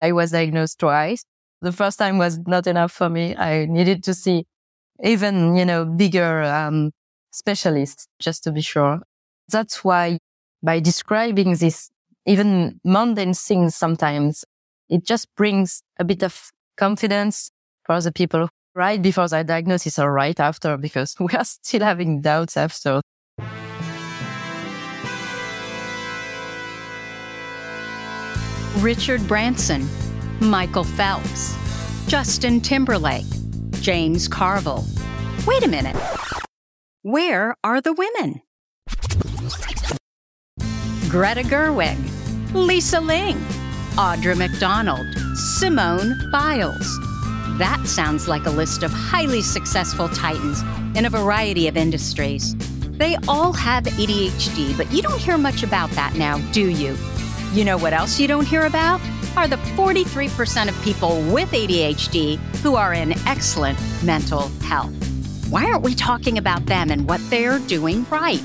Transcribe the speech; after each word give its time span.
I 0.00 0.12
was 0.12 0.30
diagnosed 0.30 0.78
twice. 0.78 1.24
The 1.60 1.72
first 1.72 1.98
time 1.98 2.18
was 2.18 2.38
not 2.46 2.66
enough 2.66 2.92
for 2.92 3.08
me. 3.08 3.36
I 3.36 3.66
needed 3.66 4.04
to 4.04 4.14
see 4.14 4.46
even, 5.02 5.56
you 5.56 5.64
know, 5.64 5.84
bigger, 5.84 6.42
um, 6.42 6.92
specialists 7.32 8.06
just 8.18 8.44
to 8.44 8.52
be 8.52 8.60
sure. 8.60 9.00
That's 9.48 9.84
why 9.84 10.18
by 10.62 10.80
describing 10.80 11.54
this 11.54 11.90
even 12.26 12.80
mundane 12.84 13.34
things 13.34 13.74
sometimes, 13.74 14.44
it 14.88 15.04
just 15.04 15.34
brings 15.36 15.82
a 15.98 16.04
bit 16.04 16.22
of 16.22 16.50
confidence 16.76 17.50
for 17.84 18.00
the 18.00 18.12
people 18.12 18.48
right 18.74 19.00
before 19.00 19.28
their 19.28 19.44
diagnosis 19.44 19.98
or 19.98 20.12
right 20.12 20.38
after, 20.38 20.76
because 20.76 21.14
we 21.20 21.32
are 21.32 21.44
still 21.44 21.82
having 21.82 22.20
doubts 22.20 22.56
after. 22.56 23.00
Richard 28.78 29.26
Branson, 29.26 29.88
Michael 30.38 30.84
Phelps, 30.84 31.56
Justin 32.06 32.60
Timberlake, 32.60 33.26
James 33.80 34.28
Carville. 34.28 34.84
Wait 35.48 35.64
a 35.64 35.68
minute. 35.68 35.96
Where 37.02 37.56
are 37.64 37.80
the 37.80 37.92
women? 37.92 38.40
Greta 41.08 41.42
Gerwig, 41.42 41.98
Lisa 42.54 43.00
Ling, 43.00 43.38
Audra 43.96 44.36
McDonald, 44.36 45.06
Simone 45.34 46.30
Biles. 46.30 46.98
That 47.58 47.82
sounds 47.84 48.28
like 48.28 48.46
a 48.46 48.50
list 48.50 48.84
of 48.84 48.92
highly 48.92 49.42
successful 49.42 50.08
titans 50.10 50.62
in 50.96 51.04
a 51.04 51.10
variety 51.10 51.66
of 51.66 51.76
industries. 51.76 52.54
They 52.96 53.16
all 53.26 53.52
have 53.54 53.84
ADHD, 53.84 54.76
but 54.76 54.92
you 54.92 55.02
don't 55.02 55.18
hear 55.18 55.36
much 55.36 55.64
about 55.64 55.90
that 55.90 56.14
now, 56.14 56.38
do 56.52 56.68
you? 56.68 56.96
You 57.52 57.64
know 57.64 57.78
what 57.78 57.92
else 57.92 58.20
you 58.20 58.28
don't 58.28 58.46
hear 58.46 58.66
about? 58.66 59.00
Are 59.36 59.48
the 59.48 59.56
43% 59.56 60.68
of 60.68 60.82
people 60.82 61.20
with 61.32 61.50
ADHD 61.50 62.38
who 62.62 62.74
are 62.74 62.92
in 62.92 63.12
excellent 63.26 63.78
mental 64.02 64.48
health. 64.62 64.92
Why 65.48 65.64
aren't 65.64 65.82
we 65.82 65.94
talking 65.94 66.38
about 66.38 66.66
them 66.66 66.90
and 66.90 67.08
what 67.08 67.20
they're 67.30 67.58
doing 67.60 68.04
right? 68.10 68.42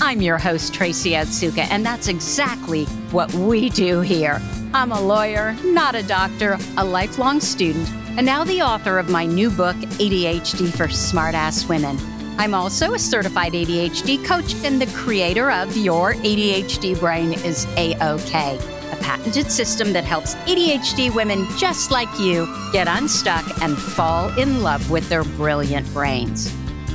I'm 0.00 0.20
your 0.20 0.38
host, 0.38 0.72
Tracy 0.72 1.10
Otsuka, 1.10 1.66
and 1.70 1.84
that's 1.84 2.08
exactly 2.08 2.84
what 3.12 3.32
we 3.34 3.70
do 3.70 4.00
here. 4.00 4.40
I'm 4.72 4.92
a 4.92 5.00
lawyer, 5.00 5.56
not 5.64 5.94
a 5.94 6.02
doctor, 6.02 6.58
a 6.76 6.84
lifelong 6.84 7.40
student, 7.40 7.90
and 8.16 8.24
now 8.24 8.44
the 8.44 8.62
author 8.62 8.98
of 8.98 9.08
my 9.08 9.26
new 9.26 9.50
book, 9.50 9.76
ADHD 9.76 10.70
for 10.72 10.86
Smartass 10.86 11.68
Women. 11.68 11.98
I'm 12.40 12.54
also 12.54 12.94
a 12.94 12.98
certified 12.98 13.52
ADHD 13.52 14.24
coach 14.24 14.54
and 14.64 14.80
the 14.80 14.86
creator 14.96 15.50
of 15.50 15.76
Your 15.76 16.14
ADHD 16.14 16.98
Brain 16.98 17.34
is 17.34 17.66
A-OK, 17.76 18.58
a 18.92 18.96
patented 18.96 19.52
system 19.52 19.92
that 19.92 20.04
helps 20.04 20.34
ADHD 20.46 21.14
women 21.14 21.46
just 21.58 21.90
like 21.90 22.08
you 22.18 22.48
get 22.72 22.88
unstuck 22.88 23.44
and 23.60 23.76
fall 23.76 24.30
in 24.38 24.62
love 24.62 24.90
with 24.90 25.06
their 25.10 25.22
brilliant 25.22 25.86
brains. 25.92 26.50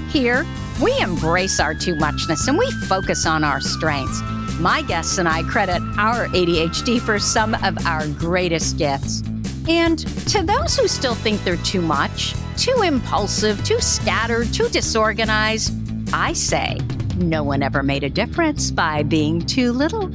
Here, 0.09 0.47
we 0.81 0.99
embrace 0.99 1.59
our 1.59 1.75
too 1.75 1.93
muchness 1.93 2.47
and 2.47 2.57
we 2.57 2.71
focus 2.87 3.27
on 3.27 3.43
our 3.43 3.61
strengths. 3.61 4.23
My 4.59 4.81
guests 4.81 5.19
and 5.19 5.29
I 5.29 5.43
credit 5.43 5.79
our 5.99 6.25
ADHD 6.29 6.99
for 6.99 7.19
some 7.19 7.53
of 7.63 7.85
our 7.85 8.07
greatest 8.07 8.79
gifts. 8.79 9.21
And 9.67 9.99
to 10.29 10.43
those 10.43 10.77
who 10.77 10.87
still 10.87 11.15
think 11.15 11.43
they're 11.43 11.57
too 11.57 11.81
much, 11.81 12.35
too 12.57 12.81
impulsive, 12.83 13.63
too 13.63 13.79
scattered, 13.79 14.53
too 14.53 14.69
disorganized, 14.69 15.73
I 16.13 16.33
say 16.33 16.77
no 17.17 17.43
one 17.43 17.63
ever 17.63 17.81
made 17.81 18.03
a 18.03 18.09
difference 18.09 18.71
by 18.71 19.03
being 19.03 19.41
too 19.45 19.71
little. 19.71 20.11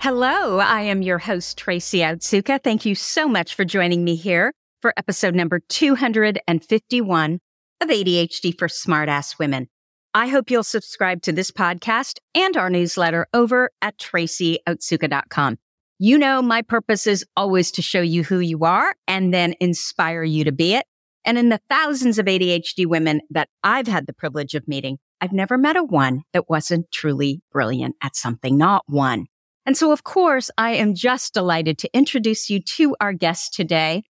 Hello, 0.00 0.58
I 0.58 0.80
am 0.80 1.02
your 1.02 1.18
host, 1.18 1.58
Tracy 1.58 1.98
Otsuka. 1.98 2.60
Thank 2.62 2.84
you 2.84 2.96
so 2.96 3.28
much 3.28 3.54
for 3.54 3.64
joining 3.64 4.02
me 4.02 4.16
here 4.16 4.52
for 4.80 4.92
episode 4.96 5.34
number 5.34 5.60
251 5.60 7.38
of 7.80 7.88
ADHD 7.88 8.58
for 8.58 8.66
Smartass 8.66 9.38
Women. 9.38 9.68
I 10.14 10.26
hope 10.28 10.50
you'll 10.50 10.62
subscribe 10.62 11.22
to 11.22 11.32
this 11.32 11.50
podcast 11.50 12.18
and 12.34 12.54
our 12.56 12.68
newsletter 12.68 13.26
over 13.32 13.70
at 13.80 13.96
tracyotsuka.com. 13.96 15.58
You 15.98 16.18
know, 16.18 16.42
my 16.42 16.60
purpose 16.60 17.06
is 17.06 17.24
always 17.36 17.70
to 17.72 17.82
show 17.82 18.02
you 18.02 18.22
who 18.22 18.40
you 18.40 18.64
are 18.64 18.94
and 19.08 19.32
then 19.32 19.54
inspire 19.58 20.22
you 20.22 20.44
to 20.44 20.52
be 20.52 20.74
it. 20.74 20.84
And 21.24 21.38
in 21.38 21.48
the 21.48 21.60
thousands 21.70 22.18
of 22.18 22.26
ADHD 22.26 22.86
women 22.86 23.20
that 23.30 23.48
I've 23.64 23.86
had 23.86 24.06
the 24.06 24.12
privilege 24.12 24.54
of 24.54 24.68
meeting, 24.68 24.98
I've 25.20 25.32
never 25.32 25.56
met 25.56 25.76
a 25.76 25.84
one 25.84 26.24
that 26.32 26.50
wasn't 26.50 26.90
truly 26.90 27.40
brilliant 27.50 27.96
at 28.02 28.16
something, 28.16 28.58
not 28.58 28.82
one. 28.88 29.26
And 29.64 29.76
so, 29.76 29.92
of 29.92 30.02
course, 30.02 30.50
I 30.58 30.72
am 30.72 30.94
just 30.94 31.32
delighted 31.32 31.78
to 31.78 31.90
introduce 31.94 32.50
you 32.50 32.60
to 32.60 32.96
our 33.00 33.12
guest 33.12 33.54
today. 33.54 34.02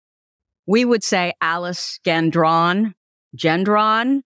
We 0.67 0.85
would 0.85 1.05
say 1.05 1.35
Alice 1.41 2.01
Gendron, 2.05 2.95
Gendron. 3.37 4.23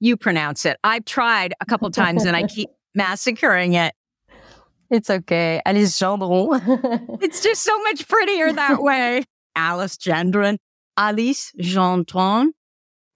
You 0.00 0.16
pronounce 0.16 0.66
it. 0.66 0.76
I've 0.84 1.04
tried 1.04 1.54
a 1.60 1.66
couple 1.66 1.90
times 1.90 2.24
and 2.24 2.36
I 2.36 2.42
keep 2.46 2.70
massacring 2.94 3.74
it. 3.74 3.94
It's 4.90 5.10
okay. 5.10 5.60
Alice 5.66 5.98
Gendron. 5.98 7.18
it's 7.22 7.42
just 7.42 7.62
so 7.62 7.76
much 7.82 8.06
prettier 8.08 8.52
that 8.52 8.82
way. 8.82 9.24
Alice 9.56 9.96
Gendron. 9.96 10.58
Alice 10.96 11.52
Gendron. 11.60 12.48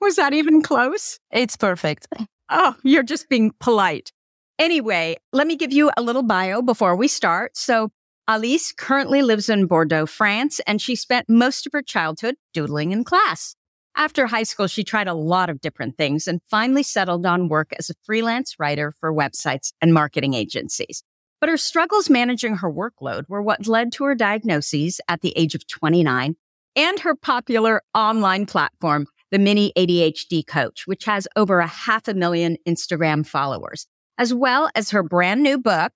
Was 0.00 0.16
that 0.16 0.32
even 0.32 0.62
close? 0.62 1.18
It's 1.30 1.56
perfect. 1.56 2.08
Oh, 2.48 2.74
you're 2.82 3.02
just 3.02 3.28
being 3.28 3.52
polite. 3.60 4.12
Anyway, 4.58 5.16
let 5.32 5.46
me 5.46 5.56
give 5.56 5.72
you 5.72 5.90
a 5.96 6.02
little 6.02 6.22
bio 6.22 6.62
before 6.62 6.96
we 6.96 7.06
start. 7.06 7.56
So 7.56 7.90
Alice 8.26 8.72
currently 8.72 9.22
lives 9.22 9.48
in 9.48 9.66
Bordeaux, 9.66 10.06
France, 10.06 10.60
and 10.66 10.80
she 10.80 10.96
spent 10.96 11.28
most 11.28 11.66
of 11.66 11.72
her 11.72 11.82
childhood 11.82 12.36
doodling 12.52 12.92
in 12.92 13.04
class. 13.04 13.54
After 14.00 14.28
high 14.28 14.44
school, 14.44 14.66
she 14.66 14.82
tried 14.82 15.08
a 15.08 15.14
lot 15.14 15.50
of 15.50 15.60
different 15.60 15.98
things 15.98 16.26
and 16.26 16.40
finally 16.48 16.82
settled 16.82 17.26
on 17.26 17.48
work 17.48 17.74
as 17.78 17.90
a 17.90 17.94
freelance 18.02 18.58
writer 18.58 18.94
for 18.98 19.12
websites 19.12 19.74
and 19.82 19.92
marketing 19.92 20.32
agencies. 20.32 21.02
But 21.38 21.50
her 21.50 21.58
struggles 21.58 22.08
managing 22.08 22.56
her 22.56 22.72
workload 22.72 23.28
were 23.28 23.42
what 23.42 23.66
led 23.66 23.92
to 23.92 24.04
her 24.04 24.14
diagnoses 24.14 25.02
at 25.06 25.20
the 25.20 25.34
age 25.36 25.54
of 25.54 25.66
29 25.66 26.36
and 26.76 27.00
her 27.00 27.14
popular 27.14 27.82
online 27.94 28.46
platform, 28.46 29.06
the 29.30 29.38
Mini 29.38 29.70
ADHD 29.76 30.46
Coach, 30.46 30.86
which 30.86 31.04
has 31.04 31.28
over 31.36 31.60
a 31.60 31.66
half 31.66 32.08
a 32.08 32.14
million 32.14 32.56
Instagram 32.66 33.26
followers, 33.26 33.86
as 34.16 34.32
well 34.32 34.70
as 34.74 34.92
her 34.92 35.02
brand 35.02 35.42
new 35.42 35.58
book 35.58 35.92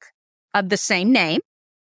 of 0.53 0.69
the 0.69 0.76
same 0.76 1.10
name, 1.10 1.41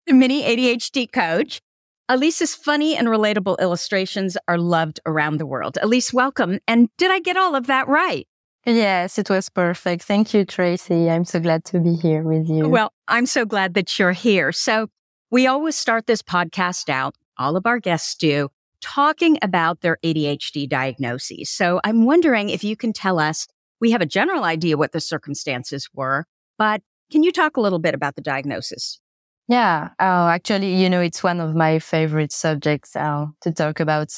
The 0.07 0.13
Mini 0.13 0.43
ADHD 0.43 1.11
Coach. 1.11 1.63
Alice's 2.07 2.55
funny 2.55 2.95
and 2.95 3.09
relatable 3.09 3.59
illustrations 3.61 4.37
are 4.47 4.59
loved 4.59 5.01
around 5.07 5.39
the 5.39 5.47
world. 5.47 5.79
Alice, 5.81 6.13
welcome. 6.13 6.59
And 6.69 6.91
did 6.99 7.11
I 7.11 7.19
get 7.19 7.39
all 7.39 7.55
of 7.55 7.67
that 7.67 7.89
right? 7.89 8.29
Yes, 8.67 9.19
it 9.19 9.31
was 9.31 9.49
perfect. 9.49 10.03
Thank 10.03 10.35
you, 10.35 10.45
Tracy. 10.45 11.09
I'm 11.09 11.25
so 11.25 11.41
glad 11.41 11.65
to 11.67 11.81
be 11.81 11.95
here 11.95 12.23
with 12.23 12.47
you. 12.49 12.69
Well, 12.69 12.93
I'm 13.09 13.25
so 13.25 13.47
glad 13.47 13.73
that 13.75 13.99
you're 13.99 14.13
here. 14.13 14.53
So 14.53 14.89
we 15.31 15.47
always 15.47 15.77
start 15.77 16.07
this 16.07 16.21
podcast 16.21 16.91
out, 16.91 17.15
all 17.39 17.57
of 17.57 17.65
our 17.65 17.79
guests 17.79 18.15
do, 18.15 18.51
talking 18.83 19.39
about 19.41 19.81
their 19.81 19.97
ADHD 20.05 20.69
diagnoses. 20.69 21.49
So 21.49 21.81
I'm 21.85 22.05
wondering 22.05 22.51
if 22.51 22.63
you 22.63 22.77
can 22.77 22.93
tell 22.93 23.19
us, 23.19 23.47
we 23.81 23.93
have 23.93 24.03
a 24.03 24.07
general 24.07 24.45
idea 24.45 24.77
what 24.77 24.93
the 24.93 25.01
circumstances 25.01 25.89
were, 25.95 26.27
but 26.59 26.83
can 27.11 27.23
you 27.23 27.33
talk 27.33 27.57
a 27.57 27.63
little 27.63 27.79
bit 27.79 27.95
about 27.95 28.15
the 28.15 28.23
diagnosis? 28.23 29.01
Yeah. 29.49 29.91
Actually, 29.99 30.75
you 30.75 30.89
know, 30.89 31.01
it's 31.01 31.23
one 31.23 31.41
of 31.41 31.55
my 31.55 31.79
favorite 31.79 32.33
subjects 32.33 32.97
uh, 32.97 33.27
to 33.43 33.53
talk 33.53 33.81
about 33.81 34.09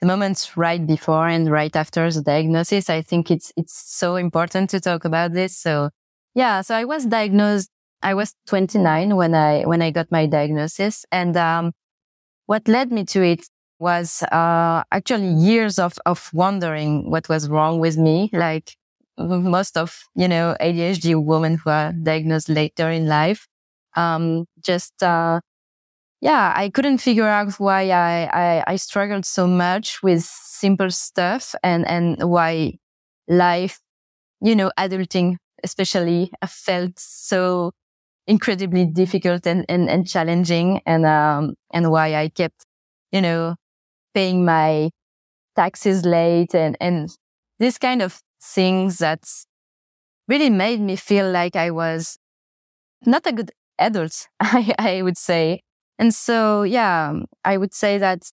the 0.00 0.06
moments 0.06 0.56
right 0.56 0.84
before 0.84 1.28
and 1.28 1.50
right 1.50 1.74
after 1.76 2.10
the 2.10 2.22
diagnosis. 2.22 2.90
I 2.90 3.02
think 3.02 3.30
it's, 3.30 3.52
it's 3.56 3.74
so 3.94 4.16
important 4.16 4.70
to 4.70 4.80
talk 4.80 5.04
about 5.04 5.32
this. 5.32 5.56
So 5.56 5.90
yeah, 6.34 6.62
so 6.62 6.74
I 6.74 6.84
was 6.84 7.06
diagnosed. 7.06 7.70
I 8.02 8.14
was 8.14 8.34
29 8.46 9.16
when 9.16 9.34
I, 9.34 9.62
when 9.62 9.80
I 9.80 9.90
got 9.90 10.10
my 10.10 10.26
diagnosis. 10.26 11.04
And, 11.12 11.36
um, 11.36 11.72
what 12.46 12.68
led 12.68 12.92
me 12.92 13.04
to 13.06 13.22
it 13.22 13.46
was, 13.78 14.22
uh, 14.24 14.82
actually 14.92 15.28
years 15.28 15.78
of, 15.78 15.98
of 16.06 16.30
wondering 16.34 17.10
what 17.10 17.28
was 17.28 17.48
wrong 17.48 17.80
with 17.80 17.96
me. 17.98 18.30
Like 18.32 18.76
most 19.18 19.76
of, 19.76 20.02
you 20.16 20.28
know, 20.28 20.56
ADHD 20.60 21.22
women 21.22 21.58
who 21.58 21.70
are 21.70 21.92
diagnosed 21.92 22.48
later 22.48 22.90
in 22.90 23.06
life. 23.08 23.46
Um, 23.96 24.46
just, 24.62 25.02
uh, 25.02 25.40
yeah, 26.20 26.52
I 26.56 26.70
couldn't 26.70 26.98
figure 26.98 27.26
out 27.28 27.54
why 27.54 27.90
I, 27.90 28.28
I, 28.32 28.64
I 28.68 28.76
struggled 28.76 29.26
so 29.26 29.46
much 29.46 30.02
with 30.02 30.22
simple 30.24 30.90
stuff 30.90 31.54
and, 31.62 31.86
and 31.86 32.22
why 32.30 32.74
life, 33.28 33.80
you 34.40 34.56
know, 34.56 34.72
adulting 34.78 35.36
especially 35.64 36.32
felt 36.48 36.98
so 36.98 37.72
incredibly 38.26 38.86
difficult 38.86 39.46
and, 39.46 39.64
and, 39.68 39.90
and 39.90 40.08
challenging 40.08 40.80
and, 40.86 41.06
um, 41.06 41.54
and 41.72 41.90
why 41.90 42.14
I 42.16 42.28
kept, 42.28 42.64
you 43.12 43.20
know, 43.22 43.56
paying 44.14 44.44
my 44.44 44.90
taxes 45.56 46.04
late 46.04 46.54
and, 46.54 46.76
and 46.80 47.10
this 47.58 47.78
kind 47.78 48.02
of 48.02 48.20
things 48.42 48.98
that 48.98 49.24
really 50.28 50.50
made 50.50 50.80
me 50.80 50.96
feel 50.96 51.30
like 51.30 51.56
I 51.56 51.70
was 51.70 52.18
not 53.06 53.26
a 53.26 53.32
good 53.32 53.52
adult, 53.78 54.28
I, 54.40 54.74
I 54.78 55.02
would 55.02 55.18
say. 55.18 55.60
And 55.98 56.12
so, 56.14 56.62
yeah, 56.62 57.14
I 57.44 57.56
would 57.56 57.74
say 57.74 57.98
that 57.98 58.30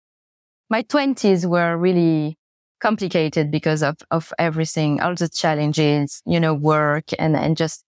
my 0.69 0.81
twenties 0.83 1.47
were 1.47 1.77
really 1.77 2.37
complicated 2.79 3.51
because 3.51 3.81
of, 3.83 3.97
of 4.11 4.33
everything, 4.37 5.01
all 5.01 5.15
the 5.15 5.29
challenges, 5.29 6.21
you 6.25 6.39
know, 6.39 6.53
work 6.53 7.05
and, 7.17 7.35
and 7.35 7.57
just 7.57 7.83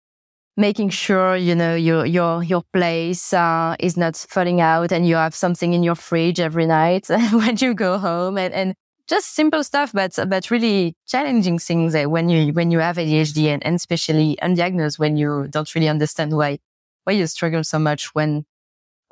making 0.57 0.89
sure, 0.91 1.37
you 1.37 1.55
know, 1.55 1.75
your, 1.75 2.07
your, 2.07 2.43
your 2.43 2.63
place, 2.73 3.33
uh, 3.33 3.77
is 3.79 3.97
not 3.97 4.17
falling 4.17 4.61
out 4.61 4.93
and 4.93 5.07
you 5.07 5.17
have 5.17 5.35
something 5.35 5.75
in 5.75 5.83
your 5.83 5.95
fridge 5.95 6.41
every 6.41 6.67
night 6.67 7.07
when 7.33 7.57
you 7.59 7.75
go 7.75 7.99
home 7.99 8.39
and, 8.39 8.55
and 8.55 8.75
just 9.09 9.35
simple 9.35 9.63
stuff, 9.63 9.93
but, 9.93 10.19
but 10.29 10.51
really 10.51 10.95
challenging 11.07 11.59
things 11.59 11.95
when 12.07 12.29
you, 12.29 12.53
when 12.53 12.71
you 12.71 12.79
have 12.79 12.97
ADHD 12.97 13.47
and, 13.47 13.65
and 13.65 13.77
especially 13.77 14.37
undiagnosed 14.43 14.99
when 14.99 15.17
you 15.17 15.47
don't 15.51 15.73
really 15.75 15.89
understand 15.89 16.37
why, 16.37 16.59
why 17.07 17.15
you 17.15 17.27
struggle 17.29 17.65
so 17.65 17.79
much 17.79 18.15
when 18.15 18.45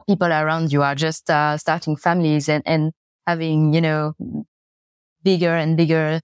people 0.09 0.29
around 0.33 0.73
you 0.73 0.83
are 0.83 0.97
just, 0.97 1.31
uh, 1.31 1.57
starting 1.59 1.97
families 1.97 2.49
and, 2.49 2.63
and 2.67 2.93
having, 3.27 3.75
you 3.75 3.81
know, 3.83 4.15
bigger 5.23 5.55
and 5.55 5.77
bigger 5.77 6.21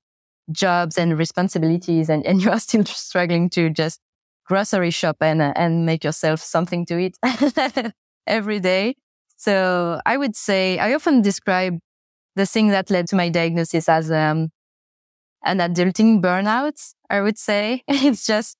jobs 0.52 0.98
and 0.98 1.18
responsibilities 1.18 2.10
and, 2.10 2.26
and 2.26 2.42
you 2.44 2.50
are 2.50 2.60
still 2.60 2.84
struggling 2.84 3.50
to 3.50 3.70
just 3.70 4.00
grocery 4.46 4.90
shop 4.90 5.16
and, 5.20 5.42
uh, 5.42 5.52
and 5.56 5.86
make 5.86 6.04
yourself 6.04 6.40
something 6.40 6.86
to 6.86 6.98
eat 6.98 7.16
every 8.26 8.60
day. 8.60 8.96
So 9.36 10.00
I 10.06 10.16
would 10.16 10.36
say 10.36 10.78
I 10.78 10.94
often 10.94 11.22
describe 11.22 11.78
the 12.36 12.46
thing 12.46 12.68
that 12.68 12.90
led 12.90 13.08
to 13.08 13.16
my 13.16 13.28
diagnosis 13.30 13.88
as, 13.88 14.10
um, 14.12 14.50
an 15.44 15.58
adulting 15.58 16.22
burnout. 16.22 16.94
I 17.10 17.20
would 17.20 17.38
say 17.38 17.82
it's 17.88 18.26
just 18.26 18.56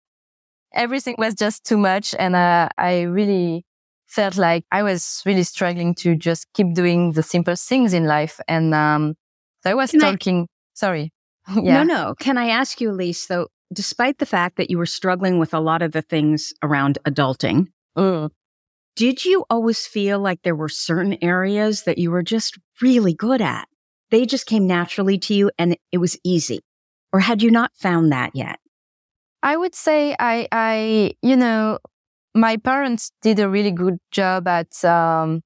everything 0.75 1.17
was 1.19 1.35
just 1.35 1.65
too 1.65 1.77
much. 1.77 2.15
And, 2.19 2.37
uh, 2.37 2.69
I 2.79 3.03
really 3.03 3.65
felt 4.07 4.37
like 4.37 4.65
I 4.73 4.83
was 4.83 5.23
really 5.25 5.45
struggling 5.45 5.95
to 5.97 6.17
just 6.17 6.47
keep 6.55 6.75
doing 6.75 7.13
the 7.13 7.23
simple 7.23 7.57
things 7.57 7.93
in 7.95 8.07
life. 8.07 8.41
And, 8.49 8.75
um, 8.75 9.15
so 9.63 9.71
I 9.71 9.75
was 9.75 9.91
Can 9.91 10.01
talking, 10.01 10.43
I- 10.43 10.47
sorry. 10.75 11.13
yeah. 11.55 11.83
No, 11.83 11.95
no. 11.95 12.15
Can 12.19 12.39
I 12.39 12.49
ask 12.49 12.81
you, 12.81 12.91
Alice, 12.91 13.27
though, 13.27 13.49
despite 13.73 14.19
the 14.19 14.27
fact 14.27 14.57
that 14.57 14.71
you 14.71 14.79
were 14.79 14.87
struggling 14.87 15.39
with 15.39 15.55
a 15.55 15.61
lot 15.61 15.83
of 15.83 15.93
the 15.93 16.03
things 16.03 16.53
around 16.63 16.99
adulting, 17.07 17.69
mm. 17.97 18.31
did 18.97 19.25
you 19.25 19.45
always 19.49 19.87
feel 19.87 20.19
like 20.19 20.43
there 20.43 20.57
were 20.57 20.69
certain 20.69 21.17
areas 21.23 21.85
that 21.85 21.99
you 21.99 22.11
were 22.11 22.23
just 22.23 22.59
really 22.81 23.15
good 23.15 23.41
at? 23.41 23.69
They 24.11 24.27
just 24.27 24.47
came 24.47 24.67
naturally 24.67 25.19
to 25.19 25.35
you 25.35 25.51
and 25.57 25.77
it 25.93 25.99
was 25.99 26.19
easy. 26.25 26.61
Or 27.13 27.21
had 27.21 27.43
you 27.43 27.51
not 27.51 27.73
found 27.77 28.13
that 28.13 28.35
yet? 28.35 28.59
I 29.43 29.57
would 29.57 29.75
say 29.75 30.15
I, 30.19 30.49
I, 30.53 31.15
you 31.23 31.37
know, 31.37 31.79
my 32.35 32.57
parents 32.57 33.13
did 33.23 33.39
a 33.39 33.49
really 33.49 33.71
good 33.71 33.99
job 34.11 34.47
at, 34.47 34.85
um, 34.85 35.43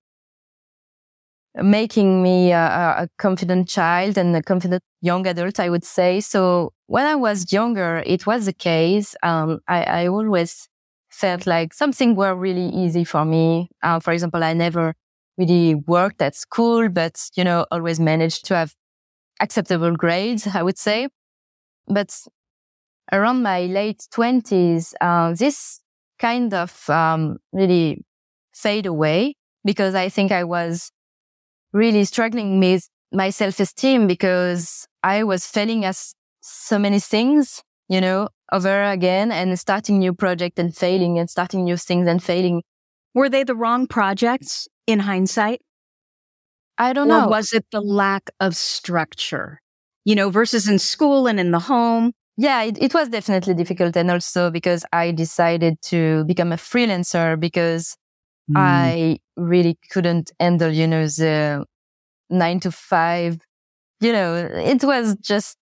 making 1.63 2.23
me 2.23 2.51
a, 2.51 2.59
a, 2.59 3.09
confident 3.19 3.69
child 3.69 4.19
and 4.19 4.35
a 4.35 4.43
confident 4.43 4.83
young 5.01 5.27
adult, 5.27 5.61
I 5.61 5.71
would 5.71 5.85
say. 5.85 6.21
So 6.21 6.73
when 6.87 7.07
I 7.07 7.15
was 7.15 7.53
younger, 7.53 8.03
it 8.05 8.27
was 8.27 8.47
the 8.47 8.53
case. 8.53 9.15
Um, 9.23 9.61
I, 9.69 9.85
I, 9.85 10.07
always 10.09 10.69
felt 11.11 11.47
like 11.47 11.73
something 11.73 12.17
were 12.17 12.35
really 12.35 12.69
easy 12.71 13.05
for 13.05 13.25
me. 13.25 13.69
Uh, 13.83 14.01
for 14.01 14.13
example, 14.13 14.43
I 14.43 14.53
never 14.53 14.95
really 15.39 15.77
worked 15.77 16.21
at 16.23 16.35
school, 16.35 16.89
but, 16.89 17.23
you 17.37 17.45
know, 17.45 17.67
always 17.71 18.01
managed 18.01 18.47
to 18.47 18.57
have 18.57 18.75
acceptable 19.41 19.95
grades, 19.95 20.49
I 20.53 20.63
would 20.63 20.79
say. 20.79 21.09
But 21.87 22.11
around 23.13 23.43
my 23.43 23.67
late 23.67 24.07
twenties, 24.11 24.95
uh, 25.01 25.35
this 25.35 25.81
kind 26.19 26.55
of, 26.55 26.89
um, 26.89 27.39
really 27.53 28.05
fade 28.55 28.87
away 28.87 29.35
because 29.65 29.95
I 29.95 30.09
think 30.09 30.33
I 30.33 30.45
was 30.45 30.91
really 31.73 32.05
struggling 32.05 32.61
with 32.61 32.89
my 33.13 33.31
self-esteem 33.31 34.07
because 34.07 34.87
I 35.03 35.25
was 35.25 35.47
failing 35.47 35.85
at 35.85 35.97
so 36.41 36.79
many 36.79 37.01
things, 37.01 37.63
you 37.89 38.01
know, 38.01 38.29
over 38.53 38.85
again 38.85 39.33
and 39.33 39.59
starting 39.59 39.99
new 39.99 40.15
project 40.15 40.59
and 40.59 40.75
failing 40.75 41.19
and 41.19 41.29
starting 41.29 41.65
new 41.65 41.77
things 41.77 42.07
and 42.07 42.23
failing. 42.23 42.63
Were 43.15 43.29
they 43.29 43.45
the 43.45 43.57
wrong 43.57 43.87
projects 43.87 44.69
in 44.87 45.01
hindsight? 45.01 45.61
I 46.79 46.93
don't 46.93 47.11
or 47.11 47.23
know. 47.23 47.29
was 47.29 47.53
it 47.53 47.67
the 47.71 47.81
lack 47.81 48.31
of 48.41 48.57
structure, 48.57 49.61
you 50.05 50.15
know, 50.15 50.31
versus 50.31 50.69
in 50.69 50.79
school 50.79 51.27
and 51.27 51.39
in 51.39 51.51
the 51.53 51.61
home? 51.61 52.13
Yeah, 52.37 52.63
it, 52.63 52.79
it 52.83 52.95
was 52.95 53.09
definitely 53.09 53.55
difficult. 53.55 53.97
And 53.97 54.11
also 54.11 54.51
because 54.51 54.85
I 54.93 55.13
decided 55.13 55.81
to 55.83 56.25
become 56.25 56.53
a 56.53 56.57
freelancer 56.57 57.39
because 57.39 57.97
Mm. 58.51 58.59
I 58.59 59.19
really 59.39 59.79
couldn't 59.91 60.31
handle, 60.39 60.71
you 60.71 60.87
know, 60.87 61.07
the 61.07 61.65
nine 62.31 62.61
to 62.61 62.73
five. 62.73 63.39
You 64.01 64.13
know, 64.13 64.35
it 64.37 64.85
was 64.85 65.17
just 65.23 65.57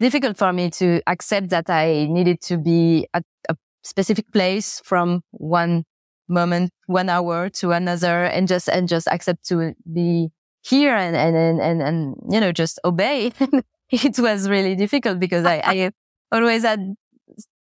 difficult 0.00 0.36
for 0.38 0.52
me 0.52 0.70
to 0.72 1.02
accept 1.06 1.50
that 1.50 1.70
I 1.70 2.06
needed 2.10 2.40
to 2.42 2.58
be 2.58 3.08
at 3.14 3.24
a 3.48 3.56
specific 3.84 4.32
place 4.32 4.82
from 4.84 5.22
one 5.32 5.84
moment, 6.28 6.70
one 6.86 7.08
hour 7.08 7.48
to 7.50 7.72
another 7.72 8.24
and 8.24 8.48
just, 8.48 8.68
and 8.68 8.88
just 8.88 9.08
accept 9.08 9.46
to 9.48 9.74
be 9.92 10.30
here 10.62 10.96
and, 10.96 11.16
and, 11.16 11.36
and, 11.36 11.60
and, 11.60 11.82
and 11.82 12.16
you 12.30 12.40
know, 12.40 12.52
just 12.52 12.78
obey. 12.84 13.32
it 13.90 14.18
was 14.18 14.48
really 14.48 14.74
difficult 14.74 15.20
because 15.20 15.44
I, 15.44 15.62
I 15.64 15.90
always 16.32 16.62
had 16.62 16.94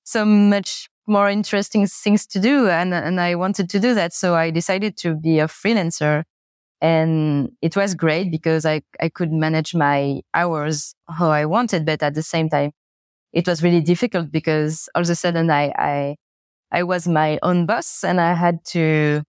so 0.03 0.25
much 0.25 0.89
more 1.07 1.29
interesting 1.29 1.87
things 1.87 2.25
to 2.27 2.39
do. 2.39 2.69
And, 2.69 2.93
and 2.93 3.19
I 3.19 3.35
wanted 3.35 3.69
to 3.71 3.79
do 3.79 3.93
that. 3.93 4.13
So 4.13 4.35
I 4.35 4.51
decided 4.51 4.97
to 4.97 5.15
be 5.15 5.39
a 5.39 5.47
freelancer 5.47 6.23
and 6.81 7.51
it 7.61 7.77
was 7.77 7.95
great 7.95 8.29
because 8.29 8.65
I, 8.65 8.81
I 8.99 9.07
could 9.07 9.31
manage 9.31 9.73
my 9.73 10.19
hours 10.33 10.95
how 11.09 11.29
I 11.29 11.45
wanted. 11.45 11.85
But 11.85 12.03
at 12.03 12.13
the 12.13 12.23
same 12.23 12.49
time, 12.49 12.71
it 13.31 13.47
was 13.47 13.63
really 13.63 13.81
difficult 13.81 14.31
because 14.31 14.89
all 14.93 15.01
of 15.01 15.09
a 15.09 15.15
sudden 15.15 15.49
I, 15.49 15.73
I, 15.77 16.15
I 16.71 16.83
was 16.83 17.07
my 17.07 17.39
own 17.41 17.65
boss 17.65 18.03
and 18.03 18.19
I 18.19 18.33
had 18.33 18.65
to, 18.65 19.23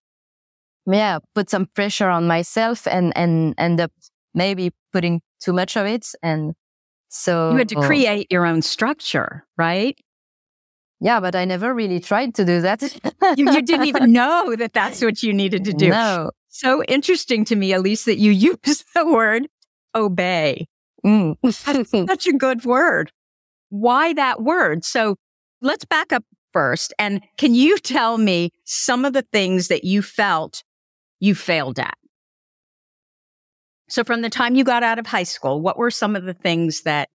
yeah, 0.85 1.19
put 1.33 1.49
some 1.49 1.67
pressure 1.67 2.09
on 2.09 2.27
myself 2.27 2.87
and, 2.87 3.15
and 3.15 3.55
end 3.57 3.79
up 3.79 3.91
maybe 4.33 4.71
putting 4.91 5.21
too 5.39 5.53
much 5.53 5.77
of 5.77 5.85
it. 5.85 6.07
And 6.21 6.55
so 7.09 7.51
you 7.51 7.57
had 7.57 7.69
to 7.69 7.75
create 7.75 8.31
your 8.31 8.45
own 8.45 8.61
structure, 8.61 9.45
right? 9.57 9.97
Yeah, 11.01 11.19
but 11.19 11.35
I 11.35 11.45
never 11.45 11.73
really 11.73 11.99
tried 11.99 12.35
to 12.35 12.45
do 12.45 12.61
that. 12.61 12.81
you, 13.37 13.51
you, 13.51 13.61
didn't 13.61 13.85
even 13.87 14.11
know 14.11 14.55
that 14.55 14.73
that's 14.73 15.01
what 15.01 15.21
you 15.21 15.33
needed 15.33 15.65
to 15.65 15.73
do. 15.73 15.89
No. 15.89 16.31
So 16.47 16.83
interesting 16.85 17.43
to 17.45 17.55
me, 17.55 17.73
Alice, 17.73 18.05
that 18.05 18.17
you 18.17 18.31
use 18.65 18.83
the 18.93 19.05
word 19.05 19.47
obey. 19.93 20.67
Mm. 21.05 21.35
such 22.07 22.27
a 22.27 22.33
good 22.33 22.65
word. 22.65 23.11
Why 23.69 24.13
that 24.13 24.41
word? 24.41 24.85
So 24.85 25.17
let's 25.61 25.85
back 25.85 26.13
up 26.13 26.23
first. 26.53 26.93
And 26.97 27.21
can 27.37 27.53
you 27.53 27.77
tell 27.77 28.17
me 28.17 28.51
some 28.63 29.05
of 29.05 29.13
the 29.13 29.21
things 29.33 29.67
that 29.67 29.83
you 29.83 30.01
felt 30.01 30.63
you 31.19 31.35
failed 31.35 31.77
at? 31.77 31.97
So 33.87 34.03
from 34.03 34.21
the 34.21 34.29
time 34.29 34.55
you 34.55 34.63
got 34.63 34.83
out 34.83 34.99
of 34.99 35.07
high 35.07 35.23
school, 35.23 35.61
what 35.61 35.77
were 35.77 35.91
some 35.91 36.15
of 36.15 36.23
the 36.23 36.33
things 36.33 36.81
that, 36.81 37.09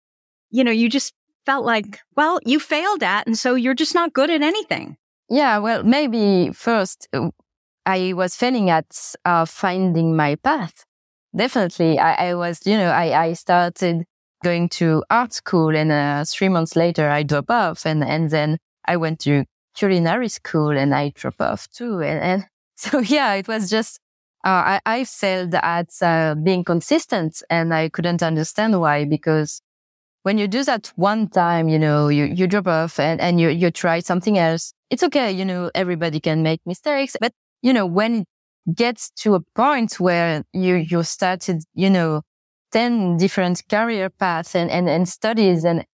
you 0.51 0.63
know, 0.63 0.71
you 0.71 0.89
just 0.89 1.13
felt 1.45 1.65
like, 1.65 1.99
well, 2.15 2.39
you 2.45 2.59
failed 2.59 3.03
at, 3.03 3.25
and 3.25 3.37
so 3.37 3.55
you're 3.55 3.73
just 3.73 3.95
not 3.95 4.13
good 4.13 4.29
at 4.29 4.41
anything. 4.41 4.97
Yeah, 5.29 5.59
well, 5.59 5.83
maybe 5.83 6.51
first 6.53 7.07
uh, 7.13 7.29
I 7.85 8.13
was 8.13 8.35
failing 8.35 8.69
at 8.69 9.15
uh, 9.25 9.45
finding 9.45 10.15
my 10.15 10.35
path. 10.35 10.85
Definitely, 11.35 11.99
I, 11.99 12.29
I, 12.29 12.33
was, 12.35 12.59
you 12.65 12.75
know, 12.77 12.89
I, 12.89 13.25
I 13.25 13.33
started 13.33 14.05
going 14.43 14.69
to 14.69 15.03
art 15.09 15.33
school, 15.33 15.75
and 15.75 15.91
uh, 15.91 16.23
three 16.27 16.49
months 16.49 16.75
later 16.75 17.09
I 17.09 17.23
dropped 17.23 17.51
off, 17.51 17.85
and 17.85 18.03
and 18.03 18.29
then 18.29 18.57
I 18.85 18.97
went 18.97 19.19
to 19.21 19.45
culinary 19.75 20.29
school, 20.29 20.69
and 20.69 20.93
I 20.93 21.09
dropped 21.15 21.41
off 21.41 21.67
too, 21.69 21.99
and, 22.01 22.19
and 22.19 22.45
so 22.75 22.99
yeah, 22.99 23.33
it 23.33 23.47
was 23.47 23.69
just. 23.69 23.99
Uh, 24.45 24.79
I, 24.79 24.81
I 24.85 25.03
failed 25.03 25.53
at 25.55 25.89
uh, 26.01 26.35
being 26.35 26.63
consistent 26.63 27.43
and 27.49 27.73
I 27.73 27.89
couldn't 27.89 28.23
understand 28.23 28.79
why 28.79 29.03
because 29.05 29.61
when 30.23 30.37
you 30.37 30.47
do 30.47 30.63
that 30.65 30.91
one 30.95 31.29
time, 31.29 31.69
you 31.69 31.79
know, 31.79 32.07
you, 32.09 32.25
you 32.25 32.47
drop 32.47 32.67
off 32.67 32.99
and, 32.99 33.19
and 33.21 33.39
you, 33.39 33.49
you 33.49 33.71
try 33.71 33.99
something 33.99 34.37
else. 34.37 34.73
It's 34.89 35.03
okay. 35.03 35.31
You 35.31 35.45
know, 35.45 35.71
everybody 35.75 36.19
can 36.19 36.43
make 36.43 36.61
mistakes, 36.65 37.15
but 37.19 37.33
you 37.61 37.73
know, 37.73 37.85
when 37.85 38.25
it 38.67 38.75
gets 38.75 39.09
to 39.21 39.35
a 39.35 39.41
point 39.55 39.99
where 39.99 40.43
you, 40.53 40.75
you 40.75 41.03
started, 41.03 41.63
you 41.73 41.89
know, 41.89 42.21
10 42.71 43.17
different 43.17 43.63
career 43.69 44.09
paths 44.09 44.55
and, 44.55 44.69
and, 44.71 44.89
and 44.89 45.09
studies 45.09 45.65
and 45.65 45.85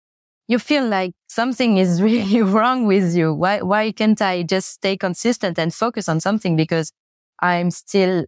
you 0.47 0.59
feel 0.59 0.87
like 0.87 1.13
something 1.27 1.77
is 1.77 2.01
really 2.03 2.41
wrong 2.41 2.85
with 2.85 3.15
you. 3.15 3.33
Why, 3.33 3.61
why 3.61 3.91
can't 3.91 4.21
I 4.21 4.43
just 4.43 4.69
stay 4.73 4.97
consistent 4.97 5.57
and 5.59 5.73
focus 5.73 6.09
on 6.09 6.19
something? 6.19 6.55
Because 6.55 6.91
I'm 7.41 7.71
still 7.71 8.25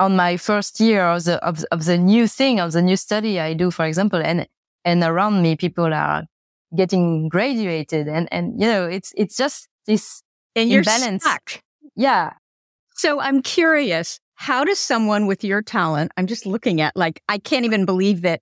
on 0.00 0.16
my 0.16 0.36
first 0.36 0.80
year 0.80 1.04
of 1.04 1.24
the, 1.24 1.42
of, 1.44 1.64
of 1.70 1.84
the 1.84 1.98
new 1.98 2.26
thing, 2.26 2.60
of 2.60 2.72
the 2.72 2.82
new 2.82 2.96
study 2.96 3.40
I 3.40 3.54
do, 3.54 3.70
for 3.70 3.84
example. 3.84 4.20
And 4.22 4.46
and 4.84 5.02
around 5.02 5.42
me 5.42 5.56
people 5.56 5.92
are 5.94 6.24
getting 6.76 7.28
graduated 7.28 8.08
and 8.08 8.28
and 8.32 8.60
you 8.60 8.66
know 8.66 8.86
it's 8.86 9.12
it's 9.16 9.36
just 9.36 9.68
this 9.86 10.22
and 10.56 10.70
imbalance 10.70 11.22
stuck. 11.24 11.62
yeah 11.96 12.32
So 12.96 13.20
I'm 13.20 13.42
curious, 13.42 14.20
how 14.34 14.64
does 14.64 14.78
someone 14.78 15.26
with 15.26 15.44
your 15.44 15.62
talent, 15.62 16.12
I'm 16.16 16.26
just 16.26 16.46
looking 16.46 16.80
at 16.80 16.96
like, 16.96 17.20
I 17.28 17.38
can't 17.38 17.64
even 17.64 17.84
believe 17.84 18.22
that 18.22 18.40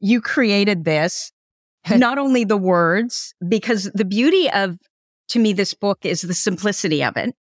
you 0.00 0.20
created 0.20 0.84
this, 0.84 1.32
not 1.90 2.18
only 2.18 2.44
the 2.44 2.56
words, 2.56 3.34
because 3.48 3.90
the 3.94 4.04
beauty 4.04 4.50
of, 4.50 4.78
to 5.28 5.38
me, 5.38 5.52
this 5.52 5.74
book 5.74 5.98
is 6.04 6.22
the 6.22 6.34
simplicity 6.34 7.02
of 7.04 7.16
it, 7.16 7.34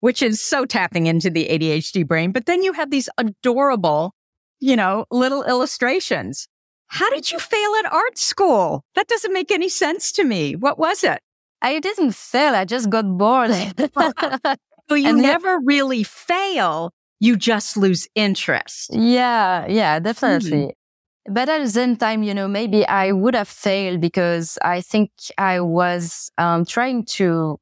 which 0.00 0.22
is 0.22 0.40
so 0.40 0.64
tapping 0.64 1.06
into 1.06 1.30
the 1.30 1.48
ADHD 1.48 2.06
brain. 2.06 2.32
But 2.32 2.46
then 2.46 2.62
you 2.62 2.72
have 2.72 2.90
these 2.90 3.08
adorable, 3.16 4.14
you 4.58 4.76
know, 4.76 5.06
little 5.10 5.44
illustrations. 5.44 6.48
How 6.88 7.08
did 7.10 7.30
you 7.30 7.38
fail 7.38 7.74
at 7.84 7.92
art 7.92 8.18
school? 8.18 8.84
That 8.96 9.06
doesn't 9.06 9.32
make 9.32 9.50
any 9.50 9.68
sense 9.68 10.10
to 10.12 10.24
me. 10.24 10.56
What 10.56 10.78
was 10.78 11.04
it? 11.04 11.20
I 11.62 11.78
didn't 11.78 12.14
fail. 12.14 12.54
I 12.54 12.64
just 12.64 12.90
got 12.90 13.04
bored. 13.16 13.50
so 14.88 14.94
you 14.94 15.08
and 15.08 15.18
never 15.18 15.60
really 15.60 16.02
fail. 16.02 16.90
You 17.20 17.36
just 17.36 17.76
lose 17.76 18.08
interest. 18.14 18.90
Yeah. 18.92 19.66
Yeah, 19.68 20.00
definitely. 20.00 20.50
Mm-hmm. 20.50 21.34
But 21.34 21.48
at 21.48 21.62
the 21.62 21.68
same 21.68 21.96
time, 21.96 22.22
you 22.22 22.34
know, 22.34 22.48
maybe 22.48 22.86
I 22.86 23.12
would 23.12 23.34
have 23.34 23.48
failed 23.48 24.00
because 24.00 24.58
I 24.62 24.80
think 24.80 25.10
I 25.36 25.60
was 25.60 26.32
um, 26.38 26.64
trying 26.64 27.04
to 27.16 27.58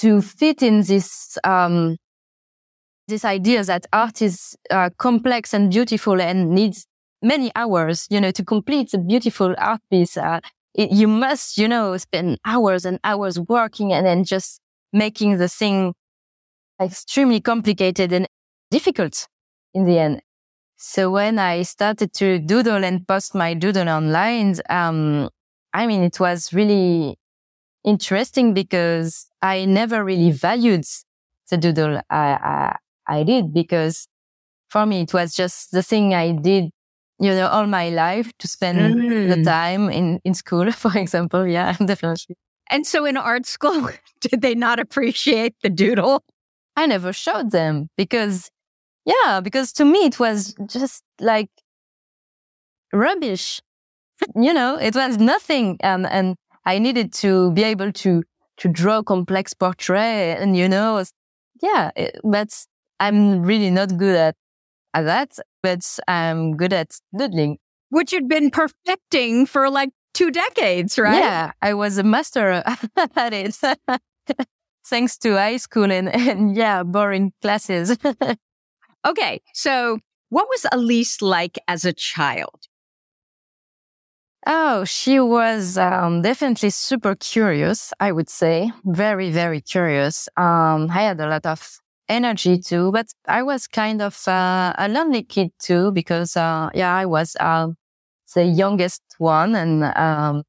to 0.00 0.20
fit 0.22 0.62
in 0.62 0.82
this 0.82 1.38
um, 1.44 1.96
this 3.08 3.24
idea 3.24 3.64
that 3.64 3.86
art 3.92 4.20
is 4.20 4.56
uh, 4.70 4.90
complex 4.98 5.54
and 5.54 5.70
beautiful 5.70 6.20
and 6.20 6.50
needs 6.50 6.86
many 7.22 7.50
hours, 7.56 8.06
you 8.10 8.20
know, 8.20 8.30
to 8.30 8.44
complete 8.44 8.92
a 8.94 8.98
beautiful 8.98 9.54
art 9.58 9.80
piece. 9.90 10.16
Uh, 10.16 10.40
it, 10.74 10.92
you 10.92 11.08
must, 11.08 11.58
you 11.58 11.66
know, 11.66 11.96
spend 11.96 12.38
hours 12.44 12.84
and 12.84 13.00
hours 13.02 13.40
working 13.40 13.92
and 13.92 14.06
then 14.06 14.24
just 14.24 14.60
making 14.92 15.38
the 15.38 15.48
thing 15.48 15.94
extremely 16.80 17.40
complicated 17.40 18.12
and 18.12 18.26
difficult 18.70 19.26
in 19.74 19.84
the 19.84 19.98
end. 19.98 20.20
So 20.76 21.10
when 21.10 21.38
I 21.38 21.62
started 21.62 22.12
to 22.14 22.38
doodle 22.38 22.84
and 22.84 23.06
post 23.08 23.34
my 23.34 23.54
doodle 23.54 23.88
online, 23.88 24.54
um, 24.70 25.28
I 25.74 25.86
mean, 25.86 26.02
it 26.02 26.20
was 26.20 26.52
really 26.52 27.16
interesting 27.84 28.54
because 28.54 29.26
I 29.42 29.64
never 29.64 30.04
really 30.04 30.30
valued 30.30 30.84
the 31.50 31.56
doodle 31.56 32.00
I, 32.10 32.16
I, 32.18 32.76
I 33.06 33.22
did 33.22 33.54
because 33.54 34.06
for 34.68 34.84
me, 34.84 35.02
it 35.02 35.14
was 35.14 35.34
just 35.34 35.70
the 35.70 35.82
thing 35.82 36.14
I 36.14 36.32
did 36.32 36.70
you 37.18 37.30
know, 37.30 37.48
all 37.48 37.66
my 37.66 37.88
life 37.88 38.32
to 38.38 38.46
spend 38.46 38.78
mm. 38.78 39.34
the 39.34 39.42
time 39.42 39.90
in, 39.90 40.20
in 40.24 40.34
school, 40.34 40.70
for 40.72 40.96
example. 40.96 41.46
Yeah, 41.46 41.72
definitely. 41.84 42.36
And 42.70 42.86
so 42.86 43.04
in 43.04 43.16
art 43.16 43.46
school, 43.46 43.88
did 44.20 44.42
they 44.42 44.54
not 44.54 44.78
appreciate 44.78 45.54
the 45.62 45.70
doodle? 45.70 46.22
I 46.76 46.86
never 46.86 47.12
showed 47.12 47.50
them 47.50 47.88
because, 47.96 48.50
yeah, 49.04 49.40
because 49.40 49.72
to 49.74 49.84
me 49.84 50.06
it 50.06 50.20
was 50.20 50.54
just 50.66 51.02
like 51.20 51.50
rubbish. 52.92 53.60
you 54.36 54.54
know, 54.54 54.76
it 54.76 54.94
was 54.94 55.18
nothing. 55.18 55.76
And, 55.80 56.06
and 56.06 56.36
I 56.64 56.78
needed 56.78 57.12
to 57.14 57.52
be 57.52 57.64
able 57.64 57.92
to, 57.92 58.22
to 58.58 58.68
draw 58.68 59.02
complex 59.02 59.54
portrait 59.54 60.38
and, 60.40 60.56
you 60.56 60.68
know, 60.68 61.02
yeah, 61.62 61.90
it, 61.96 62.20
but 62.22 62.54
I'm 63.00 63.42
really 63.42 63.70
not 63.70 63.96
good 63.96 64.16
at 64.16 64.36
at 64.94 65.02
that, 65.02 65.38
but 65.62 65.98
I'm 66.08 66.56
good 66.56 66.72
at 66.72 66.98
doodling. 67.16 67.58
Which 67.90 68.12
you'd 68.12 68.28
been 68.28 68.50
perfecting 68.50 69.46
for 69.46 69.70
like 69.70 69.90
two 70.14 70.30
decades, 70.30 70.98
right? 70.98 71.18
Yeah, 71.18 71.52
I 71.62 71.74
was 71.74 71.98
a 71.98 72.02
master 72.02 72.62
at 73.16 73.32
it. 73.32 73.56
Thanks 74.86 75.18
to 75.18 75.34
high 75.34 75.58
school 75.58 75.90
and, 75.90 76.08
and 76.08 76.56
yeah, 76.56 76.82
boring 76.82 77.32
classes. 77.42 77.96
okay, 79.06 79.40
so 79.54 79.98
what 80.30 80.48
was 80.48 80.66
Alice 80.72 81.20
like 81.22 81.58
as 81.68 81.84
a 81.84 81.92
child? 81.92 82.68
Oh, 84.50 84.84
she 84.86 85.20
was 85.20 85.76
um, 85.76 86.22
definitely 86.22 86.70
super 86.70 87.14
curious, 87.14 87.92
I 88.00 88.12
would 88.12 88.30
say. 88.30 88.72
Very, 88.86 89.30
very 89.30 89.60
curious. 89.60 90.26
Um, 90.38 90.88
I 90.90 91.02
had 91.02 91.20
a 91.20 91.28
lot 91.28 91.44
of 91.44 91.78
energy 92.08 92.58
too, 92.58 92.90
but 92.90 93.08
I 93.26 93.42
was 93.42 93.66
kind 93.66 94.00
of 94.00 94.26
uh, 94.26 94.72
a 94.78 94.88
lonely 94.88 95.22
kid 95.22 95.50
too 95.58 95.92
because, 95.92 96.34
uh, 96.34 96.70
yeah, 96.72 96.94
I 96.94 97.04
was 97.04 97.36
uh, 97.38 97.68
the 98.34 98.44
youngest 98.44 99.02
one, 99.18 99.54
and 99.54 99.84
um, 99.84 100.44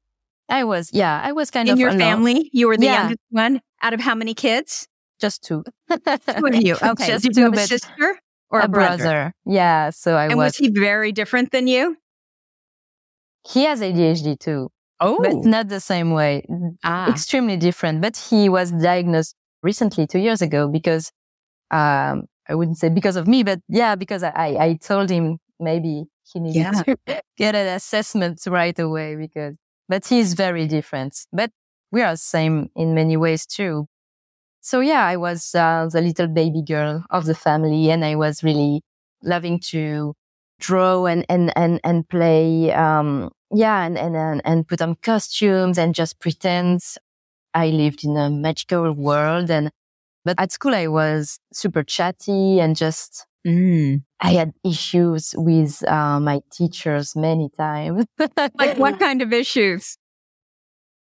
I 0.48 0.64
was, 0.64 0.90
yeah, 0.94 1.20
I 1.22 1.32
was 1.32 1.50
kind 1.50 1.68
in 1.68 1.74
of 1.74 1.76
in 1.76 1.80
your 1.80 1.90
alone. 1.90 2.00
family. 2.00 2.50
You 2.54 2.68
were 2.68 2.78
the 2.78 2.86
yeah. 2.86 3.00
youngest 3.00 3.20
one 3.28 3.60
out 3.82 3.92
of 3.92 4.00
how 4.00 4.14
many 4.14 4.32
kids? 4.32 4.86
Just 5.20 5.44
two. 5.44 5.62
two 5.90 6.00
of 6.46 6.54
you. 6.54 6.76
Okay, 6.82 7.06
just 7.06 7.26
two, 7.26 7.38
you 7.38 7.44
have 7.44 7.52
a 7.52 7.66
sister 7.66 8.18
or 8.48 8.60
a, 8.60 8.64
a 8.64 8.68
brother? 8.68 8.96
brother? 8.96 9.34
Yeah, 9.44 9.90
so 9.90 10.16
I 10.16 10.28
and 10.28 10.38
was. 10.38 10.58
And 10.58 10.68
was 10.68 10.74
he 10.74 10.80
very 10.80 11.12
different 11.12 11.52
than 11.52 11.66
you? 11.66 11.98
He 13.48 13.64
has 13.64 13.80
ADHD 13.80 14.38
too. 14.38 14.70
Oh, 15.00 15.18
but 15.22 15.44
not 15.44 15.68
the 15.68 15.80
same 15.80 16.12
way. 16.12 16.44
Ah. 16.84 17.10
Extremely 17.10 17.56
different. 17.56 18.02
But 18.02 18.16
he 18.16 18.48
was 18.48 18.70
diagnosed 18.70 19.34
recently, 19.62 20.06
two 20.06 20.18
years 20.18 20.42
ago, 20.42 20.68
because 20.68 21.10
um, 21.70 22.24
I 22.48 22.54
wouldn't 22.54 22.78
say 22.78 22.90
because 22.90 23.16
of 23.16 23.26
me, 23.26 23.42
but 23.42 23.60
yeah, 23.68 23.94
because 23.94 24.22
I, 24.22 24.56
I 24.60 24.78
told 24.82 25.08
him 25.08 25.38
maybe 25.58 26.04
he 26.32 26.40
needed 26.40 26.58
yeah. 26.58 26.82
to 26.82 26.96
get 27.38 27.54
an 27.54 27.68
assessment 27.68 28.40
right 28.46 28.78
away 28.78 29.16
because, 29.16 29.54
but 29.88 30.06
he's 30.06 30.34
very 30.34 30.66
different, 30.66 31.16
but 31.32 31.50
we 31.92 32.02
are 32.02 32.12
the 32.12 32.18
same 32.18 32.70
in 32.76 32.94
many 32.94 33.16
ways 33.16 33.46
too. 33.46 33.86
So 34.60 34.80
yeah, 34.80 35.04
I 35.06 35.16
was 35.16 35.54
uh, 35.54 35.88
the 35.90 36.00
little 36.00 36.28
baby 36.28 36.62
girl 36.62 37.04
of 37.10 37.24
the 37.24 37.34
family 37.34 37.90
and 37.90 38.04
I 38.04 38.16
was 38.16 38.42
really 38.42 38.82
loving 39.22 39.60
to 39.70 40.14
draw 40.60 41.06
and, 41.06 41.26
and, 41.28 41.52
and, 41.56 41.80
and 41.82 42.08
play. 42.08 42.72
Um, 42.72 43.32
yeah. 43.52 43.84
And, 43.84 43.98
and, 43.98 44.40
and 44.44 44.68
put 44.68 44.80
on 44.80 44.96
costumes 45.02 45.78
and 45.78 45.94
just 45.94 46.20
pretend 46.20 46.80
I 47.52 47.70
lived 47.70 48.04
in 48.04 48.16
a 48.16 48.30
magical 48.30 48.92
world 48.92 49.50
and 49.50 49.70
but 50.24 50.36
at 50.38 50.52
school, 50.52 50.74
I 50.74 50.86
was 50.86 51.38
super 51.52 51.82
chatty 51.82 52.60
and 52.60 52.76
just, 52.76 53.26
mm. 53.46 54.02
I 54.20 54.32
had 54.32 54.52
issues 54.64 55.34
with 55.36 55.86
uh, 55.88 56.20
my 56.20 56.40
teachers 56.52 57.16
many 57.16 57.48
times. 57.56 58.04
like 58.58 58.76
what 58.76 58.98
kind 58.98 59.22
of 59.22 59.32
issues? 59.32 59.96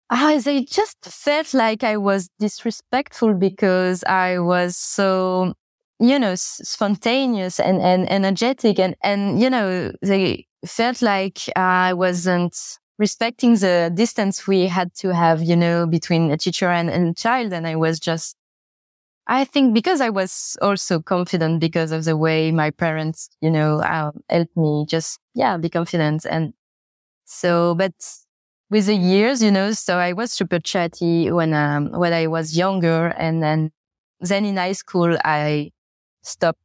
Uh, 0.09 0.39
they 0.39 0.63
just 0.63 0.97
felt 1.03 1.53
like 1.53 1.83
I 1.83 1.97
was 1.97 2.29
disrespectful 2.39 3.33
because 3.33 4.03
I 4.03 4.39
was 4.39 4.77
so, 4.77 5.53
you 5.99 6.19
know, 6.19 6.35
spontaneous 6.35 7.59
and, 7.59 7.81
and 7.81 8.09
energetic. 8.11 8.79
And, 8.79 8.95
and, 9.01 9.41
you 9.41 9.49
know, 9.49 9.91
they 10.01 10.45
felt 10.65 11.01
like 11.01 11.39
I 11.55 11.93
wasn't 11.93 12.55
respecting 12.99 13.55
the 13.55 13.91
distance 13.93 14.47
we 14.47 14.67
had 14.67 14.93
to 14.95 15.13
have, 15.13 15.41
you 15.43 15.55
know, 15.55 15.85
between 15.87 16.31
a 16.31 16.37
teacher 16.37 16.69
and, 16.69 16.89
and 16.89 17.15
child. 17.17 17.53
And 17.53 17.67
I 17.67 17.75
was 17.75 17.99
just 17.99 18.35
I 19.27 19.43
think 19.43 19.73
because 19.73 19.99
I 19.99 20.09
was 20.09 20.57
also 20.61 21.01
confident 21.01 21.59
because 21.59 21.91
of 21.91 22.05
the 22.05 22.15
way 22.15 22.51
my 22.51 22.71
parents, 22.71 23.29
you 23.41 23.51
know, 23.51 23.81
uh, 23.81 24.11
helped 24.29 24.55
me 24.55 24.85
just, 24.87 25.19
yeah, 25.33 25.57
be 25.57 25.69
confident. 25.69 26.25
And 26.25 26.53
so, 27.25 27.75
but 27.75 27.93
with 28.69 28.87
the 28.87 28.95
years, 28.95 29.43
you 29.43 29.51
know, 29.51 29.71
so 29.73 29.97
I 29.97 30.13
was 30.13 30.31
super 30.31 30.59
chatty 30.59 31.31
when, 31.31 31.53
um, 31.53 31.91
when 31.91 32.13
I 32.13 32.27
was 32.27 32.57
younger. 32.57 33.07
And 33.07 33.43
then, 33.43 33.71
then 34.21 34.45
in 34.45 34.57
high 34.57 34.73
school, 34.73 35.17
I 35.25 35.71
stopped 36.27 36.59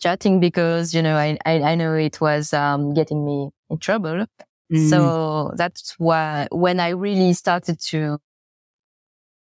chatting 0.00 0.40
because, 0.40 0.94
you 0.94 1.02
know, 1.02 1.16
I, 1.16 1.38
I, 1.46 1.62
I 1.62 1.74
know 1.74 1.94
it 1.94 2.20
was, 2.20 2.52
um, 2.52 2.94
getting 2.94 3.24
me 3.24 3.50
in 3.70 3.78
trouble. 3.78 4.26
Mm. 4.72 4.90
So 4.90 5.52
that's 5.56 5.94
why 5.98 6.48
when 6.50 6.80
I 6.80 6.90
really 6.90 7.32
started 7.32 7.80
to 7.88 8.18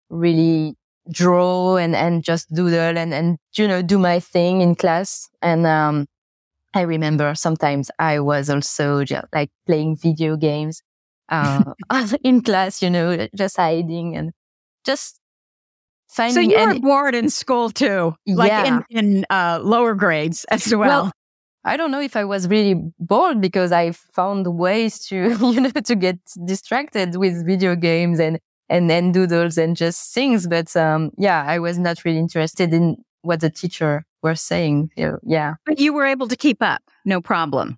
really 0.09 0.75
draw 1.11 1.77
and, 1.77 1.95
and 1.95 2.23
just 2.23 2.53
doodle 2.53 2.97
and, 2.97 3.13
and, 3.13 3.37
you 3.55 3.67
know, 3.67 3.81
do 3.81 3.97
my 3.97 4.19
thing 4.19 4.61
in 4.61 4.75
class. 4.75 5.29
And, 5.41 5.65
um, 5.65 6.07
I 6.73 6.81
remember 6.81 7.33
sometimes 7.35 7.89
I 7.99 8.19
was 8.19 8.49
also 8.49 9.03
just 9.03 9.25
like 9.33 9.49
playing 9.65 9.97
video 9.97 10.37
games, 10.37 10.83
uh, 11.29 11.73
in 12.23 12.41
class, 12.41 12.81
you 12.81 12.89
know, 12.89 13.27
just 13.35 13.57
hiding 13.57 14.15
and 14.15 14.31
just 14.85 15.18
finding. 16.09 16.33
So 16.33 16.39
you 16.41 16.57
any- 16.57 16.79
were 16.79 16.79
bored 16.79 17.15
in 17.15 17.29
school 17.29 17.69
too, 17.69 18.15
like 18.27 18.49
yeah. 18.49 18.81
in, 18.89 18.97
in, 18.97 19.25
uh, 19.29 19.59
lower 19.61 19.93
grades 19.93 20.45
as 20.45 20.73
well. 20.75 21.03
well 21.03 21.11
I 21.65 21.75
don't 21.77 21.91
know 21.91 21.99
if 21.99 22.15
I 22.15 22.23
was 22.23 22.47
really 22.47 22.75
bored 22.99 23.41
because 23.41 23.71
I 23.71 23.91
found 23.91 24.47
ways 24.47 24.99
to, 25.07 25.15
you 25.41 25.61
know, 25.61 25.69
to 25.69 25.95
get 25.95 26.17
distracted 26.45 27.15
with 27.15 27.45
video 27.45 27.75
games 27.75 28.19
and 28.19 28.39
and 28.69 28.89
then 28.89 29.11
doodles 29.11 29.57
and 29.57 29.75
just 29.75 30.13
things. 30.13 30.47
But 30.47 30.75
um, 30.75 31.11
yeah, 31.17 31.43
I 31.45 31.59
was 31.59 31.77
not 31.77 32.05
really 32.05 32.19
interested 32.19 32.73
in 32.73 32.97
what 33.21 33.41
the 33.41 33.49
teacher 33.49 34.05
were 34.21 34.35
saying. 34.35 34.91
Yeah. 34.95 35.55
But 35.65 35.79
you 35.79 35.93
were 35.93 36.05
able 36.05 36.27
to 36.27 36.35
keep 36.35 36.61
up, 36.61 36.81
no 37.05 37.21
problem. 37.21 37.77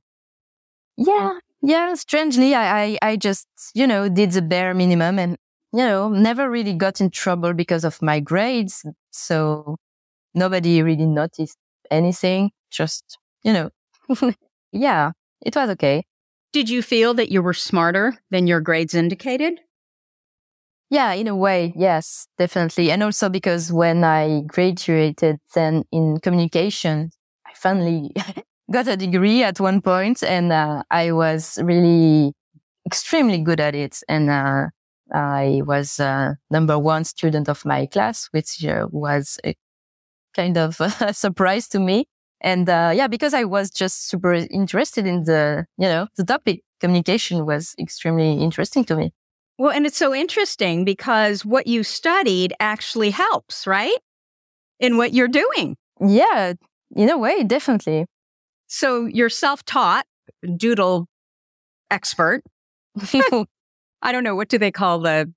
Yeah. 0.98 1.40
Yeah. 1.62 1.94
Strangely, 1.94 2.54
I, 2.56 2.84
I, 2.84 2.98
I 3.02 3.16
just, 3.16 3.48
you 3.74 3.88
know, 3.88 4.10
did 4.10 4.32
the 4.32 4.42
bare 4.42 4.74
minimum 4.74 5.18
and, 5.20 5.38
you 5.74 5.80
know, 5.80 6.10
never 6.10 6.50
really 6.50 6.74
got 6.74 7.02
in 7.02 7.10
trouble 7.10 7.54
because 7.54 7.84
of 7.84 8.02
my 8.02 8.20
grades. 8.20 8.86
So 9.12 9.78
nobody 10.34 10.82
really 10.84 11.06
noticed 11.08 11.58
anything. 11.92 12.52
Just, 12.72 13.18
you 13.44 13.54
know, 13.54 13.70
yeah, 14.72 15.12
it 15.42 15.56
was 15.56 15.70
okay. 15.72 16.06
Did 16.54 16.70
you 16.70 16.82
feel 16.82 17.14
that 17.16 17.32
you 17.32 17.42
were 17.42 17.54
smarter 17.54 18.16
than 18.32 18.48
your 18.48 18.62
grades 18.62 18.94
indicated? 18.94 19.62
Yeah, 20.90 21.14
in 21.14 21.28
a 21.28 21.36
way, 21.36 21.74
yes, 21.76 22.28
definitely. 22.38 22.92
And 22.92 23.02
also 23.02 23.30
because 23.30 23.72
when 23.72 24.04
I 24.04 24.42
graduated 24.48 25.38
then 25.56 25.84
in 25.92 26.20
communication, 26.20 27.12
I 27.48 27.54
finally 27.56 28.12
got 28.72 28.88
a 28.88 28.98
degree 28.98 29.44
at 29.44 29.60
one 29.60 29.82
point 29.82 30.22
and 30.22 30.52
uh, 30.52 30.84
I 30.92 31.14
was 31.14 31.58
really 31.64 32.34
extremely 32.86 33.40
good 33.40 33.60
at 33.62 33.74
it. 33.76 34.00
And 34.10 34.30
uh, 34.30 34.68
I 35.14 35.62
was 35.66 36.00
uh, 36.00 36.36
number 36.50 36.78
one 36.80 37.04
student 37.04 37.50
of 37.50 37.66
my 37.66 37.86
class, 37.86 38.30
which 38.32 38.64
uh, 38.66 38.88
was 38.92 39.40
a 39.46 39.56
kind 40.34 40.58
of 40.58 40.80
a 41.02 41.14
surprise 41.14 41.68
to 41.70 41.80
me. 41.80 42.06
And 42.42 42.68
uh, 42.70 42.92
yeah, 42.96 43.08
because 43.08 43.34
I 43.34 43.44
was 43.44 43.70
just 43.70 44.10
super 44.10 44.34
interested 44.34 45.06
in 45.06 45.24
the, 45.24 45.66
you 45.78 45.88
know, 45.88 46.08
the 46.18 46.24
topic. 46.24 46.64
Communication 46.80 47.46
was 47.46 47.76
extremely 47.78 48.42
interesting 48.42 48.84
to 48.86 48.96
me. 48.96 49.12
Well, 49.60 49.72
and 49.72 49.86
it's 49.86 49.98
so 49.98 50.16
interesting 50.16 50.84
because 50.84 51.46
what 51.46 51.68
you 51.68 51.84
studied 51.84 52.54
actually 52.60 53.12
helps, 53.12 53.68
right? 53.68 53.98
In 54.80 54.98
what 54.98 55.14
you're 55.14 55.28
doing. 55.28 55.78
Yeah, 56.00 56.54
in 56.96 57.12
a 57.12 57.20
way, 57.20 57.44
definitely. 57.44 58.08
So 58.66 59.06
you're 59.06 59.30
self 59.30 59.64
taught 59.64 60.08
doodle 60.58 61.06
expert. 61.92 62.42
I 64.02 64.12
don't 64.12 64.24
know. 64.24 64.36
What 64.36 64.50
do 64.50 64.58
they 64.58 64.72
call 64.72 65.00
the, 65.00 65.32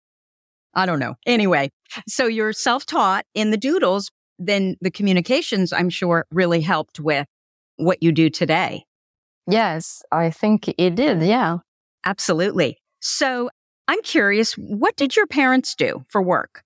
I 0.74 0.86
don't 0.86 0.98
know. 0.98 1.14
Anyway, 1.26 1.70
so 2.08 2.26
you're 2.26 2.52
self 2.52 2.86
taught 2.86 3.24
in 3.34 3.50
the 3.50 3.56
doodles. 3.56 4.10
Then 4.38 4.76
the 4.80 4.90
communications, 4.90 5.72
I'm 5.72 5.90
sure, 5.90 6.26
really 6.32 6.60
helped 6.60 6.98
with 6.98 7.26
what 7.76 8.02
you 8.02 8.10
do 8.10 8.30
today. 8.30 8.84
Yes, 9.46 10.02
I 10.10 10.30
think 10.30 10.72
it 10.76 10.94
did. 10.94 11.22
Yeah. 11.22 11.58
Absolutely. 12.04 12.78
So 13.00 13.50
I'm 13.86 14.02
curious, 14.02 14.54
what 14.54 14.96
did 14.96 15.14
your 15.16 15.26
parents 15.26 15.74
do 15.74 16.04
for 16.08 16.22
work? 16.22 16.62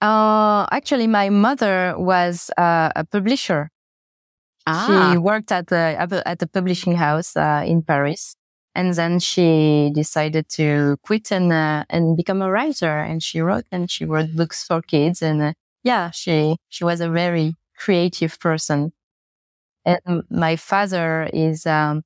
Uh, 0.00 0.66
actually, 0.70 1.06
my 1.06 1.28
mother 1.28 1.94
was 1.98 2.50
uh, 2.56 2.90
a 2.96 3.04
publisher. 3.04 3.70
Ah. 4.66 5.10
She 5.12 5.18
worked 5.18 5.52
at 5.52 5.66
the 5.66 6.22
at 6.24 6.38
the 6.38 6.46
publishing 6.46 6.94
house 6.94 7.36
uh, 7.36 7.62
in 7.66 7.82
Paris, 7.82 8.36
and 8.74 8.94
then 8.94 9.18
she 9.18 9.90
decided 9.94 10.48
to 10.50 10.96
quit 11.02 11.32
and 11.32 11.52
uh, 11.52 11.84
and 11.90 12.16
become 12.16 12.42
a 12.42 12.50
writer. 12.50 12.98
And 13.00 13.22
she 13.22 13.40
wrote 13.40 13.64
and 13.72 13.90
she 13.90 14.04
wrote 14.04 14.34
books 14.36 14.64
for 14.64 14.82
kids. 14.82 15.22
And 15.22 15.42
uh, 15.42 15.52
yeah, 15.82 16.10
she 16.10 16.56
she 16.68 16.84
was 16.84 17.00
a 17.00 17.10
very 17.10 17.56
creative 17.76 18.38
person. 18.38 18.92
And 19.84 20.22
my 20.30 20.56
father 20.56 21.28
is 21.32 21.66
um, 21.66 22.02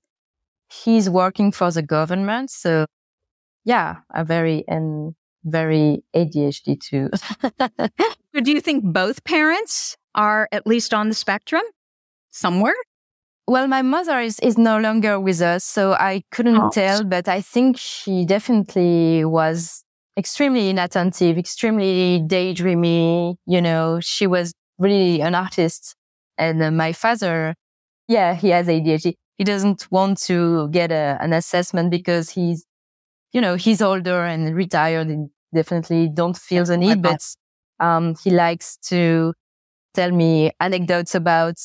he's 0.85 1.11
working 1.11 1.53
for 1.53 1.71
the 1.71 1.83
government, 1.83 2.51
so 2.51 2.87
yeah, 3.65 3.97
a 4.15 4.25
very 4.25 4.65
and 4.69 5.15
very 5.45 6.03
ADHD 6.15 6.81
too. 6.81 7.11
Do 8.43 8.53
you 8.53 8.61
think 8.61 8.85
both 8.85 9.25
parents 9.25 9.97
are 10.15 10.49
at 10.53 10.67
least 10.67 10.95
on 10.95 11.09
the 11.09 11.15
spectrum 11.15 11.63
somewhere? 12.31 12.75
Well, 13.47 13.67
my 13.69 13.83
mother 13.83 14.21
is, 14.21 14.39
is 14.41 14.57
no 14.57 14.79
longer 14.79 15.21
with 15.21 15.43
us, 15.43 15.65
so 15.65 15.93
I 15.93 16.23
couldn't 16.31 16.57
oh. 16.57 16.71
tell, 16.71 17.05
but 17.05 17.29
I 17.29 17.43
think 17.43 17.77
she 17.77 18.25
definitely 18.25 19.25
was 19.25 19.85
extremely 20.17 20.71
inattentive, 20.71 21.37
extremely 21.37 22.23
daydreamy. 22.27 23.37
You 23.47 23.61
know, 23.61 24.01
she 24.01 24.27
was 24.27 24.55
really 24.79 25.21
an 25.21 25.35
artist. 25.35 25.95
And 26.39 26.63
uh, 26.63 26.71
my 26.71 26.93
father, 26.95 27.55
yeah, 28.09 28.35
he 28.35 28.49
has 28.49 28.67
ADHD. 28.67 29.15
He 29.37 29.45
doesn't 29.45 29.91
want 29.91 30.21
to 30.23 30.69
get 30.71 30.91
a, 30.91 31.19
an 31.21 31.35
assessment 31.35 31.91
because 31.91 32.31
he's, 32.31 32.65
you 33.33 33.41
know, 33.43 33.57
he's 33.57 33.83
older 33.83 34.25
and 34.25 34.55
retired 34.55 35.09
and 35.09 35.29
definitely 35.55 36.09
don't 36.09 36.37
feel 36.37 36.65
the 36.65 36.79
need, 36.79 37.03
but, 37.03 37.21
um, 37.79 38.15
he 38.23 38.31
likes 38.31 38.79
to 38.89 39.35
tell 39.93 40.13
me 40.13 40.53
anecdotes 40.61 41.15
about 41.15 41.57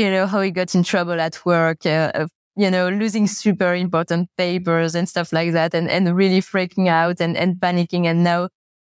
you 0.00 0.10
know, 0.10 0.26
how 0.26 0.40
he 0.40 0.50
got 0.50 0.74
in 0.74 0.82
trouble 0.82 1.20
at 1.20 1.44
work, 1.44 1.84
uh, 1.84 2.26
you 2.56 2.70
know, 2.70 2.88
losing 2.88 3.26
super 3.26 3.74
important 3.74 4.30
papers 4.36 4.94
and 4.94 5.06
stuff 5.08 5.32
like 5.32 5.52
that 5.52 5.74
and, 5.74 5.90
and 5.90 6.16
really 6.16 6.40
freaking 6.40 6.88
out 6.88 7.20
and, 7.20 7.36
and 7.36 7.56
panicking. 7.56 8.06
And 8.06 8.24
now 8.24 8.48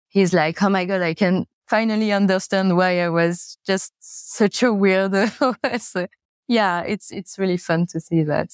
he's 0.08 0.34
like, 0.34 0.62
Oh 0.62 0.68
my 0.68 0.84
God, 0.84 1.00
I 1.00 1.14
can 1.14 1.46
finally 1.66 2.12
understand 2.12 2.76
why 2.76 3.00
I 3.00 3.08
was 3.08 3.56
just 3.66 3.92
such 4.00 4.62
a 4.62 4.66
weirdo. 4.66 5.80
so, 5.80 6.06
yeah, 6.48 6.82
it's, 6.82 7.10
it's 7.10 7.38
really 7.38 7.56
fun 7.56 7.86
to 7.92 8.00
see 8.00 8.22
that. 8.24 8.50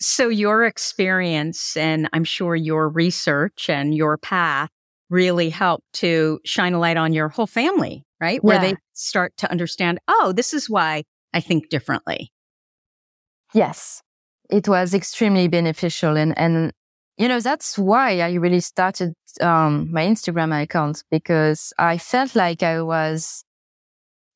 So 0.00 0.28
your 0.28 0.64
experience 0.64 1.76
and 1.76 2.08
I'm 2.14 2.24
sure 2.24 2.56
your 2.56 2.88
research 2.88 3.68
and 3.68 3.94
your 3.94 4.16
path 4.16 4.70
really 5.10 5.50
helped 5.50 5.92
to 5.92 6.40
shine 6.46 6.72
a 6.72 6.78
light 6.78 6.96
on 6.96 7.12
your 7.12 7.28
whole 7.28 7.46
family, 7.46 8.06
right? 8.20 8.42
Where 8.42 8.56
yeah. 8.56 8.70
they 8.70 8.76
start 8.94 9.36
to 9.38 9.50
understand, 9.50 9.98
oh, 10.08 10.32
this 10.34 10.54
is 10.54 10.70
why 10.70 11.02
I 11.32 11.40
think 11.40 11.68
differently. 11.68 12.32
Yes, 13.54 14.02
it 14.48 14.68
was 14.68 14.94
extremely 14.94 15.48
beneficial. 15.48 16.16
And, 16.16 16.36
and, 16.38 16.72
you 17.16 17.28
know, 17.28 17.40
that's 17.40 17.78
why 17.78 18.20
I 18.20 18.34
really 18.34 18.60
started, 18.60 19.14
um, 19.40 19.90
my 19.92 20.04
Instagram 20.06 20.62
account 20.62 21.02
because 21.10 21.72
I 21.78 21.98
felt 21.98 22.34
like 22.34 22.62
I 22.62 22.82
was 22.82 23.44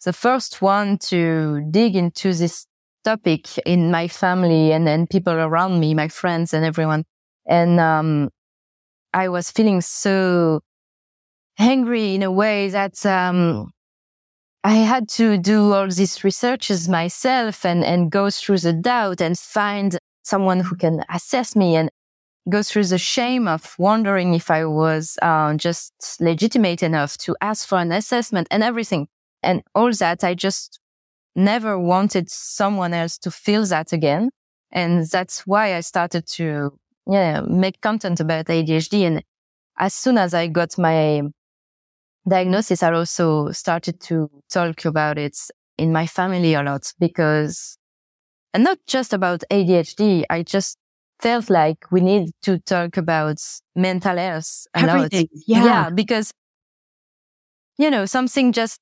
the 0.04 0.12
first 0.12 0.60
one 0.62 0.98
to 0.98 1.66
dig 1.70 1.96
into 1.96 2.34
this 2.34 2.66
topic 3.04 3.58
in 3.66 3.90
my 3.90 4.08
family 4.08 4.72
and 4.72 4.86
then 4.86 5.06
people 5.06 5.32
around 5.34 5.80
me, 5.80 5.94
my 5.94 6.08
friends 6.08 6.52
and 6.54 6.64
everyone. 6.64 7.04
And, 7.46 7.80
um, 7.80 8.30
I 9.12 9.28
was 9.28 9.50
feeling 9.50 9.80
so 9.80 10.60
angry 11.58 12.14
in 12.14 12.22
a 12.22 12.32
way 12.32 12.68
that, 12.70 13.04
um, 13.06 13.70
I 14.66 14.76
had 14.76 15.10
to 15.10 15.36
do 15.36 15.74
all 15.74 15.88
these 15.88 16.24
researches 16.24 16.88
myself 16.88 17.66
and, 17.66 17.84
and 17.84 18.10
go 18.10 18.30
through 18.30 18.58
the 18.58 18.72
doubt 18.72 19.20
and 19.20 19.38
find 19.38 19.98
someone 20.22 20.60
who 20.60 20.74
can 20.74 21.04
assess 21.10 21.54
me 21.54 21.76
and 21.76 21.90
go 22.48 22.62
through 22.62 22.84
the 22.84 22.96
shame 22.96 23.46
of 23.46 23.74
wondering 23.78 24.32
if 24.32 24.50
I 24.50 24.64
was 24.64 25.18
uh, 25.20 25.52
just 25.54 25.92
legitimate 26.18 26.82
enough 26.82 27.18
to 27.18 27.36
ask 27.42 27.68
for 27.68 27.78
an 27.78 27.92
assessment 27.92 28.48
and 28.50 28.62
everything. 28.62 29.06
And 29.42 29.62
all 29.74 29.92
that, 29.92 30.24
I 30.24 30.32
just 30.32 30.80
never 31.36 31.78
wanted 31.78 32.30
someone 32.30 32.94
else 32.94 33.18
to 33.18 33.30
feel 33.30 33.66
that 33.66 33.92
again. 33.92 34.30
And 34.72 35.06
that's 35.06 35.46
why 35.46 35.76
I 35.76 35.80
started 35.80 36.26
to, 36.38 36.72
yeah, 37.06 37.42
make 37.42 37.82
content 37.82 38.18
about 38.18 38.46
ADHD. 38.46 39.06
And 39.06 39.22
as 39.78 39.92
soon 39.92 40.16
as 40.16 40.32
I 40.32 40.46
got 40.46 40.78
my 40.78 41.20
diagnosis, 42.28 42.82
I 42.82 42.92
also 42.92 43.50
started 43.50 44.00
to 44.02 44.30
talk 44.50 44.84
about 44.84 45.18
it 45.18 45.36
in 45.78 45.92
my 45.92 46.06
family 46.06 46.54
a 46.54 46.62
lot 46.62 46.92
because, 46.98 47.76
and 48.52 48.64
not 48.64 48.78
just 48.86 49.12
about 49.12 49.42
ADHD, 49.50 50.24
I 50.30 50.42
just 50.42 50.76
felt 51.20 51.50
like 51.50 51.90
we 51.90 52.00
need 52.00 52.30
to 52.42 52.58
talk 52.60 52.96
about 52.96 53.38
mental 53.74 54.16
health 54.16 54.66
a 54.74 54.78
Everything. 54.80 55.28
lot. 55.32 55.42
Yeah. 55.46 55.64
yeah. 55.64 55.90
Because, 55.90 56.30
you 57.78 57.90
know, 57.90 58.06
something 58.06 58.52
just 58.52 58.78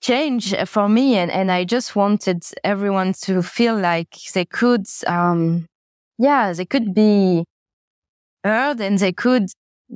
changed 0.00 0.56
for 0.68 0.88
me 0.88 1.16
and, 1.16 1.30
and 1.30 1.50
I 1.50 1.64
just 1.64 1.96
wanted 1.96 2.44
everyone 2.62 3.12
to 3.22 3.42
feel 3.42 3.76
like 3.76 4.16
they 4.34 4.44
could, 4.44 4.86
um, 5.06 5.66
yeah, 6.18 6.52
they 6.52 6.64
could 6.64 6.94
be 6.94 7.44
heard 8.44 8.80
and 8.80 8.98
they 8.98 9.12
could 9.12 9.46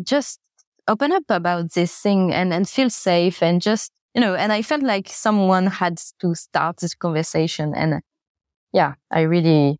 just 0.03 0.41
open 0.89 1.13
up 1.13 1.25
about 1.29 1.73
this 1.73 1.97
thing 1.99 2.33
and, 2.33 2.53
and 2.53 2.69
feel 2.69 2.91
safe 2.91 3.43
and 3.43 3.61
just, 3.61 3.93
you 4.15 4.21
know, 4.21 4.35
and 4.35 4.53
I 4.53 4.63
felt 4.63 4.83
like 4.83 5.09
someone 5.09 5.67
had 5.67 6.01
to 6.21 6.35
start 6.35 6.79
this 6.79 6.95
conversation. 6.95 7.75
And 7.75 8.03
yeah, 8.73 8.95
I 9.11 9.23
really 9.23 9.79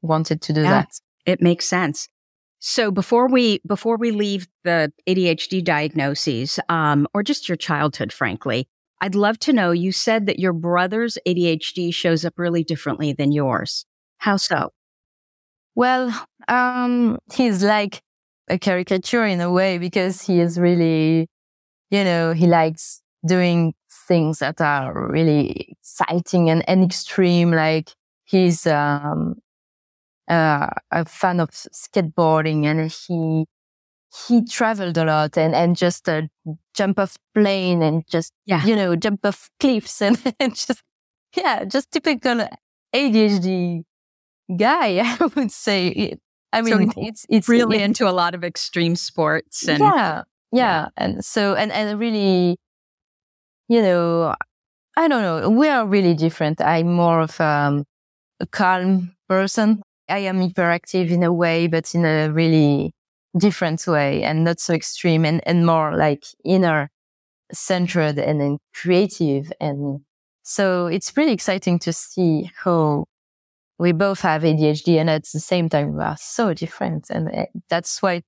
wanted 0.00 0.42
to 0.42 0.52
do 0.52 0.62
yeah, 0.62 0.70
that. 0.70 0.88
It 1.26 1.40
makes 1.40 1.66
sense. 1.66 2.08
So 2.58 2.90
before 2.90 3.28
we, 3.28 3.60
before 3.66 3.96
we 3.96 4.12
leave 4.12 4.46
the 4.64 4.92
ADHD 5.08 5.64
diagnoses, 5.64 6.60
um, 6.68 7.08
or 7.12 7.22
just 7.22 7.48
your 7.48 7.56
childhood, 7.56 8.12
frankly, 8.12 8.68
I'd 9.00 9.16
love 9.16 9.38
to 9.40 9.52
know, 9.52 9.72
you 9.72 9.90
said 9.90 10.26
that 10.26 10.38
your 10.38 10.52
brother's 10.52 11.18
ADHD 11.26 11.92
shows 11.92 12.24
up 12.24 12.34
really 12.36 12.62
differently 12.62 13.12
than 13.12 13.32
yours. 13.32 13.84
How 14.18 14.36
so? 14.36 14.70
Well, 15.74 16.14
um, 16.46 17.18
he's 17.32 17.64
like 17.64 18.00
a 18.52 18.58
caricature 18.58 19.24
in 19.24 19.40
a 19.40 19.50
way 19.50 19.78
because 19.78 20.20
he 20.20 20.38
is 20.38 20.60
really, 20.60 21.26
you 21.90 22.04
know, 22.04 22.32
he 22.34 22.46
likes 22.46 23.00
doing 23.26 23.72
things 24.06 24.40
that 24.40 24.60
are 24.60 25.08
really 25.08 25.74
exciting 25.80 26.50
and, 26.50 26.68
and 26.68 26.84
extreme. 26.84 27.50
Like 27.50 27.94
he's, 28.24 28.66
um, 28.66 29.36
uh, 30.28 30.68
a 30.90 31.04
fan 31.06 31.40
of 31.40 31.50
skateboarding 31.50 32.66
and 32.66 32.90
he, 32.90 33.46
he 34.28 34.44
traveled 34.44 34.98
a 34.98 35.04
lot 35.06 35.38
and, 35.38 35.54
and 35.54 35.74
just 35.74 36.06
uh, 36.06 36.22
jump 36.74 36.98
off 36.98 37.16
plane 37.34 37.82
and 37.82 38.06
just, 38.06 38.34
yeah. 38.44 38.64
you 38.66 38.76
know, 38.76 38.94
jump 38.96 39.24
off 39.24 39.48
cliffs 39.58 40.02
and, 40.02 40.20
and 40.40 40.54
just, 40.54 40.82
yeah, 41.34 41.64
just 41.64 41.90
typical 41.90 42.46
ADHD 42.94 43.84
guy, 44.54 44.98
I 45.20 45.26
would 45.34 45.50
say. 45.50 46.18
I 46.52 46.62
mean, 46.62 46.90
so 46.90 47.00
it's, 47.00 47.26
it's 47.28 47.48
really 47.48 47.82
into 47.82 48.08
a 48.08 48.12
lot 48.12 48.34
of 48.34 48.44
extreme 48.44 48.96
sports 48.96 49.66
and 49.68 49.78
yeah, 49.80 50.22
yeah. 50.52 50.88
And 50.96 51.24
so, 51.24 51.54
and, 51.54 51.72
and 51.72 51.98
really, 51.98 52.58
you 53.68 53.82
know, 53.82 54.34
I 54.96 55.08
don't 55.08 55.22
know. 55.22 55.48
We 55.48 55.68
are 55.68 55.86
really 55.86 56.14
different. 56.14 56.60
I'm 56.60 56.92
more 56.92 57.20
of 57.20 57.40
um, 57.40 57.84
a 58.40 58.46
calm 58.46 59.14
person. 59.28 59.82
I 60.08 60.18
am 60.18 60.40
hyperactive 60.40 61.10
in 61.10 61.22
a 61.22 61.32
way, 61.32 61.68
but 61.68 61.94
in 61.94 62.04
a 62.04 62.28
really 62.30 62.92
different 63.38 63.86
way 63.86 64.22
and 64.22 64.44
not 64.44 64.60
so 64.60 64.74
extreme 64.74 65.24
and, 65.24 65.40
and 65.46 65.64
more 65.64 65.96
like 65.96 66.24
inner 66.44 66.90
centered 67.52 68.18
and 68.18 68.40
then 68.40 68.58
creative. 68.74 69.50
And 69.60 70.00
so 70.42 70.86
it's 70.86 71.16
really 71.16 71.32
exciting 71.32 71.78
to 71.80 71.92
see 71.92 72.50
how 72.62 73.06
we 73.82 73.90
both 73.90 74.20
have 74.20 74.42
ADHD 74.42 75.00
and 75.00 75.10
at 75.10 75.24
the 75.24 75.40
same 75.40 75.68
time 75.68 75.96
we 75.96 76.04
are 76.04 76.16
so 76.16 76.54
different. 76.54 77.10
And 77.10 77.28
eh, 77.34 77.46
that's 77.68 78.00
why 78.00 78.22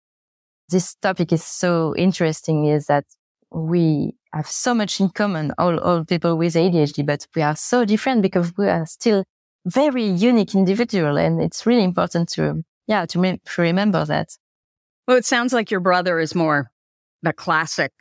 this 0.69 0.97
topic 0.97 1.33
is 1.33 1.45
so 1.45 1.95
interesting 1.97 2.65
is 2.65 2.87
that 2.87 3.05
we 3.53 4.17
have 4.33 4.49
so 4.49 4.75
much 4.75 4.99
in 4.99 5.11
common, 5.11 5.53
all, 5.57 5.79
all 5.79 6.05
people 6.05 6.37
with 6.37 6.55
ADHD, 6.55 7.07
but 7.07 7.29
we 7.37 7.43
are 7.43 7.55
so 7.55 7.85
different 7.85 8.23
because 8.23 8.53
we 8.59 8.67
are 8.67 8.85
still 8.85 9.23
very 9.65 10.05
unique 10.05 10.57
individual. 10.57 11.17
And 11.17 11.41
it's 11.41 11.65
really 11.65 11.85
important 11.85 12.31
to, 12.31 12.65
yeah, 12.89 13.07
to, 13.07 13.19
me- 13.21 13.41
to 13.45 13.63
remember 13.63 14.05
that. 14.07 14.31
Well, 15.07 15.19
it 15.19 15.25
sounds 15.25 15.53
like 15.53 15.71
your 15.71 15.79
brother 15.79 16.19
is 16.19 16.35
more 16.35 16.73
the 17.23 17.33
classic 17.33 17.93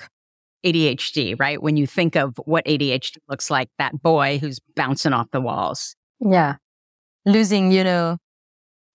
ADHD, 0.65 1.39
right? 1.39 1.61
When 1.61 1.77
you 1.77 1.85
think 1.85 2.15
of 2.15 2.33
what 2.45 2.65
ADHD 2.65 3.17
looks 3.29 3.51
like, 3.51 3.69
that 3.77 4.01
boy 4.01 4.39
who's 4.39 4.59
bouncing 4.75 5.13
off 5.13 5.29
the 5.29 5.41
walls. 5.41 5.95
Yeah. 6.19 6.55
Losing, 7.25 7.71
you 7.71 7.83
know, 7.83 8.17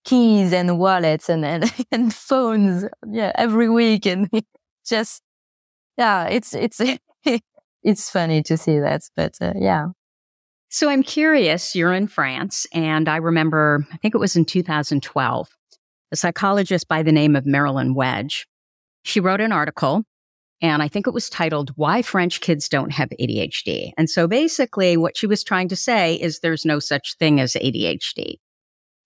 keys 0.05 0.53
and 0.53 0.79
wallets 0.79 1.29
and, 1.29 1.45
and, 1.45 1.71
and 1.91 2.13
phones. 2.13 2.85
Yeah. 3.09 3.31
Every 3.35 3.69
week. 3.69 4.05
And 4.05 4.29
just, 4.85 5.21
yeah, 5.97 6.25
it's, 6.25 6.53
it's, 6.53 6.81
it's 7.83 8.09
funny 8.09 8.43
to 8.43 8.57
see 8.57 8.79
that, 8.79 9.01
but 9.15 9.35
uh, 9.41 9.53
yeah. 9.55 9.87
So 10.69 10.87
I'm 10.89 11.01
curious, 11.01 11.75
you're 11.75 11.93
in 11.93 12.07
France 12.07 12.67
and 12.73 13.09
I 13.09 13.17
remember, 13.17 13.87
I 13.91 13.97
think 13.97 14.13
it 14.13 14.19
was 14.19 14.35
in 14.35 14.45
2012 14.45 15.49
a 16.11 16.15
psychologist 16.15 16.87
by 16.87 17.03
the 17.03 17.11
name 17.11 17.35
of 17.35 17.45
Marilyn 17.45 17.93
Wedge. 17.93 18.47
She 19.03 19.19
wrote 19.19 19.41
an 19.41 19.51
article 19.51 20.03
and 20.61 20.83
I 20.83 20.87
think 20.87 21.07
it 21.07 21.13
was 21.13 21.29
titled 21.29 21.71
Why 21.75 22.01
French 22.01 22.41
Kids 22.41 22.67
Don't 22.67 22.91
Have 22.91 23.09
ADHD. 23.19 23.91
And 23.97 24.09
so 24.09 24.27
basically 24.27 24.97
what 24.97 25.15
she 25.15 25.27
was 25.27 25.43
trying 25.43 25.69
to 25.69 25.75
say 25.75 26.15
is 26.15 26.39
there's 26.39 26.65
no 26.65 26.79
such 26.79 27.15
thing 27.17 27.39
as 27.39 27.53
ADHD. 27.53 28.35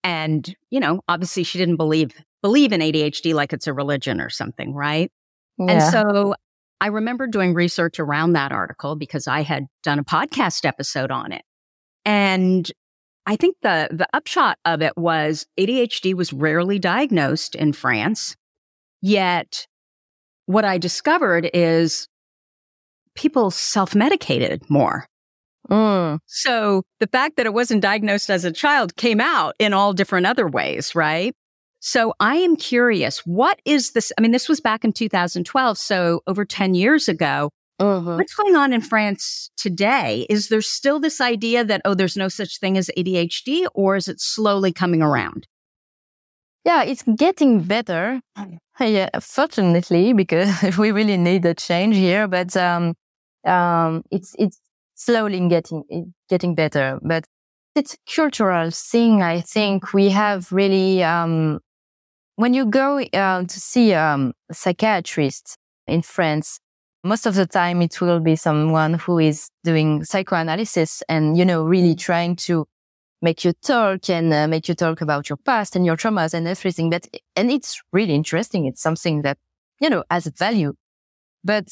And, 0.04 0.56
you 0.70 0.80
know, 0.80 1.02
obviously 1.08 1.44
she 1.44 1.58
didn't 1.58 1.78
believe 1.78 2.12
believe 2.42 2.74
in 2.74 2.82
ADHD 2.82 3.34
like 3.34 3.54
it's 3.54 3.68
a 3.68 3.74
religion 3.74 4.20
or 4.20 4.30
something, 4.30 4.74
right? 4.74 5.12
Yeah. 5.58 5.72
And 5.72 5.84
so 5.84 6.36
I 6.82 6.88
remember 6.88 7.28
doing 7.28 7.54
research 7.54 8.00
around 8.00 8.34
that 8.34 8.52
article 8.52 8.96
because 8.96 9.28
I 9.28 9.44
had 9.44 9.68
done 9.84 10.00
a 10.00 10.04
podcast 10.04 10.66
episode 10.66 11.12
on 11.12 11.32
it. 11.32 11.44
And 12.04 12.70
I 13.26 13.38
think 13.38 13.56
the, 13.62 13.88
the 13.92 14.08
upshot 14.14 14.58
of 14.66 14.82
it 14.82 14.98
was 14.98 15.46
ADHD 15.58 16.14
was 16.14 16.34
rarely 16.34 16.80
diagnosed 16.80 17.56
in 17.56 17.72
France. 17.72 18.36
Yet 19.02 19.68
what 20.46 20.66
I 20.66 20.78
discovered 20.78 21.50
is 21.54 22.08
people 23.16 23.52
self 23.52 23.96
medicated 23.96 24.70
more. 24.70 25.08
Mm. 25.70 26.20
So 26.26 26.84
the 27.00 27.08
fact 27.08 27.38
that 27.38 27.46
it 27.46 27.54
wasn't 27.54 27.82
diagnosed 27.82 28.30
as 28.30 28.44
a 28.44 28.52
child 28.52 28.96
came 28.96 29.22
out 29.22 29.56
in 29.60 29.74
all 29.74 29.94
different 29.94 30.26
other 30.26 30.48
ways, 30.48 30.94
right? 30.94 31.34
So 31.80 32.14
I 32.20 32.36
am 32.36 32.56
curious, 32.56 33.20
what 33.20 33.62
is 33.66 33.92
this? 33.92 34.12
I 34.18 34.22
mean, 34.22 34.32
this 34.32 34.50
was 34.50 34.60
back 34.60 34.84
in 34.84 34.94
2012. 34.94 35.78
So 35.78 36.22
over 36.28 36.46
10 36.46 36.76
years 36.76 37.08
ago, 37.08 37.50
uh-huh. 37.80 38.16
What's 38.16 38.36
going 38.36 38.56
on 38.56 38.72
in 38.72 38.82
France 38.82 39.50
today? 39.58 40.26
Is 40.30 40.50
there 40.50 40.62
still 40.62 41.00
this 41.00 41.20
idea 41.20 41.66
that, 41.66 41.82
oh, 41.86 41.96
there's 41.96 42.16
no 42.16 42.28
such 42.28 42.60
thing 42.60 42.78
as 42.78 42.90
ADHD, 42.98 43.66
or 43.74 43.96
is 43.96 44.08
it 44.08 44.22
slowly 44.22 44.72
coming 44.72 45.02
around? 45.02 45.48
Yeah, 46.64 46.84
it's 46.84 47.04
getting 47.18 47.64
better. 47.64 48.22
Yeah, 48.80 49.10
fortunately, 49.20 50.14
because 50.14 50.50
we 50.78 50.92
really 50.92 51.18
need 51.18 51.46
a 51.46 51.54
change 51.54 51.96
here, 51.96 52.28
but, 52.28 52.56
um, 52.58 52.96
um, 53.46 54.04
it's, 54.12 54.36
it's 54.40 54.60
slowly 54.96 55.48
getting, 55.48 56.14
getting 56.30 56.56
better, 56.56 57.00
but 57.02 57.26
it's 57.76 57.94
a 57.94 57.98
cultural 58.16 58.72
thing. 58.72 59.22
I 59.22 59.42
think 59.42 59.94
we 59.94 60.10
have 60.10 60.52
really, 60.52 61.04
um, 61.04 61.60
when 62.38 62.54
you 62.54 62.66
go 62.66 63.00
uh, 63.00 63.44
to 63.44 63.60
see 63.60 63.94
um, 63.94 64.34
a 64.52 64.54
psychiatrist 64.56 65.58
in 65.88 66.02
France, 66.04 66.60
most 67.04 67.26
of 67.26 67.36
the 67.36 67.46
time 67.48 67.82
it 67.82 68.02
will 68.02 68.20
be 68.22 68.36
someone 68.36 68.96
who 68.96 69.20
is 69.20 69.50
doing 69.64 70.04
psychoanalysis 70.06 71.04
and, 71.10 71.38
you 71.38 71.46
know, 71.46 71.64
really 71.64 71.96
trying 71.96 72.36
to 72.38 72.66
make 73.24 73.44
you 73.44 73.54
talk 73.54 74.10
and 74.10 74.32
uh, 74.34 74.48
make 74.48 74.68
you 74.68 74.76
talk 74.76 75.02
about 75.02 75.30
your 75.30 75.38
past 75.38 75.76
and 75.76 75.86
your 75.86 75.98
traumas 75.98 76.34
and 76.34 76.48
everything. 76.48 76.90
But, 76.92 77.08
and 77.36 77.50
it's 77.50 77.82
really 77.92 78.14
interesting. 78.14 78.66
It's 78.66 78.82
something 78.82 79.24
that, 79.24 79.38
you 79.80 79.90
know, 79.90 80.04
has 80.12 80.28
value, 80.28 80.74
but 81.44 81.70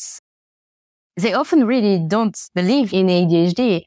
they 1.18 1.34
often 1.34 1.68
really 1.68 2.00
don't 2.08 2.38
believe 2.56 2.94
in 2.94 3.08
ADHD. 3.08 3.84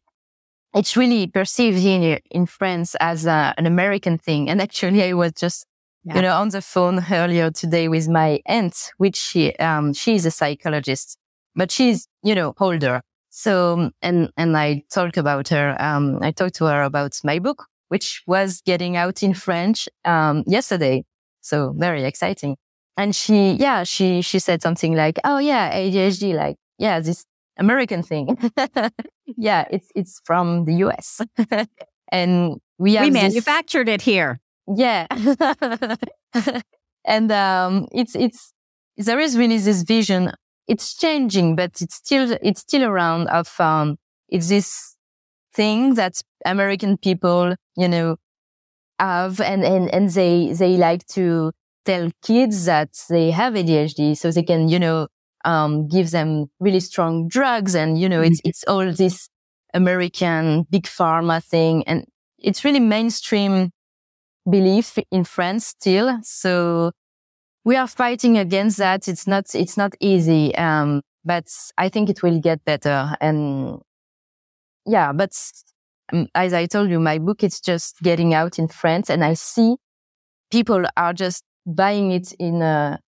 It's 0.74 0.96
really 0.96 1.26
perceived 1.26 1.78
in, 1.78 2.20
in 2.30 2.46
France 2.46 2.94
as 3.00 3.26
uh, 3.26 3.52
an 3.58 3.66
American 3.66 4.18
thing. 4.18 4.48
And 4.48 4.60
actually 4.62 5.02
I 5.02 5.14
was 5.14 5.32
just 5.32 5.66
yeah. 6.04 6.16
you 6.16 6.22
know, 6.22 6.36
on 6.36 6.50
the 6.50 6.62
phone 6.62 7.04
earlier 7.10 7.50
today 7.50 7.88
with 7.88 8.08
my 8.08 8.40
aunt, 8.46 8.92
which 8.98 9.16
she, 9.16 9.56
um, 9.56 9.92
she's 9.92 10.26
a 10.26 10.30
psychologist 10.30 11.18
but 11.54 11.70
she's, 11.70 12.08
you 12.22 12.34
know, 12.34 12.54
older. 12.58 13.02
So, 13.36 13.90
and, 14.00 14.30
and 14.36 14.56
I 14.56 14.84
talked 14.92 15.16
about 15.16 15.48
her, 15.48 15.76
um, 15.82 16.20
I 16.22 16.30
talked 16.30 16.54
to 16.56 16.66
her 16.66 16.84
about 16.84 17.18
my 17.24 17.40
book, 17.40 17.64
which 17.88 18.22
was 18.28 18.62
getting 18.64 18.96
out 18.96 19.24
in 19.24 19.34
French, 19.34 19.88
um, 20.04 20.44
yesterday. 20.46 21.02
So 21.40 21.74
very 21.76 22.04
exciting. 22.04 22.56
And 22.96 23.14
she, 23.14 23.54
yeah, 23.54 23.82
she, 23.82 24.22
she 24.22 24.38
said 24.38 24.62
something 24.62 24.94
like, 24.94 25.18
Oh 25.24 25.38
yeah, 25.38 25.74
ADHD, 25.74 26.32
like, 26.36 26.54
yeah, 26.78 27.00
this 27.00 27.24
American 27.58 28.04
thing. 28.04 28.38
yeah, 29.26 29.64
it's, 29.68 29.88
it's 29.96 30.20
from 30.24 30.64
the 30.64 30.74
US. 30.84 31.20
and 32.12 32.60
we 32.78 32.94
have 32.94 33.04
We 33.04 33.10
manufactured 33.10 33.88
this, 33.88 33.94
it 33.96 34.02
here. 34.02 34.38
Yeah. 34.72 35.08
and, 37.04 37.32
um, 37.32 37.88
it's, 37.90 38.14
it's, 38.14 38.52
there 38.96 39.18
is 39.18 39.36
really 39.36 39.58
this 39.58 39.82
vision 39.82 40.30
it's 40.66 40.94
changing, 40.94 41.56
but 41.56 41.80
it's 41.80 41.96
still, 41.96 42.36
it's 42.42 42.60
still 42.60 42.84
around 42.84 43.28
of, 43.28 43.58
um, 43.60 43.96
it's 44.28 44.48
this 44.48 44.96
thing 45.54 45.94
that 45.94 46.20
American 46.44 46.96
people, 46.96 47.54
you 47.76 47.88
know, 47.88 48.16
have 48.98 49.40
and, 49.40 49.64
and, 49.64 49.92
and 49.92 50.10
they, 50.10 50.52
they 50.52 50.76
like 50.76 51.06
to 51.08 51.52
tell 51.84 52.10
kids 52.22 52.64
that 52.64 52.90
they 53.08 53.30
have 53.30 53.54
ADHD 53.54 54.16
so 54.16 54.30
they 54.30 54.42
can, 54.42 54.68
you 54.68 54.78
know, 54.78 55.08
um, 55.44 55.88
give 55.88 56.10
them 56.10 56.46
really 56.60 56.80
strong 56.80 57.28
drugs. 57.28 57.74
And, 57.74 57.98
you 57.98 58.08
know, 58.08 58.22
it's, 58.22 58.40
mm-hmm. 58.40 58.48
it's 58.48 58.64
all 58.64 58.90
this 58.92 59.28
American 59.74 60.66
big 60.70 60.84
pharma 60.84 61.44
thing. 61.44 61.84
And 61.86 62.06
it's 62.38 62.64
really 62.64 62.80
mainstream 62.80 63.70
belief 64.48 64.98
in 65.10 65.24
France 65.24 65.66
still. 65.66 66.18
So 66.22 66.92
we 67.64 67.76
are 67.76 67.86
fighting 67.86 68.38
against 68.38 68.76
that. 68.78 69.08
It's 69.08 69.26
not, 69.26 69.54
it's 69.54 69.76
not 69.76 69.94
easy. 70.00 70.54
Um, 70.54 71.00
but 71.24 71.46
I 71.78 71.88
think 71.88 72.10
it 72.10 72.22
will 72.22 72.38
get 72.38 72.64
better. 72.64 73.16
And 73.20 73.80
yeah, 74.86 75.12
but 75.12 75.32
um, 76.12 76.28
as 76.34 76.52
I 76.52 76.66
told 76.66 76.90
you, 76.90 77.00
my 77.00 77.18
book 77.18 77.42
is 77.42 77.60
just 77.60 78.00
getting 78.02 78.34
out 78.34 78.58
in 78.58 78.68
France 78.68 79.08
and 79.08 79.24
I 79.24 79.34
see 79.34 79.76
people 80.50 80.84
are 80.96 81.14
just 81.14 81.42
buying 81.66 82.10
it 82.10 82.32
in 82.38 82.60
a, 82.60 83.00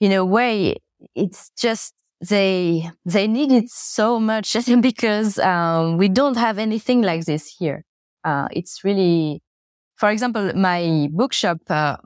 in 0.00 0.12
a 0.12 0.24
way. 0.24 0.76
It's 1.14 1.50
just, 1.58 1.94
they, 2.20 2.88
they 3.04 3.26
need 3.26 3.50
it 3.52 3.68
so 3.68 4.20
much 4.20 4.56
because, 4.80 5.38
um, 5.40 5.96
we 5.96 6.08
don't 6.08 6.36
have 6.36 6.58
anything 6.58 7.02
like 7.02 7.24
this 7.24 7.56
here. 7.58 7.82
Uh, 8.24 8.46
it's 8.52 8.84
really, 8.84 9.40
for 9.96 10.10
example, 10.10 10.52
my 10.54 11.08
bookshop, 11.12 11.58
uh, 11.68 11.96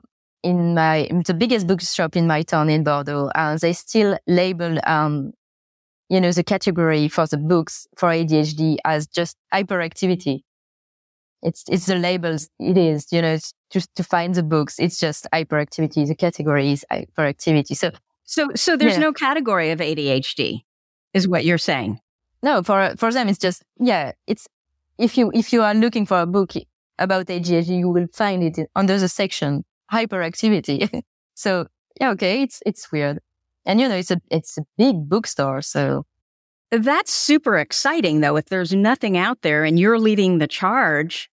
in 0.43 0.75
my 0.75 1.09
the 1.25 1.33
biggest 1.33 1.67
bookshop 1.67 2.15
in 2.15 2.27
my 2.27 2.41
town 2.43 2.69
in 2.69 2.83
Bordeaux, 2.83 3.31
uh, 3.33 3.57
they 3.57 3.73
still 3.73 4.17
label 4.27 4.77
um, 4.85 5.31
you 6.09 6.21
know 6.21 6.31
the 6.31 6.43
category 6.43 7.07
for 7.07 7.25
the 7.27 7.37
books 7.37 7.87
for 7.97 8.09
ADHD 8.09 8.77
as 8.85 9.07
just 9.07 9.37
hyperactivity. 9.53 10.41
it's, 11.43 11.63
it's 11.69 11.85
the 11.85 11.95
labels. 11.95 12.49
It 12.59 12.77
is, 12.77 13.07
you 13.11 13.21
know, 13.21 13.33
it's 13.33 13.53
just 13.69 13.93
to 13.95 14.03
find 14.03 14.33
the 14.33 14.43
books. 14.43 14.79
It's 14.79 14.99
just 14.99 15.27
hyperactivity. 15.33 16.07
The 16.07 16.15
category 16.15 16.71
is 16.71 16.85
hyperactivity. 16.91 17.75
So, 17.75 17.91
so, 18.23 18.49
so 18.55 18.77
there's 18.77 18.93
yeah. 18.93 18.99
no 18.99 19.13
category 19.13 19.71
of 19.71 19.79
ADHD 19.79 20.63
is 21.13 21.27
what 21.27 21.45
you're 21.45 21.57
saying. 21.57 21.99
No, 22.41 22.63
for, 22.63 22.93
for 22.97 23.11
them, 23.11 23.29
it's 23.29 23.39
just, 23.39 23.63
yeah, 23.79 24.13
it's, 24.27 24.47
if 24.97 25.17
you, 25.17 25.31
if 25.33 25.53
you 25.53 25.63
are 25.63 25.73
looking 25.73 26.05
for 26.05 26.21
a 26.21 26.25
book 26.25 26.53
about 26.97 27.27
ADHD, 27.27 27.79
you 27.79 27.89
will 27.89 28.07
find 28.13 28.43
it 28.43 28.69
under 28.75 28.97
the 28.97 29.09
section 29.09 29.63
hyperactivity. 29.93 31.03
so 31.35 31.67
yeah, 31.99 32.11
okay, 32.11 32.41
it's, 32.41 32.61
it's 32.65 32.91
weird. 32.91 33.19
And 33.65 33.79
you 33.79 33.87
know, 33.87 33.95
it's 33.95 34.11
a, 34.11 34.19
it's 34.29 34.57
a 34.57 34.63
big 34.77 35.07
bookstore. 35.07 35.61
So 35.61 36.05
that's 36.71 37.13
super 37.13 37.57
exciting 37.57 38.21
though. 38.21 38.35
If 38.35 38.45
there's 38.45 38.73
nothing 38.73 39.17
out 39.17 39.41
there 39.41 39.63
and 39.63 39.79
you're 39.79 39.99
leading 39.99 40.39
the 40.39 40.47
charge. 40.47 41.29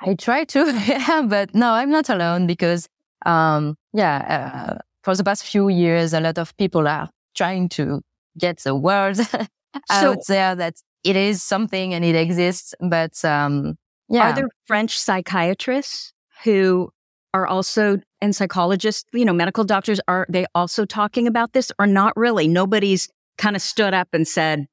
I 0.00 0.14
try 0.14 0.44
to, 0.44 0.72
yeah, 0.86 1.22
but 1.26 1.54
no, 1.54 1.72
I'm 1.72 1.90
not 1.90 2.08
alone 2.08 2.46
because, 2.46 2.88
um, 3.26 3.76
yeah, 3.92 4.76
uh, 4.76 4.78
for 5.02 5.14
the 5.14 5.24
past 5.24 5.44
few 5.44 5.68
years, 5.68 6.12
a 6.12 6.20
lot 6.20 6.38
of 6.38 6.56
people 6.56 6.86
are 6.86 7.10
trying 7.34 7.68
to 7.70 8.00
get 8.38 8.60
the 8.60 8.74
word 8.74 9.18
out 9.90 10.22
so, 10.22 10.22
there 10.28 10.54
that 10.54 10.74
it 11.04 11.16
is 11.16 11.42
something 11.42 11.94
and 11.94 12.04
it 12.04 12.14
exists. 12.14 12.74
But, 12.80 13.24
um, 13.24 13.76
yeah. 14.08 14.30
Are 14.30 14.34
there 14.34 14.48
French 14.66 14.98
psychiatrists 14.98 16.12
who 16.44 16.90
are 17.34 17.46
also 17.46 18.00
and 18.20 18.34
psychologists, 18.34 19.04
you 19.12 19.24
know, 19.24 19.32
medical 19.32 19.64
doctors, 19.64 20.00
are 20.08 20.26
they 20.28 20.46
also 20.54 20.84
talking 20.84 21.26
about 21.26 21.52
this 21.52 21.70
or 21.78 21.86
not 21.86 22.16
really? 22.16 22.48
Nobody's 22.48 23.08
kind 23.36 23.54
of 23.54 23.62
stood 23.62 23.94
up 23.94 24.08
and 24.12 24.26
said, 24.26 24.66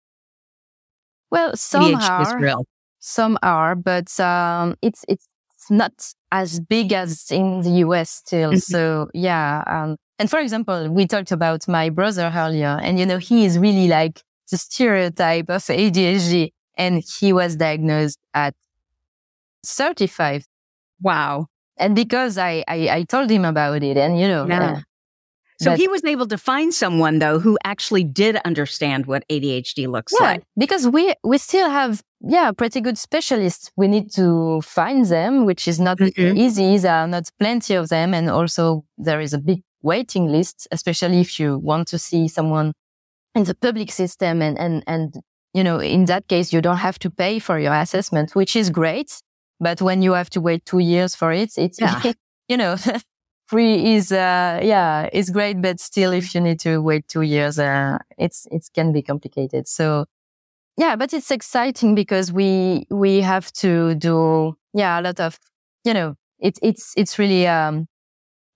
well, 1.31 1.55
some 1.55 1.95
are, 1.95 2.57
some 2.99 3.37
are, 3.43 3.75
but 3.75 4.19
um, 4.19 4.75
it's 4.81 5.03
it's 5.07 5.27
not 5.69 5.91
as 6.31 6.59
big 6.59 6.93
as 6.93 7.25
in 7.29 7.61
the 7.61 7.69
US 7.85 8.09
still. 8.09 8.51
Mm-hmm. 8.51 8.59
So 8.59 9.09
yeah. 9.13 9.63
Um, 9.67 9.97
and 10.17 10.29
for 10.29 10.39
example, 10.39 10.89
we 10.89 11.05
talked 11.05 11.31
about 11.31 11.67
my 11.67 11.89
brother 11.89 12.31
earlier, 12.33 12.79
and 12.81 12.99
you 12.99 13.05
know 13.05 13.17
he 13.17 13.45
is 13.45 13.59
really 13.59 13.87
like 13.87 14.21
the 14.49 14.57
stereotype 14.57 15.49
of 15.49 15.61
ADHD, 15.63 16.51
and 16.77 17.03
he 17.19 17.33
was 17.33 17.55
diagnosed 17.55 18.17
at 18.33 18.55
35. 19.65 20.45
Wow. 21.01 21.47
And 21.77 21.95
because 21.95 22.37
I, 22.37 22.63
I, 22.67 22.89
I 22.89 23.03
told 23.03 23.29
him 23.29 23.45
about 23.45 23.83
it 23.83 23.97
and, 23.97 24.19
you 24.19 24.27
know, 24.27 24.47
yeah. 24.47 24.71
Uh, 24.71 24.81
so 25.59 25.75
he 25.75 25.87
was 25.87 26.03
able 26.03 26.27
to 26.27 26.37
find 26.37 26.73
someone 26.73 27.19
though 27.19 27.39
who 27.39 27.57
actually 27.63 28.03
did 28.03 28.35
understand 28.45 29.05
what 29.05 29.23
ADHD 29.29 29.87
looks 29.87 30.13
yeah, 30.19 30.25
like. 30.25 30.43
Because 30.57 30.87
we 30.87 31.13
we 31.23 31.37
still 31.37 31.69
have 31.69 32.03
yeah 32.21 32.51
pretty 32.51 32.81
good 32.81 32.97
specialists. 32.97 33.71
We 33.77 33.87
need 33.87 34.11
to 34.13 34.61
find 34.61 35.05
them, 35.05 35.45
which 35.45 35.67
is 35.67 35.79
not 35.79 35.97
mm-hmm. 35.97 36.37
easy. 36.37 36.77
There 36.77 36.93
are 36.93 37.07
not 37.07 37.29
plenty 37.39 37.75
of 37.75 37.89
them, 37.89 38.13
and 38.13 38.29
also 38.29 38.85
there 38.97 39.21
is 39.21 39.33
a 39.33 39.37
big 39.37 39.61
waiting 39.81 40.27
list, 40.27 40.67
especially 40.71 41.21
if 41.21 41.39
you 41.39 41.57
want 41.57 41.87
to 41.89 41.99
see 41.99 42.27
someone 42.27 42.73
in 43.33 43.43
the 43.45 43.55
public 43.55 43.91
system. 43.91 44.41
And 44.41 44.59
and 44.59 44.83
and 44.87 45.15
you 45.53 45.63
know 45.63 45.79
in 45.79 46.05
that 46.05 46.27
case 46.27 46.51
you 46.51 46.61
don't 46.61 46.77
have 46.77 46.99
to 46.99 47.09
pay 47.09 47.39
for 47.39 47.59
your 47.59 47.73
assessment, 47.73 48.35
which 48.35 48.55
is 48.57 48.69
great. 48.69 49.21
But 49.59 49.81
when 49.81 50.01
you 50.01 50.13
have 50.13 50.29
to 50.31 50.41
wait 50.41 50.65
two 50.65 50.79
years 50.79 51.15
for 51.15 51.31
it, 51.31 51.57
it's, 51.57 51.79
yeah. 51.79 52.13
you 52.49 52.57
know, 52.57 52.75
free 53.47 53.95
is, 53.95 54.11
uh, 54.11 54.59
yeah, 54.61 55.09
it's 55.13 55.29
great. 55.29 55.61
But 55.61 55.79
still, 55.79 56.11
if 56.11 56.35
you 56.35 56.41
need 56.41 56.59
to 56.61 56.79
wait 56.79 57.07
two 57.07 57.21
years, 57.21 57.57
uh, 57.59 57.99
it's, 58.17 58.47
it 58.51 58.69
can 58.73 58.91
be 58.91 59.01
complicated. 59.01 59.67
So 59.67 60.05
yeah, 60.77 60.95
but 60.95 61.13
it's 61.13 61.31
exciting 61.31 61.95
because 61.95 62.33
we, 62.33 62.85
we 62.89 63.21
have 63.21 63.51
to 63.53 63.95
do, 63.95 64.57
yeah, 64.73 64.99
a 64.99 65.01
lot 65.01 65.19
of, 65.19 65.39
you 65.85 65.93
know, 65.93 66.15
it's, 66.39 66.59
it's, 66.61 66.93
it's 66.97 67.17
really, 67.17 67.47
um, 67.47 67.87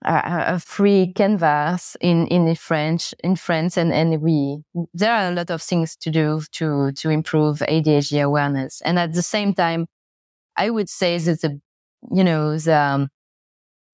a, 0.04 0.56
a, 0.56 0.60
free 0.60 1.14
canvas 1.14 1.96
in, 2.02 2.28
in 2.28 2.54
French, 2.56 3.14
in 3.24 3.36
France. 3.36 3.78
And, 3.78 3.94
and 3.94 4.22
we, 4.22 4.64
there 4.94 5.14
are 5.14 5.30
a 5.30 5.34
lot 5.34 5.50
of 5.50 5.62
things 5.62 5.96
to 5.98 6.12
do 6.12 6.42
to, 6.54 6.92
to 6.92 7.10
improve 7.10 7.60
ADHD 7.60 8.24
awareness. 8.24 8.82
And 8.82 9.00
at 9.00 9.14
the 9.14 9.22
same 9.22 9.54
time, 9.54 9.88
I 10.60 10.70
would 10.70 10.90
say 10.90 11.18
that 11.18 11.42
the, 11.42 11.60
you 12.12 12.24
know, 12.24 12.58
the, 12.58 12.76
um, 12.76 13.10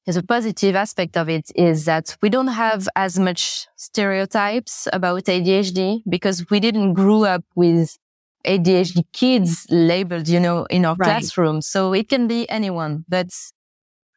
the 0.05 0.23
positive 0.23 0.75
aspect 0.75 1.15
of 1.15 1.29
it 1.29 1.51
is 1.55 1.85
that 1.85 2.17
we 2.21 2.29
don't 2.29 2.47
have 2.47 2.87
as 2.95 3.17
much 3.19 3.67
stereotypes 3.75 4.87
about 4.91 5.23
ADHD 5.23 6.01
because 6.09 6.49
we 6.49 6.59
didn't 6.59 6.93
grow 6.93 7.23
up 7.23 7.43
with 7.55 7.97
ADHD 8.45 9.03
kids 9.13 9.65
labeled, 9.69 10.27
you 10.27 10.39
know, 10.39 10.65
in 10.65 10.85
our 10.85 10.95
right. 10.95 11.07
classroom. 11.07 11.61
So 11.61 11.93
it 11.93 12.09
can 12.09 12.27
be 12.27 12.49
anyone, 12.49 13.05
but 13.07 13.29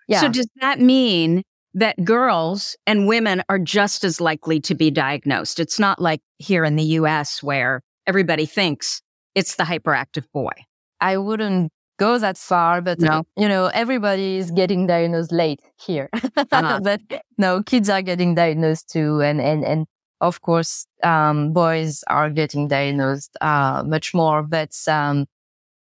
yeah. 0.09 0.23
So 0.23 0.29
does 0.29 0.49
that 0.61 0.81
mean 0.81 1.43
that 1.75 2.03
girls 2.03 2.77
and 2.87 3.07
women 3.07 3.43
are 3.49 3.59
just 3.59 4.05
as 4.05 4.21
likely 4.21 4.61
to 4.61 4.75
be 4.75 4.91
diagnosed? 4.91 5.61
It's 5.61 5.79
not 5.79 6.01
like 6.01 6.21
here 6.39 6.65
in 6.65 6.77
the 6.77 6.85
US 7.01 7.43
where 7.43 7.83
everybody 8.07 8.47
thinks 8.47 9.03
it's 9.35 9.57
the 9.57 9.65
hyperactive 9.65 10.25
boy. 10.33 10.53
I 11.01 11.17
wouldn't 11.19 11.73
go 11.99 12.19
that 12.19 12.39
far, 12.39 12.81
but 12.81 13.01
no. 13.01 13.25
you 13.37 13.49
know, 13.49 13.67
everybody 13.67 14.37
is 14.37 14.51
getting 14.51 14.87
diagnosed 14.87 15.33
late 15.33 15.61
here. 15.77 16.09
Uh-huh. 16.15 16.81
but 16.83 17.01
no, 17.37 17.63
kids 17.63 17.91
are 17.91 18.03
getting 18.03 18.35
diagnosed 18.35 18.89
too. 18.91 19.21
And, 19.21 19.41
and, 19.41 19.65
and 19.65 19.87
of 20.21 20.41
course, 20.41 20.87
um, 21.03 21.53
boys 21.53 22.03
are 22.07 22.31
getting 22.31 22.69
diagnosed, 22.69 23.37
uh, 23.41 23.83
much 23.87 24.15
more. 24.15 24.43
But, 24.43 24.75
um, 24.89 25.27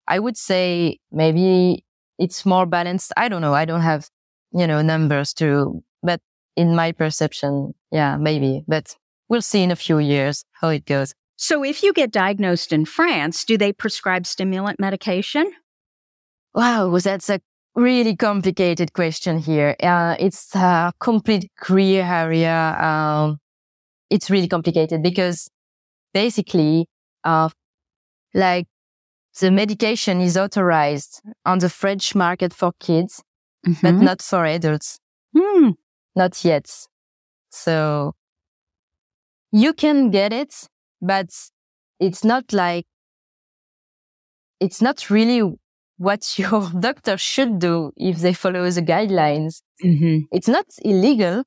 I 0.06 0.18
would 0.18 0.36
say 0.36 0.98
maybe 1.12 1.84
it's 2.18 2.44
more 2.44 2.66
balanced. 2.66 3.12
I 3.16 3.28
don't 3.28 3.42
know. 3.42 3.54
I 3.54 3.64
don't 3.64 3.82
have, 3.82 4.08
you 4.52 4.66
know, 4.66 4.82
numbers 4.82 5.32
to, 5.34 5.82
but 6.02 6.20
in 6.56 6.74
my 6.74 6.92
perception, 6.92 7.74
yeah, 7.92 8.16
maybe, 8.16 8.64
but 8.66 8.96
we'll 9.28 9.42
see 9.42 9.62
in 9.62 9.70
a 9.70 9.76
few 9.76 9.98
years 9.98 10.44
how 10.52 10.68
it 10.68 10.86
goes. 10.86 11.14
So 11.36 11.62
if 11.62 11.84
you 11.84 11.92
get 11.92 12.10
diagnosed 12.10 12.72
in 12.72 12.84
France, 12.84 13.44
do 13.44 13.56
they 13.56 13.72
prescribe 13.72 14.26
stimulant 14.26 14.80
medication? 14.80 15.52
Wow, 16.54 16.98
that's 16.98 17.28
a 17.30 17.40
really 17.74 18.16
complicated 18.16 18.92
question 18.92 19.38
here. 19.38 19.76
Uh, 19.80 20.16
it's 20.18 20.54
a 20.54 20.92
complete 20.98 21.50
gray 21.56 21.96
area. 21.96 22.76
Um, 22.80 23.38
it's 24.10 24.30
really 24.30 24.48
complicated 24.48 25.02
because 25.02 25.48
basically, 26.12 26.86
uh, 27.24 27.50
like 28.34 28.66
the 29.40 29.50
medication 29.50 30.20
is 30.20 30.36
authorized 30.36 31.20
on 31.44 31.58
the 31.58 31.68
French 31.68 32.14
market 32.14 32.52
for 32.52 32.72
kids, 32.80 33.22
mm-hmm. 33.66 33.78
but 33.82 33.94
not 33.94 34.22
for 34.22 34.44
adults. 34.44 34.98
Hmm. 35.36 35.70
Not 36.16 36.44
yet. 36.44 36.68
So 37.50 38.14
you 39.52 39.72
can 39.72 40.10
get 40.10 40.32
it, 40.32 40.68
but 41.00 41.28
it's 42.00 42.24
not 42.24 42.52
like, 42.52 42.86
it's 44.60 44.82
not 44.82 45.10
really 45.10 45.42
what 45.98 46.38
your 46.38 46.70
doctor 46.78 47.18
should 47.18 47.58
do 47.58 47.92
if 47.96 48.18
they 48.18 48.32
follow 48.32 48.68
the 48.70 48.82
guidelines. 48.82 49.62
Mm-hmm. 49.84 50.20
It's 50.32 50.48
not 50.48 50.64
illegal, 50.82 51.44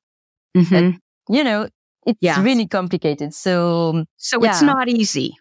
mm-hmm. 0.56 0.90
but 0.90 1.34
you 1.34 1.42
know, 1.44 1.68
it's 2.06 2.18
yeah. 2.20 2.42
really 2.42 2.66
complicated. 2.66 3.34
So, 3.34 4.04
so 4.16 4.42
yeah. 4.42 4.50
it's 4.50 4.62
not 4.62 4.88
easy. 4.88 5.34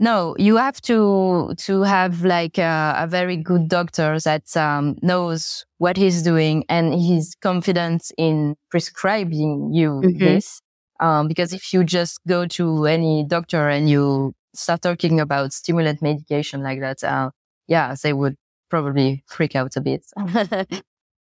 No, 0.00 0.34
you 0.38 0.56
have 0.56 0.80
to 0.82 1.54
to 1.56 1.82
have 1.82 2.24
like 2.24 2.58
a, 2.58 2.94
a 2.98 3.06
very 3.06 3.36
good 3.36 3.68
doctor 3.68 4.18
that 4.20 4.56
um, 4.56 4.96
knows 5.02 5.64
what 5.78 5.96
he's 5.96 6.22
doing 6.22 6.64
and 6.68 6.94
he's 6.94 7.36
confident 7.40 8.10
in 8.18 8.56
prescribing 8.70 9.70
you 9.72 10.02
mm-hmm. 10.04 10.18
this. 10.18 10.60
Um, 10.98 11.28
because 11.28 11.52
if 11.52 11.72
you 11.72 11.84
just 11.84 12.18
go 12.26 12.46
to 12.46 12.86
any 12.86 13.24
doctor 13.26 13.68
and 13.68 13.88
you 13.88 14.32
start 14.52 14.82
talking 14.82 15.20
about 15.20 15.52
stimulant 15.52 16.02
medication 16.02 16.62
like 16.62 16.80
that, 16.80 17.04
uh, 17.04 17.30
yeah, 17.66 17.94
they 18.02 18.12
would 18.12 18.36
probably 18.70 19.24
freak 19.26 19.54
out 19.54 19.76
a 19.76 19.80
bit. 19.80 20.06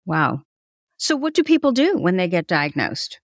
wow. 0.05 0.41
So 0.97 1.15
what 1.15 1.33
do 1.33 1.43
people 1.43 1.71
do 1.71 1.97
when 1.97 2.17
they 2.17 2.27
get 2.27 2.47
diagnosed? 2.47 3.19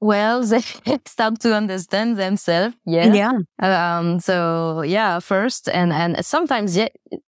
Well, 0.00 0.42
they 0.44 0.62
start 1.06 1.40
to 1.40 1.54
understand 1.54 2.16
themselves. 2.16 2.76
Yeah. 2.86 3.12
Yeah. 3.12 3.96
Um, 3.98 4.20
so 4.20 4.82
yeah, 4.82 5.20
first 5.20 5.68
and, 5.68 5.92
and 5.92 6.24
sometimes 6.24 6.76
yeah, 6.76 6.88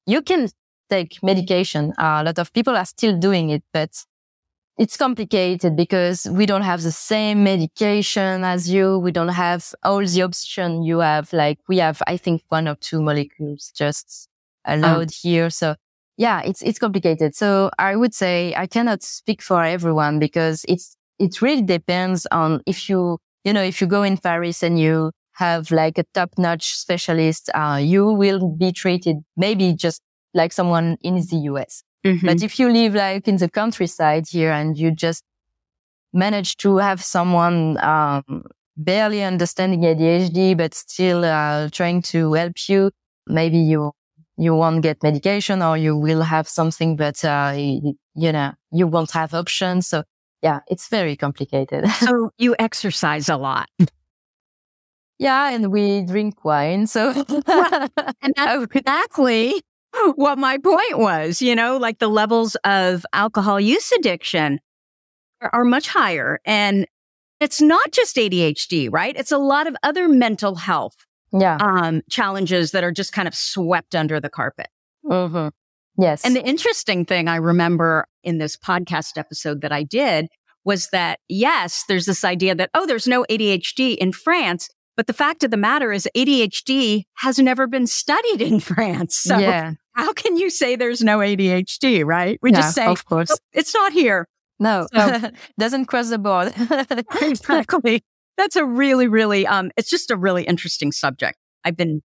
you 0.05 0.21
can 0.21 0.49
take 0.89 1.17
medication. 1.23 1.93
Uh, 1.97 2.21
a 2.21 2.23
lot 2.23 2.39
of 2.39 2.53
people 2.53 2.75
are 2.75 2.85
still 2.85 3.17
doing 3.17 3.49
it, 3.49 3.63
but 3.73 4.03
it's 4.77 4.97
complicated 4.97 5.75
because 5.75 6.27
we 6.31 6.45
don't 6.45 6.63
have 6.63 6.81
the 6.81 6.91
same 6.91 7.43
medication 7.43 8.43
as 8.43 8.69
you. 8.69 8.99
We 8.99 9.11
don't 9.11 9.29
have 9.29 9.73
all 9.83 10.05
the 10.05 10.21
options 10.23 10.87
you 10.87 10.99
have. 10.99 11.31
Like 11.33 11.59
we 11.67 11.77
have, 11.77 12.01
I 12.07 12.17
think 12.17 12.43
one 12.49 12.67
or 12.67 12.75
two 12.75 13.01
molecules 13.01 13.71
just 13.75 14.27
allowed 14.65 15.03
um, 15.03 15.07
here. 15.21 15.49
So 15.49 15.75
yeah, 16.17 16.41
it's, 16.41 16.61
it's 16.61 16.79
complicated. 16.79 17.35
So 17.35 17.71
I 17.79 17.95
would 17.95 18.13
say 18.13 18.53
I 18.55 18.67
cannot 18.67 19.03
speak 19.03 19.41
for 19.41 19.63
everyone 19.63 20.19
because 20.19 20.65
it's, 20.67 20.95
it 21.19 21.41
really 21.41 21.61
depends 21.63 22.27
on 22.31 22.61
if 22.65 22.89
you, 22.89 23.17
you 23.43 23.53
know, 23.53 23.63
if 23.63 23.81
you 23.81 23.87
go 23.87 24.03
in 24.03 24.17
Paris 24.17 24.61
and 24.61 24.79
you 24.79 25.11
have 25.33 25.71
like 25.71 25.97
a 25.97 26.03
top 26.13 26.31
notch 26.37 26.75
specialist, 26.75 27.49
uh, 27.53 27.79
you 27.81 28.05
will 28.05 28.49
be 28.49 28.71
treated 28.71 29.17
maybe 29.35 29.73
just 29.73 30.01
like 30.33 30.53
someone 30.53 30.97
in 31.01 31.15
the 31.15 31.37
US. 31.51 31.83
Mm-hmm. 32.05 32.25
But 32.25 32.43
if 32.43 32.59
you 32.59 32.69
live 32.69 32.95
like 32.95 33.27
in 33.27 33.37
the 33.37 33.49
countryside 33.49 34.25
here 34.29 34.51
and 34.51 34.77
you 34.77 34.91
just 34.91 35.23
manage 36.13 36.57
to 36.57 36.77
have 36.77 37.03
someone, 37.03 37.77
um, 37.83 38.43
barely 38.77 39.23
understanding 39.23 39.81
ADHD, 39.81 40.57
but 40.57 40.73
still, 40.73 41.23
uh, 41.25 41.69
trying 41.71 42.01
to 42.03 42.33
help 42.33 42.69
you, 42.69 42.91
maybe 43.27 43.57
you, 43.57 43.91
you 44.37 44.55
won't 44.55 44.81
get 44.81 45.03
medication 45.03 45.61
or 45.61 45.77
you 45.77 45.95
will 45.95 46.21
have 46.21 46.47
something, 46.47 46.95
but, 46.95 47.23
uh, 47.23 47.53
you, 47.55 47.95
you 48.15 48.31
know, 48.31 48.53
you 48.71 48.87
won't 48.87 49.11
have 49.11 49.33
options. 49.33 49.87
So 49.87 50.03
yeah, 50.41 50.59
it's 50.67 50.87
very 50.87 51.15
complicated. 51.15 51.87
so 51.99 52.31
you 52.37 52.55
exercise 52.59 53.29
a 53.29 53.37
lot. 53.37 53.69
Yeah, 55.19 55.51
and 55.51 55.71
we 55.71 56.03
drink 56.03 56.43
wine. 56.43 56.87
So, 56.87 57.11
and 57.11 58.33
that's 58.35 58.65
exactly 58.75 59.61
what 60.15 60.39
my 60.39 60.57
point 60.57 60.97
was. 60.97 61.41
You 61.41 61.55
know, 61.55 61.77
like 61.77 61.99
the 61.99 62.07
levels 62.07 62.55
of 62.63 63.05
alcohol 63.13 63.59
use 63.59 63.91
addiction 63.91 64.59
are, 65.41 65.51
are 65.53 65.65
much 65.65 65.89
higher. 65.89 66.39
And 66.43 66.87
it's 67.39 67.61
not 67.61 67.91
just 67.91 68.15
ADHD, 68.15 68.89
right? 68.91 69.15
It's 69.15 69.31
a 69.31 69.37
lot 69.37 69.67
of 69.67 69.75
other 69.83 70.07
mental 70.07 70.55
health 70.55 71.05
yeah. 71.31 71.57
um, 71.59 72.01
challenges 72.09 72.71
that 72.71 72.83
are 72.83 72.91
just 72.91 73.13
kind 73.13 73.27
of 73.27 73.35
swept 73.35 73.95
under 73.95 74.19
the 74.19 74.29
carpet. 74.29 74.67
Mm-hmm. 75.05 75.49
Yes. 76.01 76.23
And 76.23 76.35
the 76.35 76.43
interesting 76.43 77.05
thing 77.05 77.27
I 77.27 77.35
remember 77.35 78.05
in 78.23 78.37
this 78.37 78.55
podcast 78.57 79.17
episode 79.17 79.61
that 79.61 79.71
I 79.71 79.83
did 79.83 80.27
was 80.63 80.89
that 80.89 81.19
yes, 81.27 81.83
there's 81.87 82.05
this 82.05 82.23
idea 82.23 82.55
that, 82.55 82.69
oh, 82.73 82.85
there's 82.85 83.07
no 83.07 83.25
ADHD 83.29 83.97
in 83.97 84.11
France. 84.11 84.69
But 84.97 85.07
the 85.07 85.13
fact 85.13 85.43
of 85.43 85.51
the 85.51 85.57
matter 85.57 85.91
is 85.91 86.07
ADHD 86.15 87.03
has 87.15 87.39
never 87.39 87.65
been 87.65 87.87
studied 87.87 88.41
in 88.41 88.59
France. 88.59 89.17
So 89.17 89.37
yeah. 89.37 89.73
how 89.93 90.13
can 90.13 90.37
you 90.37 90.49
say 90.49 90.75
there's 90.75 91.01
no 91.01 91.19
ADHD, 91.19 92.05
right? 92.05 92.37
We 92.41 92.51
just 92.51 92.75
say, 92.75 92.85
of 92.85 93.05
course. 93.05 93.31
Oh, 93.31 93.37
it's 93.53 93.73
not 93.73 93.93
here. 93.93 94.27
No, 94.59 94.85
so, 94.93 95.31
doesn't 95.59 95.85
cross 95.85 96.09
the 96.09 96.19
board. 96.19 96.53
exactly. 97.21 98.03
That's 98.37 98.55
a 98.55 98.65
really, 98.65 99.07
really, 99.07 99.45
um, 99.45 99.71
it's 99.77 99.89
just 99.89 100.11
a 100.11 100.15
really 100.15 100.43
interesting 100.43 100.91
subject. 100.91 101.37
I've 101.63 101.77
been 101.77 102.01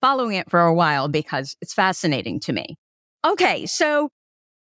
following 0.00 0.34
it 0.36 0.50
for 0.50 0.60
a 0.60 0.74
while 0.74 1.08
because 1.08 1.56
it's 1.60 1.74
fascinating 1.74 2.40
to 2.40 2.52
me. 2.52 2.76
Okay. 3.24 3.66
So 3.66 4.10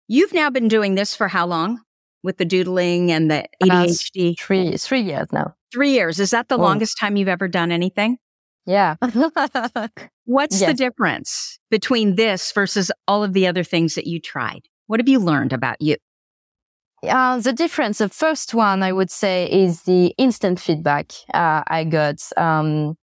you've 0.07 0.33
now 0.33 0.49
been 0.49 0.67
doing 0.67 0.95
this 0.95 1.15
for 1.15 1.27
how 1.27 1.45
long? 1.45 1.81
with 2.23 2.37
the 2.37 2.45
doodling 2.45 3.11
and 3.11 3.31
the 3.31 3.47
ADHD? 3.63 4.31
Uh, 4.31 4.35
three, 4.37 4.77
three 4.77 5.01
years 5.01 5.27
now. 5.31 5.55
Three 5.73 5.91
years. 5.91 6.19
Is 6.19 6.31
that 6.31 6.49
the 6.49 6.57
oh. 6.57 6.61
longest 6.61 6.97
time 6.99 7.15
you've 7.15 7.27
ever 7.27 7.47
done 7.47 7.71
anything? 7.71 8.17
Yeah. 8.65 8.95
What's 10.25 10.59
yes. 10.59 10.69
the 10.69 10.73
difference 10.73 11.57
between 11.71 12.15
this 12.15 12.51
versus 12.51 12.91
all 13.07 13.23
of 13.23 13.33
the 13.33 13.47
other 13.47 13.63
things 13.63 13.95
that 13.95 14.07
you 14.07 14.19
tried? 14.19 14.61
What 14.87 14.99
have 14.99 15.07
you 15.07 15.19
learned 15.19 15.53
about 15.53 15.81
you? 15.81 15.95
Uh, 17.03 17.39
the 17.39 17.53
difference, 17.53 17.99
the 17.99 18.09
first 18.09 18.53
one 18.53 18.81
I 18.81 18.91
would 18.91 19.11
say 19.11 19.47
is 19.51 19.83
the 19.83 20.07
instant 20.17 20.59
feedback 20.59 21.11
uh, 21.33 21.63
I 21.67 21.83
got. 21.83 22.21
Um, 22.37 22.97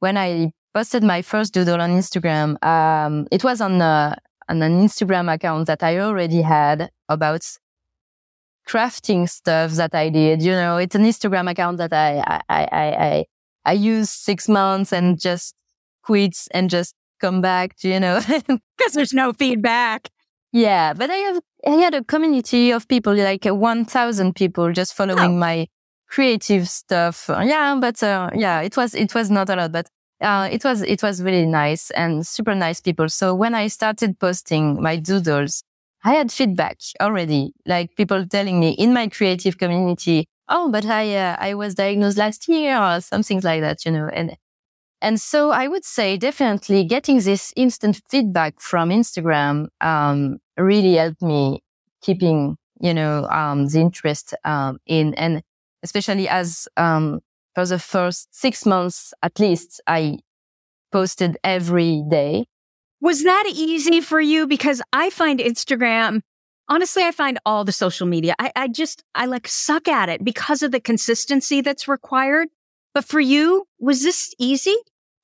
when 0.00 0.16
I 0.18 0.52
posted 0.74 1.02
my 1.04 1.22
first 1.22 1.54
doodle 1.54 1.80
on 1.80 1.90
Instagram, 1.90 2.62
um, 2.64 3.26
it 3.30 3.44
was 3.44 3.60
on, 3.60 3.80
uh, 3.80 4.16
on 4.48 4.62
an 4.62 4.80
Instagram 4.80 5.32
account 5.32 5.68
that 5.68 5.82
I 5.82 5.98
already 5.98 6.42
had 6.42 6.90
about 7.08 7.42
crafting 8.68 9.28
stuff 9.28 9.72
that 9.72 9.94
I 9.94 10.08
did. 10.08 10.42
You 10.42 10.52
know, 10.52 10.76
it's 10.78 10.94
an 10.96 11.04
Instagram 11.04 11.50
account 11.50 11.78
that 11.78 11.92
I, 11.92 12.42
I, 12.48 12.64
I, 12.64 12.66
I, 12.72 13.24
I 13.64 13.72
use 13.72 14.10
six 14.10 14.48
months 14.48 14.92
and 14.92 15.20
just 15.20 15.54
quits 16.02 16.48
and 16.48 16.68
just 16.68 16.94
come 17.20 17.40
back 17.40 17.76
you 17.82 18.00
know, 18.00 18.20
because 18.28 18.92
there's 18.92 19.12
no 19.12 19.32
feedback. 19.32 20.10
Yeah. 20.56 20.94
But 20.94 21.10
I 21.10 21.16
have, 21.16 21.40
I 21.66 21.70
had 21.70 21.94
a 21.94 22.02
community 22.02 22.70
of 22.70 22.88
people, 22.88 23.14
like 23.14 23.44
uh, 23.46 23.54
1000 23.54 24.34
people 24.34 24.72
just 24.72 24.94
following 24.94 25.32
oh. 25.34 25.36
my 25.36 25.68
creative 26.08 26.66
stuff. 26.68 27.26
Yeah. 27.28 27.76
But, 27.78 28.02
uh, 28.02 28.30
yeah, 28.34 28.62
it 28.62 28.74
was, 28.76 28.94
it 28.94 29.14
was 29.14 29.30
not 29.30 29.50
a 29.50 29.56
lot, 29.56 29.72
but 29.72 29.90
uh, 30.22 30.48
it 30.50 30.64
was 30.64 30.80
it 30.80 31.02
was 31.02 31.22
really 31.22 31.44
nice 31.44 31.90
and 31.90 32.26
super 32.26 32.54
nice 32.54 32.80
people. 32.80 33.08
So 33.10 33.34
when 33.34 33.54
I 33.54 33.66
started 33.66 34.18
posting 34.18 34.80
my 34.82 34.96
doodles, 34.96 35.62
I 36.04 36.14
had 36.14 36.32
feedback 36.32 36.78
already, 37.02 37.52
like 37.66 37.94
people 37.96 38.26
telling 38.26 38.58
me 38.58 38.70
in 38.70 38.94
my 38.94 39.08
creative 39.08 39.58
community, 39.58 40.26
"Oh, 40.48 40.70
but 40.70 40.86
I 40.86 41.14
uh, 41.16 41.36
I 41.38 41.52
was 41.52 41.74
diagnosed 41.74 42.16
last 42.16 42.48
year," 42.48 42.78
or 42.78 43.02
something 43.02 43.40
like 43.42 43.60
that, 43.60 43.84
you 43.84 43.92
know. 43.92 44.08
And 44.08 44.36
and 45.02 45.20
so 45.20 45.50
I 45.50 45.68
would 45.68 45.84
say 45.84 46.16
definitely 46.16 46.84
getting 46.84 47.20
this 47.20 47.52
instant 47.54 48.00
feedback 48.08 48.60
from 48.60 48.88
Instagram 48.88 49.66
um, 49.82 50.38
really 50.62 50.94
helped 50.94 51.22
me 51.22 51.62
keeping 52.02 52.56
you 52.80 52.94
know 52.94 53.24
um, 53.28 53.66
the 53.68 53.80
interest 53.80 54.34
um, 54.44 54.78
in 54.86 55.14
and 55.14 55.42
especially 55.82 56.28
as 56.28 56.68
um, 56.76 57.20
for 57.54 57.66
the 57.66 57.78
first 57.78 58.34
six 58.34 58.66
months 58.66 59.12
at 59.22 59.38
least 59.38 59.80
I 59.86 60.18
posted 60.92 61.36
every 61.42 62.02
day 62.08 62.46
was 63.00 63.22
that 63.24 63.44
easy 63.48 64.00
for 64.00 64.20
you? 64.20 64.46
Because 64.46 64.82
I 64.92 65.10
find 65.10 65.38
Instagram, 65.38 66.20
honestly, 66.68 67.02
I 67.02 67.12
find 67.12 67.38
all 67.44 67.64
the 67.64 67.72
social 67.72 68.06
media, 68.06 68.34
I, 68.38 68.52
I 68.56 68.68
just, 68.68 69.04
I 69.14 69.26
like 69.26 69.46
suck 69.48 69.88
at 69.88 70.08
it 70.08 70.24
because 70.24 70.62
of 70.62 70.72
the 70.72 70.80
consistency 70.80 71.60
that's 71.60 71.88
required. 71.88 72.48
But 72.94 73.04
for 73.04 73.20
you, 73.20 73.66
was 73.78 74.02
this 74.02 74.34
easy? 74.38 74.74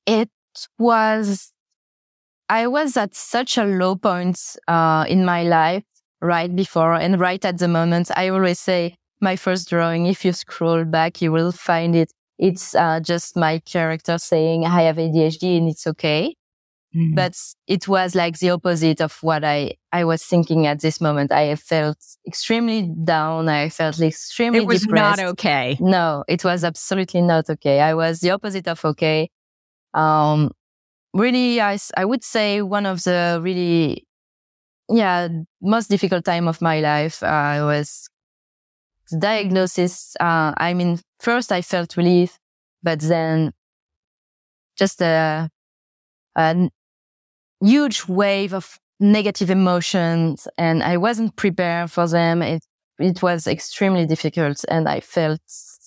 It 0.05 0.29
was, 0.77 1.51
I 2.49 2.67
was 2.67 2.97
at 2.97 3.15
such 3.15 3.57
a 3.57 3.63
low 3.65 3.95
point, 3.95 4.39
uh, 4.67 5.05
in 5.07 5.25
my 5.25 5.43
life 5.43 5.83
right 6.21 6.53
before 6.55 6.93
and 6.93 7.19
right 7.19 7.43
at 7.43 7.57
the 7.57 7.67
moment. 7.67 8.11
I 8.15 8.29
always 8.29 8.59
say 8.59 8.95
my 9.21 9.35
first 9.35 9.69
drawing, 9.69 10.05
if 10.05 10.23
you 10.25 10.33
scroll 10.33 10.83
back, 10.85 11.21
you 11.21 11.31
will 11.31 11.51
find 11.51 11.95
it. 11.95 12.11
It's 12.37 12.75
uh, 12.75 12.99
just 12.99 13.35
my 13.37 13.59
character 13.59 14.17
saying 14.17 14.65
I 14.65 14.83
have 14.83 14.97
ADHD 14.97 15.57
and 15.57 15.69
it's 15.69 15.87
okay. 15.87 16.35
Mm-hmm. 16.95 17.15
But 17.15 17.35
it 17.67 17.87
was 17.87 18.13
like 18.13 18.37
the 18.37 18.51
opposite 18.51 19.01
of 19.01 19.17
what 19.21 19.43
I, 19.43 19.73
I 19.91 20.03
was 20.03 20.23
thinking 20.23 20.67
at 20.67 20.81
this 20.81 21.01
moment. 21.01 21.31
I 21.31 21.55
felt 21.55 21.97
extremely 22.27 22.87
down. 23.03 23.49
I 23.49 23.69
felt 23.69 23.99
extremely 23.99 24.59
It 24.59 24.67
was 24.67 24.81
depressed. 24.81 25.17
not 25.17 25.27
okay. 25.29 25.75
No, 25.79 26.23
it 26.27 26.43
was 26.43 26.63
absolutely 26.63 27.21
not 27.21 27.49
okay. 27.49 27.79
I 27.79 27.95
was 27.95 28.19
the 28.19 28.29
opposite 28.29 28.67
of 28.67 28.83
okay. 28.85 29.31
Um, 29.95 30.51
really, 31.13 31.61
I, 31.61 31.77
I 31.97 32.05
would 32.05 32.23
say 32.23 32.61
one 32.61 32.85
of 32.85 33.03
the 33.03 33.39
really, 33.41 34.05
yeah, 34.89 35.27
most 35.61 35.89
difficult 35.89 36.25
time 36.25 36.47
of 36.47 36.61
my 36.61 36.79
life. 36.79 37.23
Uh, 37.23 37.63
was 37.65 38.09
the 39.11 39.19
diagnosis. 39.19 40.15
Uh, 40.19 40.53
I 40.57 40.73
mean, 40.73 40.99
first 41.19 41.51
I 41.51 41.61
felt 41.61 41.97
relief, 41.97 42.37
but 42.81 42.99
then 43.01 43.53
just 44.77 45.01
a, 45.01 45.49
a 46.35 46.69
huge 47.61 48.07
wave 48.07 48.53
of 48.53 48.79
negative 48.99 49.49
emotions 49.49 50.47
and 50.57 50.83
I 50.83 50.97
wasn't 50.97 51.35
prepared 51.35 51.91
for 51.91 52.07
them. 52.07 52.41
It, 52.41 52.63
it 52.99 53.21
was 53.21 53.47
extremely 53.47 54.05
difficult 54.05 54.63
and 54.69 54.87
I 54.87 54.99
felt 54.99 55.41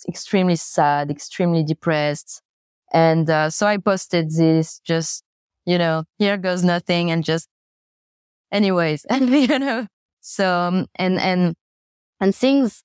extremely 0.09 0.57
sad, 0.57 1.11
extremely 1.11 1.65
depressed. 1.65 2.43
And 2.93 3.29
uh, 3.29 3.51
so 3.51 3.67
I 3.67 3.79
posted 3.79 4.31
this 4.31 4.81
just, 4.85 5.23
you 5.65 5.79
know, 5.79 6.05
here 6.19 6.37
goes 6.37 6.63
nothing 6.63 7.11
and 7.11 7.25
just 7.25 7.49
anyways, 8.53 9.05
and 9.07 9.29
you 9.51 9.59
know, 9.59 9.87
so, 10.21 10.59
um, 10.59 10.87
and, 10.97 11.21
and, 11.21 11.55
and 12.21 12.35
things 12.35 12.83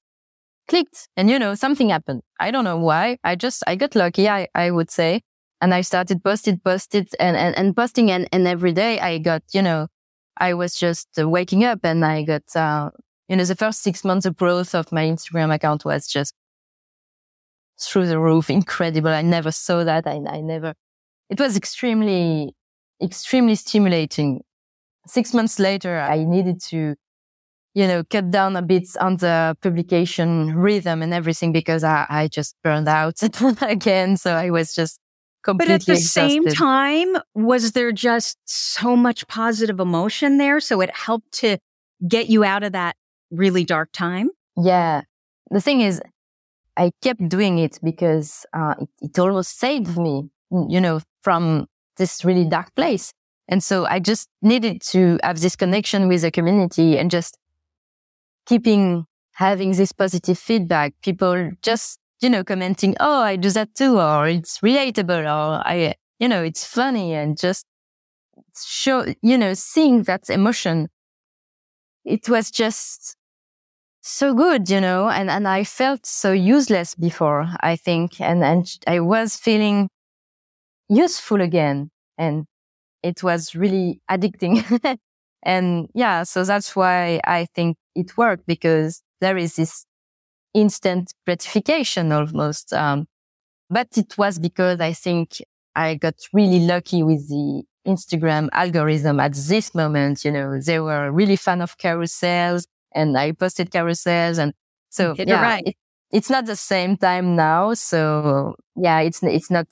clicked 0.68 1.08
and, 1.16 1.30
you 1.30 1.40
know, 1.40 1.56
something 1.56 1.90
happened. 1.90 2.22
I 2.40 2.52
don't 2.52 2.64
know 2.64 2.78
why. 2.78 3.18
I 3.24 3.36
just, 3.36 3.64
I 3.68 3.76
got 3.76 3.96
lucky. 3.96 4.30
I, 4.30 4.48
I 4.56 4.72
would 4.72 4.92
say 4.92 5.22
and 5.60 5.74
I 5.74 5.82
started 5.82 6.24
posted, 6.24 6.64
posted 6.64 7.10
and, 7.20 7.38
and, 7.38 7.58
and 7.58 7.76
posting 7.76 8.10
and, 8.12 8.28
and 8.32 8.48
every 8.48 8.74
day 8.74 9.00
I 9.00 9.20
got, 9.20 9.44
you 9.54 9.62
know, 9.62 9.88
I 10.38 10.54
was 10.54 10.76
just 10.76 11.08
uh, 11.20 11.30
waking 11.30 11.64
up 11.64 11.80
and 11.84 12.04
I 12.04 12.24
got, 12.24 12.44
uh, 12.56 12.90
you 13.28 13.36
know, 13.36 13.46
the 13.46 13.56
first 13.56 13.82
six 13.82 14.04
months 14.04 14.26
of 14.26 14.36
growth 14.36 14.74
of 14.74 14.92
my 14.92 15.06
Instagram 15.06 15.54
account 15.54 15.86
was 15.86 16.08
just 16.08 16.34
through 17.86 18.08
the 18.08 18.20
roof, 18.20 18.50
incredible. 18.50 19.10
I 19.10 19.22
never 19.22 19.52
saw 19.52 19.84
that. 19.84 20.08
I, 20.08 20.22
I 20.28 20.42
never, 20.42 20.74
it 21.30 21.40
was 21.40 21.56
extremely, 21.58 22.54
extremely 23.02 23.56
stimulating. 23.56 24.42
Six 25.08 25.34
months 25.34 25.60
later, 25.60 26.00
I 26.00 26.24
needed 26.24 26.62
to, 26.70 26.96
you 27.74 27.88
know, 27.88 28.04
cut 28.04 28.32
down 28.32 28.56
a 28.56 28.62
bit 28.62 28.88
on 29.00 29.18
the 29.18 29.58
publication 29.62 30.56
rhythm 30.56 31.02
and 31.02 31.14
everything 31.14 31.52
because 31.52 31.84
I, 31.84 32.06
I 32.10 32.28
just 32.28 32.56
burned 32.64 32.88
out 32.88 33.22
again. 33.62 34.18
So 34.18 34.34
I 34.34 34.50
was 34.50 34.74
just 34.74 35.00
completely 35.44 35.76
but 35.76 35.82
at 35.82 35.86
the 35.86 35.94
exhausted. 35.94 36.12
same 36.12 36.46
time, 36.48 37.18
was 37.34 37.72
there 37.72 37.92
just 37.92 38.38
so 38.46 38.96
much 38.96 39.28
positive 39.28 39.80
emotion 39.80 40.38
there? 40.38 40.60
So 40.60 40.82
it 40.82 40.96
helped 40.96 41.32
to 41.40 41.58
get 42.08 42.30
you 42.30 42.44
out 42.44 42.64
of 42.64 42.74
that 42.74 42.96
really 43.32 43.64
dark 43.64 43.90
time? 43.92 44.30
Yeah. 44.58 45.02
The 45.50 45.62
thing 45.62 45.82
is, 45.82 46.02
I 46.78 46.92
kept 47.02 47.28
doing 47.30 47.60
it 47.60 47.80
because 47.84 48.46
uh, 48.54 48.76
it, 48.80 48.90
it 49.02 49.20
almost 49.20 49.60
saved 49.60 49.98
me, 49.98 50.30
you 50.70 50.82
know, 50.82 51.02
from 51.22 51.68
this 51.98 52.24
really 52.26 52.46
dark 52.46 52.74
place. 52.76 53.14
And 53.48 53.64
so 53.64 53.86
I 53.86 54.00
just 54.00 54.30
needed 54.42 54.82
to 54.94 55.20
have 55.24 55.40
this 55.40 55.56
connection 55.56 56.08
with 56.08 56.22
the 56.22 56.32
community 56.32 56.98
and 56.98 57.12
just 57.12 57.38
keeping 58.46 59.06
having 59.34 59.72
this 59.74 59.92
positive 59.92 60.38
feedback. 60.38 60.94
People 61.02 61.52
just, 61.62 62.00
you 62.22 62.30
know, 62.30 62.44
commenting, 62.44 62.96
Oh, 63.00 63.22
I 63.22 63.36
do 63.36 63.50
that 63.52 63.76
too, 63.76 64.00
or 64.00 64.28
it's 64.28 64.60
relatable, 64.60 65.24
or 65.24 65.62
I, 65.66 65.96
you 66.20 66.28
know, 66.28 66.44
it's 66.44 66.66
funny 66.66 67.14
and 67.14 67.38
just 67.38 67.66
show, 68.66 69.06
you 69.22 69.38
know, 69.38 69.54
seeing 69.54 70.04
that 70.04 70.30
emotion. 70.30 70.90
It 72.06 72.30
was 72.30 72.52
just 72.52 73.16
so 74.02 74.34
good, 74.34 74.70
you 74.70 74.82
know, 74.82 75.10
and, 75.10 75.30
and 75.30 75.48
I 75.48 75.64
felt 75.64 76.06
so 76.06 76.32
useless 76.32 76.96
before, 76.96 77.48
I 77.62 77.76
think. 77.76 78.20
And, 78.20 78.44
and 78.44 78.66
I 78.88 79.00
was 79.00 79.36
feeling 79.36 79.90
useful 80.90 81.42
again. 81.42 81.92
And 82.18 82.46
it 83.04 83.24
was 83.24 83.56
really 83.56 84.02
addicting. 84.10 84.64
and 85.44 85.88
yeah, 85.94 86.24
so 86.24 86.44
that's 86.44 86.76
why 86.76 87.22
I 87.26 87.48
think 87.56 87.78
it 87.96 88.18
worked 88.18 88.46
because 88.48 89.02
there 89.22 89.38
is 89.38 89.56
this 89.56 89.86
instant 90.54 91.14
gratification 91.26 92.12
almost. 92.12 92.74
Um, 92.74 93.08
but 93.70 93.88
it 93.98 94.18
was 94.18 94.40
because 94.40 94.82
I 94.82 94.94
think 94.94 95.38
I 95.76 95.96
got 95.96 96.16
really 96.34 96.60
lucky 96.60 97.04
with 97.04 97.30
the 97.30 97.64
Instagram 97.88 98.50
algorithm 98.52 99.20
at 99.20 99.34
this 99.34 99.74
moment. 99.74 100.26
You 100.26 100.32
know, 100.32 100.60
they 100.60 100.80
were 100.80 101.12
really 101.12 101.36
fan 101.36 101.62
of 101.62 101.78
carousels 101.78 102.66
and 102.94 103.18
I 103.18 103.32
posted 103.32 103.72
carousels. 103.72 104.38
And 104.38 104.54
so, 104.90 105.16
yeah, 105.18 105.42
right. 105.42 105.64
it, 105.66 105.76
it's 106.12 106.30
not 106.30 106.46
the 106.46 106.56
same 106.56 106.98
time 106.98 107.36
now. 107.36 107.74
So 107.74 108.56
yeah, 108.76 109.00
it's, 109.00 109.24
it's 109.24 109.50
not, 109.50 109.68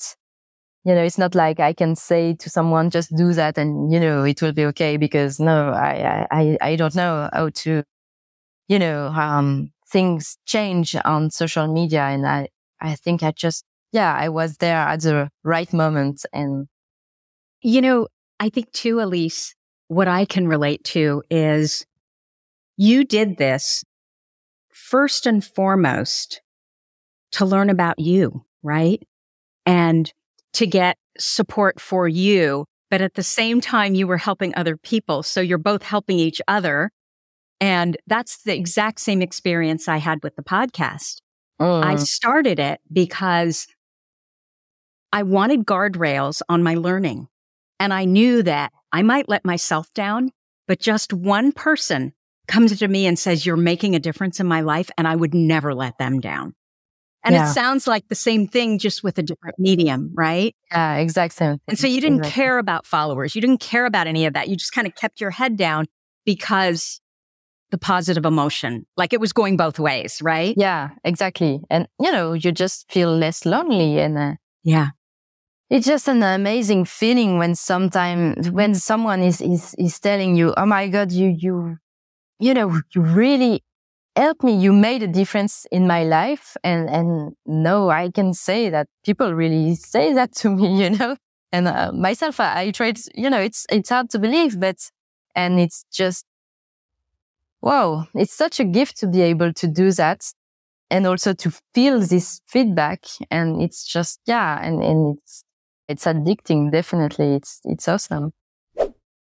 you 0.86 0.96
know, 0.96 1.04
it's 1.04 1.18
not 1.18 1.36
like 1.36 1.60
I 1.60 1.74
can 1.74 1.96
say 1.96 2.34
to 2.36 2.50
someone, 2.50 2.90
just 2.90 3.16
do 3.16 3.34
that 3.34 3.58
and, 3.58 3.92
you 3.92 4.00
know, 4.00 4.24
it 4.24 4.42
will 4.42 4.54
be 4.54 4.66
okay 4.68 4.98
because 4.98 5.40
no, 5.40 5.72
I, 5.72 6.26
I, 6.32 6.58
I 6.62 6.76
don't 6.76 6.96
know 6.96 7.30
how 7.34 7.50
to, 7.50 7.84
you 8.68 8.80
know, 8.80 9.08
um, 9.08 9.72
things 9.92 10.38
change 10.46 10.96
on 11.04 11.32
social 11.32 11.68
media. 11.68 12.04
And 12.04 12.26
I, 12.26 12.48
I 12.80 12.96
think 12.96 13.24
I 13.24 13.32
just, 13.32 13.66
yeah, 13.92 14.14
I 14.14 14.30
was 14.30 14.58
there 14.58 14.78
at 14.78 15.02
the 15.02 15.30
right 15.44 15.72
moment. 15.74 16.26
And, 16.32 16.68
you 17.62 17.82
know, 17.82 18.08
I 18.40 18.50
think 18.50 18.72
too, 18.72 19.02
Alice, 19.02 19.56
what 19.90 20.08
I 20.08 20.24
can 20.24 20.48
relate 20.48 20.84
to 20.86 21.24
is 21.30 21.86
you 22.80 23.04
did 23.04 23.36
this 23.36 23.84
first 24.72 25.26
and 25.26 25.44
foremost 25.44 26.42
to 27.34 27.46
learn 27.46 27.70
about 27.70 28.00
you, 28.00 28.46
right? 28.64 29.06
And 29.66 30.10
to 30.54 30.66
get 30.66 30.98
support 31.20 31.82
for 31.82 32.08
you. 32.08 32.66
But 32.90 33.02
at 33.02 33.16
the 33.16 33.22
same 33.22 33.60
time, 33.60 33.96
you 33.96 34.08
were 34.08 34.18
helping 34.18 34.56
other 34.56 34.78
people. 34.78 35.24
So 35.24 35.42
you're 35.42 35.58
both 35.58 35.84
helping 35.84 36.20
each 36.20 36.42
other. 36.48 36.90
And 37.60 37.98
that's 38.08 38.44
the 38.44 38.56
exact 38.56 39.02
same 39.02 39.22
experience 39.22 39.90
I 39.90 39.98
had 39.98 40.24
with 40.24 40.38
the 40.38 40.42
podcast. 40.42 41.18
Mm. 41.60 41.84
I 41.84 41.98
started 41.98 42.60
it 42.60 42.80
because 42.90 43.68
I 45.12 45.24
wanted 45.24 45.66
guardrails 45.66 46.42
on 46.48 46.64
my 46.64 46.76
learning. 46.76 47.28
And 47.78 47.94
I 47.94 48.06
knew 48.06 48.42
that 48.44 48.72
I 48.94 49.02
might 49.02 49.28
let 49.28 49.44
myself 49.44 49.94
down, 49.94 50.32
but 50.66 50.80
just 50.80 51.12
one 51.12 51.52
person 51.52 52.14
comes 52.50 52.78
to 52.78 52.88
me 52.88 53.06
and 53.06 53.18
says, 53.18 53.46
you're 53.46 53.56
making 53.56 53.96
a 53.96 54.00
difference 54.00 54.42
in 54.42 54.48
my 54.48 54.62
life. 54.62 54.90
And 54.98 55.08
I 55.08 55.16
would 55.16 55.34
never 55.34 55.74
let 55.74 55.98
them 55.98 56.20
down. 56.20 56.54
And 57.24 57.36
yeah. 57.36 57.50
it 57.50 57.54
sounds 57.54 57.86
like 57.86 58.08
the 58.08 58.16
same 58.16 58.48
thing, 58.48 58.80
just 58.80 59.04
with 59.04 59.18
a 59.18 59.22
different 59.22 59.60
medium, 59.60 60.12
right? 60.14 60.56
Yeah, 60.72 60.96
exact 60.96 61.34
same. 61.34 61.60
And 61.68 61.78
so 61.78 61.86
you 61.86 62.00
didn't 62.00 62.20
exactly. 62.20 62.42
care 62.44 62.58
about 62.58 62.86
followers. 62.86 63.36
You 63.36 63.42
didn't 63.42 63.60
care 63.60 63.86
about 63.86 64.08
any 64.08 64.26
of 64.26 64.34
that. 64.34 64.48
You 64.48 64.56
just 64.56 64.72
kind 64.72 64.88
of 64.88 64.96
kept 64.96 65.20
your 65.20 65.32
head 65.32 65.58
down 65.58 65.86
because 66.26 67.02
the 67.72 67.78
positive 67.78 68.26
emotion, 68.26 68.86
like 68.96 69.14
it 69.14 69.20
was 69.20 69.34
going 69.34 69.58
both 69.58 69.80
ways, 69.80 70.22
right? 70.22 70.56
Yeah, 70.58 70.90
exactly. 71.04 71.62
And, 71.70 71.88
you 72.00 72.12
know, 72.12 72.34
you 72.34 72.52
just 72.52 72.90
feel 72.92 73.16
less 73.16 73.46
lonely 73.46 74.00
and, 74.00 74.18
uh, 74.18 74.34
yeah. 74.64 74.88
It's 75.70 75.86
just 75.86 76.08
an 76.08 76.24
amazing 76.24 76.86
feeling 76.86 77.38
when 77.38 77.54
sometimes, 77.54 78.50
when 78.50 78.74
someone 78.74 79.22
is, 79.22 79.40
is, 79.40 79.76
is 79.78 80.00
telling 80.00 80.36
you, 80.36 80.54
Oh 80.58 80.66
my 80.66 80.88
God, 80.88 81.12
you, 81.12 81.36
you 81.38 81.78
you 82.40 82.54
know, 82.54 82.82
you 82.96 83.02
really 83.02 83.64
helped 84.16 84.44
me. 84.44 84.56
You 84.56 84.74
made 84.74 85.04
a 85.04 85.08
difference 85.08 85.66
in 85.72 85.88
my 85.88 86.04
life. 86.04 86.56
And, 86.64 86.90
and 86.90 87.34
no, 87.46 87.90
I 87.90 88.12
can 88.12 88.34
say 88.34 88.70
that 88.70 88.88
people 89.06 89.34
really 89.34 89.76
say 89.76 90.14
that 90.14 90.34
to 90.38 90.50
me, 90.56 90.84
you 90.84 90.90
know, 90.92 91.16
and 91.52 91.68
uh, 91.68 91.92
myself, 91.94 92.40
I, 92.40 92.62
I 92.62 92.72
tried, 92.72 93.00
you 93.16 93.30
know, 93.30 93.40
it's, 93.40 93.66
it's 93.72 93.90
hard 93.90 94.10
to 94.12 94.20
believe, 94.20 94.60
but, 94.60 94.78
and 95.36 95.60
it's 95.60 95.86
just, 95.92 96.26
wow, 97.62 98.08
it's 98.16 98.34
such 98.34 98.60
a 98.60 98.64
gift 98.66 98.98
to 98.98 99.08
be 99.08 99.22
able 99.22 99.54
to 99.54 99.68
do 99.68 99.92
that 99.94 100.26
and 100.90 101.06
also 101.08 101.34
to 101.34 101.52
feel 101.74 102.00
this 102.00 102.42
feedback. 102.48 103.06
And 103.32 103.62
it's 103.62 103.86
just, 103.86 104.20
yeah, 104.26 104.60
and, 104.64 104.84
and 104.84 105.18
it's, 105.18 105.44
it's 105.88 106.06
addicting. 106.06 106.72
Definitely. 106.72 107.36
It's, 107.36 107.62
it's 107.66 107.88
awesome. 107.88 108.32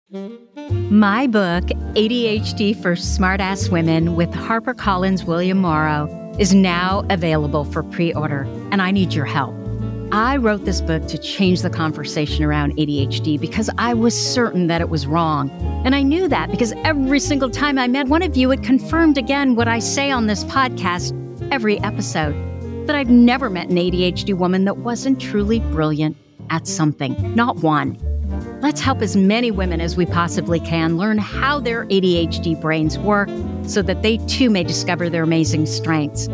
My 0.09 1.27
book, 1.27 1.65
ADHD 1.65 2.81
for 2.81 2.95
Smartass 2.95 3.69
Women 3.69 4.15
with 4.15 4.29
HarperCollins 4.29 5.25
William 5.25 5.57
Morrow, 5.57 6.07
is 6.39 6.53
now 6.53 7.05
available 7.09 7.65
for 7.65 7.83
pre 7.83 8.13
order, 8.13 8.43
and 8.71 8.81
I 8.81 8.91
need 8.91 9.13
your 9.13 9.25
help. 9.25 9.53
I 10.13 10.37
wrote 10.37 10.63
this 10.63 10.79
book 10.79 11.05
to 11.07 11.17
change 11.17 11.61
the 11.61 11.69
conversation 11.69 12.45
around 12.45 12.77
ADHD 12.77 13.37
because 13.37 13.69
I 13.77 13.93
was 13.93 14.15
certain 14.15 14.67
that 14.67 14.79
it 14.79 14.87
was 14.87 15.05
wrong. 15.05 15.49
And 15.83 15.93
I 15.93 16.03
knew 16.03 16.29
that 16.29 16.51
because 16.51 16.71
every 16.85 17.19
single 17.19 17.49
time 17.49 17.77
I 17.77 17.89
met 17.89 18.07
one 18.07 18.23
of 18.23 18.37
you, 18.37 18.49
it 18.51 18.63
confirmed 18.63 19.17
again 19.17 19.55
what 19.57 19.67
I 19.67 19.79
say 19.79 20.09
on 20.09 20.27
this 20.27 20.45
podcast 20.45 21.11
every 21.51 21.81
episode 21.81 22.33
that 22.87 22.95
I've 22.95 23.09
never 23.09 23.49
met 23.49 23.69
an 23.69 23.75
ADHD 23.75 24.33
woman 24.33 24.63
that 24.63 24.77
wasn't 24.77 25.19
truly 25.19 25.59
brilliant 25.59 26.15
at 26.49 26.65
something, 26.65 27.35
not 27.35 27.57
one. 27.57 27.97
Let's 28.59 28.81
help 28.81 29.03
as 29.03 29.15
many 29.15 29.51
women 29.51 29.79
as 29.79 29.95
we 29.95 30.07
possibly 30.07 30.59
can 30.59 30.97
learn 30.97 31.19
how 31.19 31.59
their 31.59 31.85
ADHD 31.85 32.59
brains 32.59 32.97
work 32.97 33.29
so 33.63 33.83
that 33.83 34.01
they 34.01 34.17
too 34.25 34.49
may 34.49 34.63
discover 34.63 35.11
their 35.11 35.21
amazing 35.21 35.67
strengths. 35.67 36.27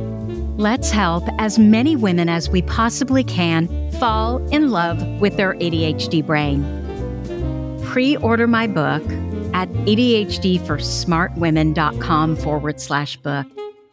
Let's 0.56 0.90
help 0.90 1.26
as 1.38 1.60
many 1.60 1.98
women 1.98 2.30
as 2.30 2.50
we 2.50 2.62
possibly 2.62 3.26
can 3.26 3.92
fall 4.00 4.38
in 4.54 4.72
love 4.72 5.04
with 5.20 5.36
their 5.36 5.56
ADHD 5.56 6.26
brain. 6.26 6.64
Pre 7.84 8.16
order 8.18 8.48
my 8.48 8.68
book 8.68 9.04
at 9.54 9.68
ADHDforsmartwomen.com 9.70 12.36
forward 12.38 12.80
slash 12.80 13.18
book. 13.18 13.46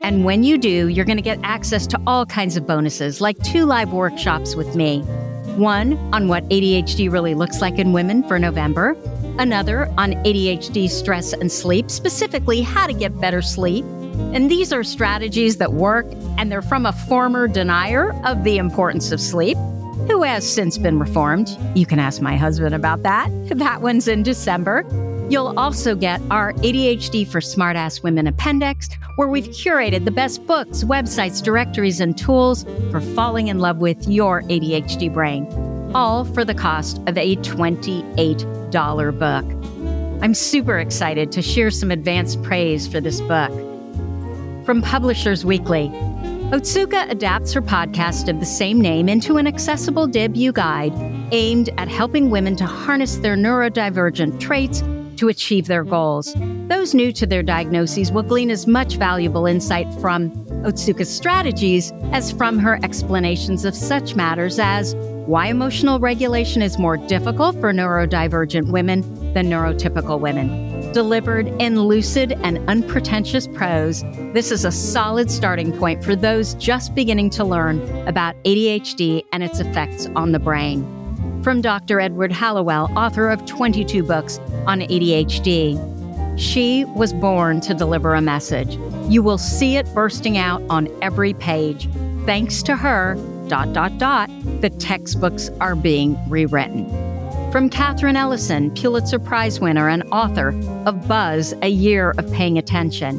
And 0.03 0.25
when 0.25 0.45
you 0.45 0.57
do, 0.57 0.87
you're 0.87 1.05
going 1.05 1.19
to 1.19 1.23
get 1.23 1.41
access 1.43 1.85
to 1.89 2.01
all 2.07 2.27
kinds 2.27 2.57
of 2.57 2.65
bonuses 2.65 3.21
like 3.21 3.43
two 3.43 3.65
live 3.65 3.93
workshops 3.93 4.55
with 4.55 4.77
me 4.77 5.05
one 5.59 5.97
on 6.15 6.29
what 6.29 6.49
ADHD 6.49 7.11
really 7.11 7.35
looks 7.35 7.61
like 7.61 7.79
in 7.79 7.93
women 7.93 8.27
for 8.27 8.39
November, 8.39 8.97
another 9.39 9.87
on 9.99 10.13
ADHD 10.25 10.89
stress 10.89 11.33
and 11.33 11.51
sleep, 11.51 11.91
specifically 11.91 12.61
how 12.61 12.87
to 12.87 12.93
get 12.93 13.19
better 13.21 13.43
sleep. 13.43 13.85
And 14.33 14.51
these 14.51 14.73
are 14.73 14.85
strategies 14.85 15.57
that 15.57 15.73
work, 15.73 16.07
and 16.39 16.51
they're 16.51 16.63
from 16.63 16.87
a 16.87 16.93
former 16.93 17.49
denier 17.49 18.13
of 18.25 18.45
the 18.45 18.59
importance 18.59 19.13
of 19.13 19.21
sleep 19.21 19.57
who 20.09 20.23
has 20.23 20.51
since 20.51 20.79
been 20.79 20.99
reformed. 20.99 21.49
You 21.75 21.87
can 21.87 21.99
ask 21.99 22.21
my 22.21 22.37
husband 22.37 22.75
about 22.75 23.03
that. 23.03 23.31
That 23.61 23.83
one's 23.83 24.09
in 24.09 24.23
December. 24.23 24.85
You'll 25.31 25.57
also 25.57 25.95
get 25.95 26.21
our 26.29 26.55
ADHD 26.55 27.25
for 27.25 27.39
Smartass 27.39 28.03
Women 28.03 28.27
appendix, 28.27 28.89
where 29.15 29.29
we've 29.29 29.47
curated 29.47 30.05
the 30.05 30.11
best 30.11 30.45
books, 30.45 30.83
websites, 30.83 31.41
directories, 31.41 32.01
and 32.01 32.19
tools 32.19 32.65
for 32.91 33.01
falling 33.01 33.47
in 33.47 33.61
love 33.61 33.77
with 33.77 34.09
your 34.09 34.43
ADHD 34.43 35.15
brain, 35.15 35.47
all 35.95 36.25
for 36.25 36.45
the 36.45 36.53
cost 36.53 36.99
of 37.07 37.17
a 37.17 37.37
$28 37.37 39.19
book. 39.21 39.45
I'm 40.21 40.35
super 40.35 40.81
excited 40.81 41.31
to 41.31 41.43
share 41.43 41.71
some 41.71 41.93
advanced 41.93 42.43
praise 42.43 42.89
for 42.89 43.01
this 43.01 43.21
book. 43.21 43.53
From 44.67 44.83
Publishers 44.83 45.45
Weekly, 45.45 45.91
Otsuka 46.51 47.09
adapts 47.09 47.53
her 47.53 47.63
podcast 47.63 48.29
of 48.29 48.41
the 48.41 48.47
same 48.47 48.81
name 48.81 49.09
into 49.09 49.37
an 49.37 49.47
accessible 49.47 50.09
debut 50.09 50.51
guide 50.51 50.93
aimed 51.31 51.71
at 51.79 51.87
helping 51.87 52.31
women 52.31 52.57
to 52.57 52.67
harness 52.67 53.15
their 53.19 53.37
neurodivergent 53.37 54.41
traits 54.41 54.83
to 55.21 55.29
achieve 55.29 55.67
their 55.67 55.85
goals. 55.85 56.35
Those 56.69 56.95
new 56.95 57.13
to 57.13 57.27
their 57.27 57.43
diagnoses 57.43 58.11
will 58.11 58.23
glean 58.23 58.51
as 58.51 58.67
much 58.67 58.97
valuable 58.97 59.45
insight 59.45 59.87
from 60.01 60.31
Otsuka's 60.65 61.15
strategies 61.15 61.93
as 62.13 62.33
from 62.33 62.59
her 62.59 62.81
explanations 62.83 63.67
of 63.67 63.75
such 63.75 64.15
matters 64.15 64.59
as 64.59 64.95
why 65.27 65.49
emotional 65.49 66.01
regulation 66.01 66.63
is 66.63 66.79
more 66.79 66.97
difficult 66.97 67.55
for 67.61 67.71
neurodivergent 67.71 68.73
women 68.73 69.03
than 69.35 69.51
neurotypical 69.51 70.19
women. 70.19 70.91
Delivered 70.93 71.49
in 71.61 71.79
lucid 71.79 72.33
and 72.43 72.59
unpretentious 72.69 73.47
prose, 73.47 74.03
this 74.33 74.51
is 74.51 74.65
a 74.65 74.73
solid 74.73 75.31
starting 75.31 75.71
point 75.71 76.03
for 76.03 76.17
those 76.17 76.55
just 76.55 76.95
beginning 76.95 77.29
to 77.31 77.45
learn 77.45 77.79
about 78.09 78.35
ADHD 78.45 79.23
and 79.33 79.43
its 79.43 79.61
effects 79.61 80.09
on 80.17 80.33
the 80.33 80.39
brain. 80.39 81.00
From 81.43 81.61
Dr. 81.61 82.01
Edward 82.01 82.33
Hallowell, 82.33 82.91
author 82.97 83.29
of 83.29 83.45
22 83.47 84.03
books 84.03 84.39
on 84.67 84.81
ADHD. 84.81 85.79
She 86.39 86.85
was 86.85 87.13
born 87.13 87.61
to 87.63 87.75
deliver 87.75 88.15
a 88.15 88.21
message. 88.21 88.79
You 89.09 89.23
will 89.23 89.39
see 89.39 89.77
it 89.77 89.93
bursting 89.95 90.39
out 90.39 90.63
on 90.71 90.89
every 91.03 91.35
page. 91.35 91.89
Thanks 92.27 92.63
to 92.65 92.77
her, 92.77 93.15
dot, 93.49 93.73
dot, 93.73 93.99
dot, 93.99 94.31
the 94.61 94.71
textbooks 94.71 95.51
are 95.61 95.75
being 95.75 96.19
rewritten. 96.29 96.89
From 97.51 97.69
Katherine 97.69 98.17
Ellison, 98.17 98.71
Pulitzer 98.75 99.19
Prize 99.19 99.61
winner 99.61 99.89
and 99.89 100.05
author 100.13 100.49
of 100.87 101.09
Buzz, 101.09 101.53
A 101.63 101.69
Year 101.69 102.15
of 102.17 102.31
Paying 102.33 102.59
Attention. 102.59 103.19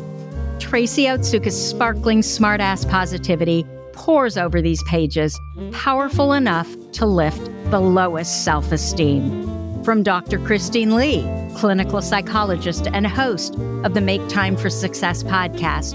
Tracy 0.59 1.03
Otsuka's 1.03 1.69
sparkling 1.69 2.22
smartass 2.22 2.89
positivity 2.89 3.65
pours 4.01 4.35
over 4.35 4.63
these 4.63 4.81
pages, 4.83 5.39
powerful 5.71 6.33
enough 6.33 6.67
to 6.91 7.05
lift 7.05 7.45
the 7.69 7.79
lowest 7.79 8.43
self 8.43 8.71
esteem. 8.71 9.83
From 9.83 10.01
Dr. 10.01 10.39
Christine 10.39 10.95
Li, 10.95 11.23
clinical 11.55 12.01
psychologist 12.01 12.87
and 12.87 13.05
host 13.05 13.55
of 13.83 13.93
the 13.93 14.01
Make 14.01 14.27
Time 14.27 14.57
for 14.57 14.71
Success 14.71 15.21
podcast, 15.21 15.93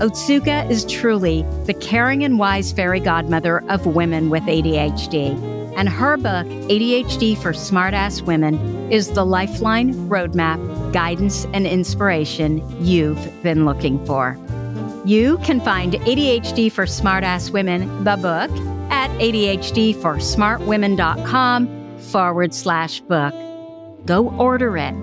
Otsuka 0.00 0.68
is 0.68 0.84
truly 0.86 1.42
the 1.66 1.74
caring 1.74 2.24
and 2.24 2.40
wise 2.40 2.72
fairy 2.72 2.98
godmother 2.98 3.62
of 3.70 3.86
women 3.86 4.30
with 4.30 4.42
ADHD. 4.42 5.40
And 5.76 5.88
her 5.88 6.16
book, 6.16 6.46
ADHD 6.46 7.40
for 7.40 7.52
Smartass 7.52 8.22
Women, 8.22 8.90
is 8.90 9.10
the 9.10 9.24
lifeline, 9.24 9.94
roadmap, 10.08 10.92
guidance, 10.92 11.46
and 11.52 11.68
inspiration 11.68 12.62
you've 12.84 13.42
been 13.44 13.64
looking 13.64 14.04
for. 14.06 14.36
You 15.04 15.38
can 15.38 15.60
find 15.60 15.92
ADHD 15.92 16.72
for 16.72 16.86
Smartass 16.86 17.50
Women, 17.50 18.04
the 18.04 18.16
book, 18.16 18.50
at 18.90 19.10
ADHDforsmartwomen.com 19.20 21.98
forward 21.98 22.54
slash 22.54 23.00
book. 23.00 23.34
Go 24.06 24.30
order 24.38 24.78
it 24.78 24.94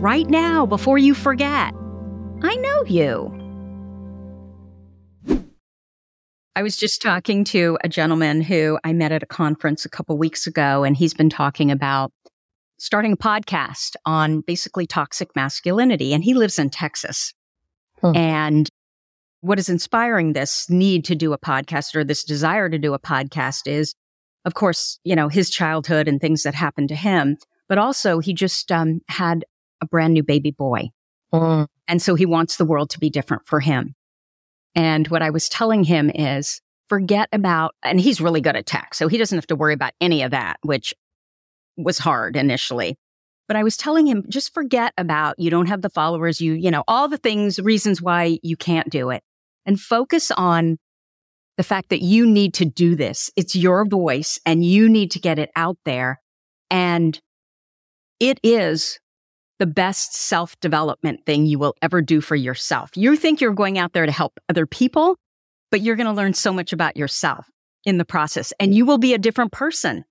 right 0.00 0.28
now 0.28 0.64
before 0.64 0.98
you 0.98 1.14
forget. 1.14 1.74
I 2.42 2.54
know 2.54 2.84
you. 2.84 3.34
I 6.54 6.62
was 6.62 6.76
just 6.76 7.02
talking 7.02 7.44
to 7.44 7.78
a 7.82 7.88
gentleman 7.88 8.40
who 8.40 8.78
I 8.84 8.92
met 8.92 9.12
at 9.12 9.22
a 9.22 9.26
conference 9.26 9.84
a 9.84 9.88
couple 9.88 10.18
weeks 10.18 10.46
ago, 10.46 10.84
and 10.84 10.96
he's 10.96 11.14
been 11.14 11.30
talking 11.30 11.70
about 11.70 12.12
starting 12.78 13.12
a 13.12 13.16
podcast 13.16 13.96
on 14.04 14.40
basically 14.40 14.86
toxic 14.86 15.34
masculinity. 15.34 16.14
And 16.14 16.22
he 16.22 16.34
lives 16.34 16.60
in 16.60 16.70
Texas. 16.70 17.34
Hmm. 18.00 18.16
And 18.16 18.68
what 19.40 19.58
is 19.58 19.68
inspiring 19.68 20.32
this 20.32 20.68
need 20.68 21.04
to 21.06 21.14
do 21.14 21.32
a 21.32 21.38
podcast 21.38 21.94
or 21.94 22.04
this 22.04 22.24
desire 22.24 22.68
to 22.68 22.78
do 22.78 22.94
a 22.94 22.98
podcast 22.98 23.66
is, 23.66 23.94
of 24.44 24.54
course, 24.54 24.98
you 25.04 25.14
know, 25.14 25.28
his 25.28 25.50
childhood 25.50 26.08
and 26.08 26.20
things 26.20 26.42
that 26.42 26.54
happened 26.54 26.88
to 26.88 26.96
him, 26.96 27.36
but 27.68 27.78
also 27.78 28.18
he 28.18 28.34
just 28.34 28.70
um, 28.72 29.00
had 29.08 29.44
a 29.80 29.86
brand 29.86 30.14
new 30.14 30.22
baby 30.22 30.50
boy. 30.50 30.90
Hmm. 31.32 31.64
And 31.86 32.02
so 32.02 32.14
he 32.14 32.26
wants 32.26 32.56
the 32.56 32.64
world 32.64 32.90
to 32.90 32.98
be 32.98 33.10
different 33.10 33.46
for 33.46 33.60
him. 33.60 33.94
And 34.74 35.06
what 35.08 35.22
I 35.22 35.30
was 35.30 35.48
telling 35.48 35.84
him 35.84 36.10
is 36.10 36.60
forget 36.88 37.28
about, 37.32 37.74
and 37.82 38.00
he's 38.00 38.20
really 38.20 38.40
good 38.40 38.56
at 38.56 38.66
tech. 38.66 38.94
So 38.94 39.08
he 39.08 39.18
doesn't 39.18 39.36
have 39.36 39.46
to 39.48 39.56
worry 39.56 39.74
about 39.74 39.92
any 40.00 40.22
of 40.22 40.32
that, 40.32 40.58
which 40.62 40.94
was 41.76 41.98
hard 41.98 42.36
initially. 42.36 42.96
But 43.46 43.56
I 43.56 43.62
was 43.62 43.76
telling 43.76 44.06
him, 44.06 44.24
just 44.28 44.52
forget 44.52 44.92
about 44.98 45.38
you 45.38 45.50
don't 45.50 45.68
have 45.68 45.80
the 45.80 45.88
followers, 45.88 46.40
you, 46.40 46.52
you 46.52 46.70
know, 46.70 46.84
all 46.86 47.08
the 47.08 47.16
things, 47.16 47.58
reasons 47.58 48.02
why 48.02 48.38
you 48.42 48.56
can't 48.56 48.90
do 48.90 49.10
it 49.10 49.22
and 49.66 49.80
focus 49.80 50.30
on 50.30 50.78
the 51.56 51.62
fact 51.62 51.90
that 51.90 52.02
you 52.02 52.26
need 52.26 52.54
to 52.54 52.64
do 52.64 52.94
this. 52.94 53.30
It's 53.36 53.54
your 53.54 53.84
voice 53.84 54.38
and 54.46 54.64
you 54.64 54.88
need 54.88 55.10
to 55.12 55.18
get 55.18 55.38
it 55.38 55.50
out 55.56 55.76
there. 55.84 56.20
And 56.70 57.20
it 58.20 58.38
is 58.42 58.98
the 59.58 59.66
best 59.66 60.14
self 60.14 60.58
development 60.60 61.26
thing 61.26 61.46
you 61.46 61.58
will 61.58 61.74
ever 61.82 62.00
do 62.00 62.20
for 62.20 62.36
yourself. 62.36 62.90
You 62.96 63.16
think 63.16 63.40
you're 63.40 63.52
going 63.52 63.76
out 63.76 63.92
there 63.92 64.06
to 64.06 64.12
help 64.12 64.38
other 64.48 64.66
people, 64.66 65.16
but 65.70 65.80
you're 65.80 65.96
going 65.96 66.06
to 66.06 66.12
learn 66.12 66.34
so 66.34 66.52
much 66.52 66.72
about 66.72 66.96
yourself 66.96 67.46
in 67.84 67.98
the 67.98 68.04
process 68.04 68.52
and 68.60 68.74
you 68.74 68.86
will 68.86 68.98
be 68.98 69.14
a 69.14 69.18
different 69.18 69.52
person 69.52 70.04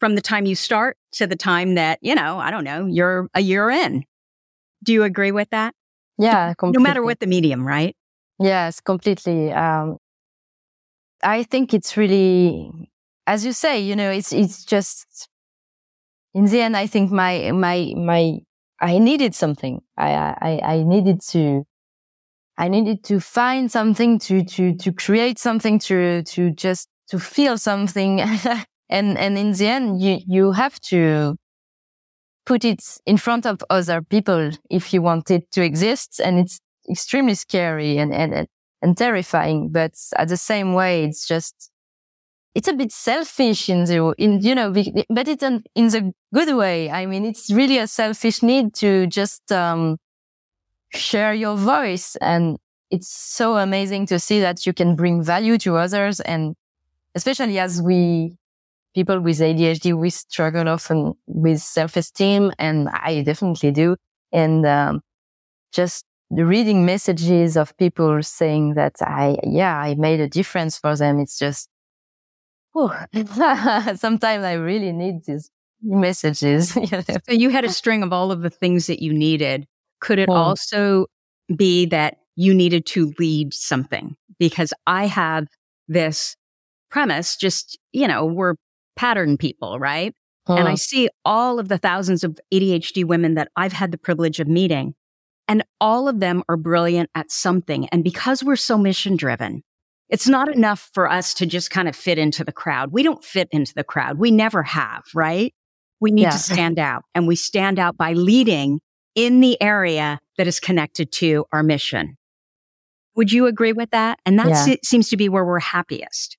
from 0.00 0.14
the 0.14 0.20
time 0.20 0.46
you 0.46 0.54
start 0.54 0.96
to 1.12 1.26
the 1.26 1.36
time 1.36 1.74
that, 1.74 1.98
you 2.00 2.14
know, 2.14 2.38
I 2.38 2.50
don't 2.50 2.64
know, 2.64 2.86
you're 2.86 3.28
a 3.34 3.40
year 3.40 3.68
in. 3.70 4.04
Do 4.84 4.92
you 4.92 5.02
agree 5.02 5.32
with 5.32 5.50
that? 5.50 5.74
Yeah, 6.18 6.54
completely. 6.54 6.82
No 6.82 6.88
matter 6.88 7.02
what 7.02 7.20
the 7.20 7.26
medium, 7.26 7.66
right? 7.66 7.96
Yes, 8.40 8.80
completely. 8.80 9.52
Um, 9.52 9.98
I 11.22 11.42
think 11.42 11.74
it's 11.74 11.96
really, 11.96 12.70
as 13.26 13.44
you 13.44 13.52
say, 13.52 13.80
you 13.80 13.96
know, 13.96 14.10
it's, 14.10 14.32
it's 14.32 14.64
just, 14.64 15.28
in 16.34 16.44
the 16.46 16.60
end, 16.60 16.76
I 16.76 16.86
think 16.86 17.10
my, 17.10 17.50
my, 17.52 17.92
my 17.96 18.38
I 18.80 18.98
needed 18.98 19.34
something. 19.34 19.80
I, 19.96 20.12
I, 20.40 20.60
I 20.62 20.82
needed 20.84 21.20
to, 21.30 21.64
I 22.58 22.68
needed 22.68 23.04
to 23.04 23.20
find 23.20 23.70
something 23.70 24.18
to, 24.20 24.44
to, 24.44 24.74
to 24.76 24.92
create 24.92 25.38
something 25.38 25.78
to, 25.80 26.22
to 26.24 26.50
just, 26.52 26.88
to 27.10 27.18
feel 27.18 27.58
something. 27.58 28.20
and, 28.90 29.18
and 29.18 29.38
in 29.38 29.52
the 29.52 29.66
end, 29.66 30.00
you, 30.02 30.18
you 30.26 30.52
have 30.52 30.80
to 30.82 31.36
put 32.46 32.64
it 32.64 32.82
in 33.06 33.16
front 33.16 33.46
of 33.46 33.60
other 33.70 34.02
people 34.02 34.50
if 34.70 34.92
you 34.92 35.02
want 35.02 35.30
it 35.30 35.50
to 35.52 35.62
exist. 35.62 36.20
And 36.24 36.38
it's 36.38 36.60
extremely 36.90 37.34
scary 37.34 37.98
and, 37.98 38.12
and, 38.12 38.46
and 38.82 38.96
terrifying. 38.96 39.70
But 39.70 39.92
at 40.16 40.28
the 40.28 40.36
same 40.36 40.74
way, 40.74 41.04
it's 41.04 41.26
just, 41.26 41.70
it's 42.54 42.68
a 42.68 42.72
bit 42.72 42.92
selfish 42.92 43.68
in 43.68 43.84
the, 43.84 44.14
in, 44.18 44.40
you 44.40 44.54
know, 44.54 44.72
but 45.10 45.28
it's 45.28 45.42
an, 45.42 45.62
in 45.74 45.88
the 45.88 46.12
good 46.34 46.56
way. 46.56 46.90
I 46.90 47.06
mean, 47.06 47.24
it's 47.24 47.50
really 47.50 47.78
a 47.78 47.86
selfish 47.86 48.42
need 48.42 48.74
to 48.74 49.06
just, 49.06 49.52
um, 49.52 49.98
share 50.90 51.34
your 51.34 51.56
voice. 51.56 52.16
And 52.16 52.58
it's 52.90 53.08
so 53.08 53.56
amazing 53.56 54.06
to 54.06 54.18
see 54.18 54.40
that 54.40 54.66
you 54.66 54.72
can 54.72 54.96
bring 54.96 55.22
value 55.22 55.58
to 55.58 55.76
others. 55.76 56.20
And 56.20 56.54
especially 57.14 57.58
as 57.58 57.82
we, 57.82 58.36
people 58.94 59.20
with 59.20 59.38
ADHD, 59.38 59.96
we 59.96 60.10
struggle 60.10 60.68
often 60.68 61.12
with 61.26 61.60
self-esteem 61.60 62.52
and 62.58 62.88
I 62.88 63.22
definitely 63.22 63.70
do. 63.70 63.96
And, 64.32 64.66
um, 64.66 65.00
just 65.70 66.06
reading 66.30 66.84
messages 66.84 67.56
of 67.56 67.76
people 67.76 68.22
saying 68.22 68.74
that 68.74 68.96
I, 69.00 69.38
yeah, 69.44 69.76
I 69.76 69.94
made 69.94 70.20
a 70.20 70.28
difference 70.28 70.78
for 70.78 70.96
them. 70.96 71.18
It's 71.20 71.38
just 71.38 71.68
sometimes 73.96 74.44
I 74.44 74.52
really 74.52 74.92
need 74.92 75.24
these 75.24 75.50
messages. 75.82 76.72
so 76.72 77.32
you 77.32 77.50
had 77.50 77.64
a 77.64 77.70
string 77.70 78.02
of 78.02 78.12
all 78.12 78.30
of 78.30 78.42
the 78.42 78.50
things 78.50 78.86
that 78.86 79.02
you 79.02 79.12
needed. 79.12 79.66
Could 80.00 80.18
it 80.18 80.28
also 80.28 81.06
be 81.56 81.86
that 81.86 82.18
you 82.36 82.54
needed 82.54 82.86
to 82.86 83.12
lead 83.18 83.52
something? 83.52 84.16
Because 84.38 84.72
I 84.86 85.06
have 85.06 85.48
this 85.88 86.36
premise, 86.90 87.36
just, 87.36 87.78
you 87.92 88.06
know, 88.06 88.24
we're 88.24 88.54
pattern 88.96 89.36
people, 89.36 89.78
right? 89.78 90.14
And 90.46 90.66
I 90.66 90.76
see 90.76 91.10
all 91.26 91.58
of 91.58 91.68
the 91.68 91.76
thousands 91.76 92.24
of 92.24 92.38
ADHD 92.52 93.04
women 93.04 93.34
that 93.34 93.50
I've 93.56 93.74
had 93.74 93.90
the 93.90 93.98
privilege 93.98 94.40
of 94.40 94.48
meeting, 94.48 94.94
and 95.48 95.64
all 95.80 96.06
of 96.06 96.20
them 96.20 96.42
are 96.48 96.56
brilliant 96.56 97.10
at 97.14 97.30
something. 97.30 97.88
And 97.88 98.04
because 98.04 98.44
we're 98.44 98.56
so 98.56 98.78
mission 98.78 99.16
driven, 99.16 99.62
it's 100.08 100.28
not 100.28 100.48
enough 100.54 100.90
for 100.92 101.10
us 101.10 101.34
to 101.34 101.46
just 101.46 101.70
kind 101.70 101.88
of 101.88 101.96
fit 101.96 102.18
into 102.18 102.44
the 102.44 102.52
crowd. 102.52 102.92
We 102.92 103.02
don't 103.02 103.24
fit 103.24 103.48
into 103.50 103.72
the 103.74 103.84
crowd. 103.84 104.18
We 104.18 104.30
never 104.30 104.62
have, 104.62 105.04
right? 105.14 105.54
We 106.00 106.10
need 106.10 106.22
yeah. 106.22 106.30
to 106.30 106.38
stand 106.52 106.78
out 106.78 107.02
and 107.14 107.26
we 107.26 107.36
stand 107.36 107.78
out 107.78 107.96
by 107.96 108.12
leading 108.12 108.80
in 109.14 109.40
the 109.40 109.60
area 109.60 110.20
that 110.36 110.46
is 110.46 110.60
connected 110.60 111.10
to 111.12 111.44
our 111.52 111.62
mission. 111.62 112.16
Would 113.16 113.32
you 113.32 113.46
agree 113.46 113.72
with 113.72 113.90
that? 113.90 114.20
And 114.24 114.38
that 114.38 114.68
yeah. 114.68 114.76
seems 114.84 115.08
to 115.08 115.16
be 115.16 115.28
where 115.28 115.44
we're 115.44 115.58
happiest. 115.58 116.36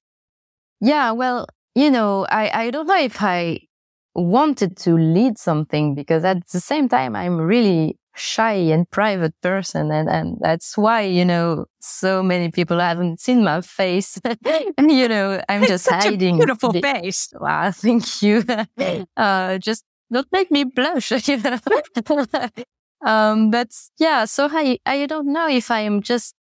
Yeah. 0.80 1.12
Well, 1.12 1.48
you 1.76 1.92
know, 1.92 2.26
I, 2.30 2.68
I 2.68 2.72
don't 2.72 2.88
know 2.88 2.98
if 2.98 3.22
I 3.22 3.60
wanted 4.16 4.78
to 4.78 4.98
lead 4.98 5.38
something 5.38 5.94
because 5.94 6.24
at 6.24 6.48
the 6.50 6.60
same 6.60 6.88
time, 6.88 7.16
I'm 7.16 7.38
really 7.38 7.98
shy 8.16 8.54
and 8.54 8.90
private 8.90 9.34
person. 9.42 9.92
And, 9.92 10.10
and 10.10 10.38
that's 10.42 10.78
why, 10.78 11.02
you 11.02 11.26
know, 11.26 11.66
so 11.80 12.22
many 12.22 12.52
people 12.52 12.80
haven't 12.80 13.20
seen 13.20 13.44
my 13.44 13.62
face. 13.62 14.20
and, 14.78 14.92
you 14.92 15.08
know, 15.08 15.42
I'm 15.48 15.64
it's 15.64 15.72
just 15.72 15.90
hiding. 15.90 16.38
Beautiful 16.38 16.72
the, 16.72 16.82
face. 16.82 17.34
Wow, 17.40 17.72
thank 17.74 18.22
you. 18.22 18.44
uh, 19.18 19.58
just 19.58 19.84
don't 20.12 20.28
make 20.32 20.52
me 20.52 20.64
blush. 20.64 21.12
um, 23.06 23.52
but 23.52 23.70
yeah, 23.98 24.26
so 24.26 24.50
I, 24.52 24.80
I 24.86 25.06
don't 25.06 25.32
know 25.32 25.48
if 25.48 25.72
I 25.72 25.82
am 25.82 26.02
just, 26.02 26.36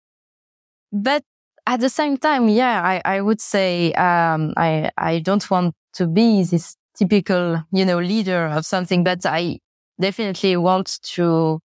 but 0.93 1.23
at 1.67 1.81
the 1.81 1.91
same 1.91 2.17
time, 2.17 2.49
yeah, 2.49 2.83
I, 2.83 3.03
I 3.05 3.21
would 3.21 3.41
say, 3.41 3.93
um, 3.93 4.55
I, 4.57 4.91
I 4.97 5.19
don't 5.19 5.49
want 5.51 5.75
to 5.95 6.07
be 6.07 6.43
this 6.43 6.77
typical, 6.97 7.63
you 7.73 7.85
know, 7.85 7.99
leader 7.99 8.47
of 8.47 8.65
something, 8.65 9.05
but 9.05 9.27
I 9.27 9.61
definitely 10.01 10.57
want 10.57 10.99
to 11.03 11.61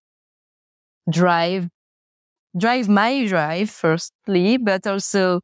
drive, 1.10 1.68
drive 2.58 2.90
my 2.90 3.26
drive 3.28 3.70
firstly, 3.70 4.58
but 4.58 4.86
also 4.88 5.42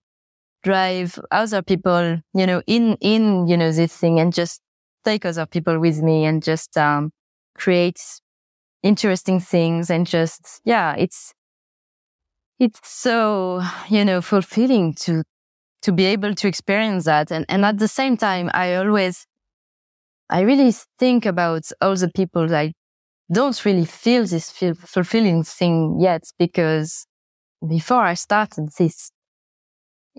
drive 0.64 1.20
other 1.32 1.62
people, 1.62 2.20
you 2.34 2.46
know, 2.46 2.62
in, 2.68 2.96
in, 3.02 3.48
you 3.48 3.58
know, 3.58 3.72
this 3.72 3.96
thing 3.96 4.20
and 4.20 4.34
just 4.34 4.62
take 5.06 5.26
other 5.26 5.46
people 5.46 5.80
with 5.80 6.02
me 6.02 6.26
and 6.26 6.44
just, 6.44 6.78
um, 6.78 7.12
create 7.56 8.02
interesting 8.84 9.40
things 9.40 9.90
and 9.90 10.06
just, 10.08 10.62
yeah, 10.66 10.96
it's, 10.98 11.34
it's 12.60 12.80
so, 12.84 13.62
you 13.90 14.04
know, 14.04 14.22
fulfilling 14.22 14.94
to, 14.94 15.24
to 15.82 15.92
be 15.94 16.06
able 16.06 16.36
to 16.36 16.48
experience 16.48 17.06
that. 17.06 17.32
And, 17.32 17.46
and 17.48 17.64
at 17.64 17.78
the 17.78 17.88
same 17.88 18.18
time, 18.18 18.50
I 18.54 18.76
always, 18.76 19.26
I 20.30 20.42
really 20.42 20.74
think 21.00 21.26
about 21.26 21.64
all 21.82 21.96
the 21.96 22.12
people 22.14 22.48
that 22.50 22.72
don't 23.32 23.64
really 23.66 23.86
feel 23.86 24.26
this 24.26 24.50
feel 24.52 24.74
fulfilling 24.74 25.44
thing 25.44 26.00
yet 26.00 26.24
because 26.38 27.06
before 27.68 28.04
I 28.04 28.16
started 28.16 28.70
this 28.78 29.12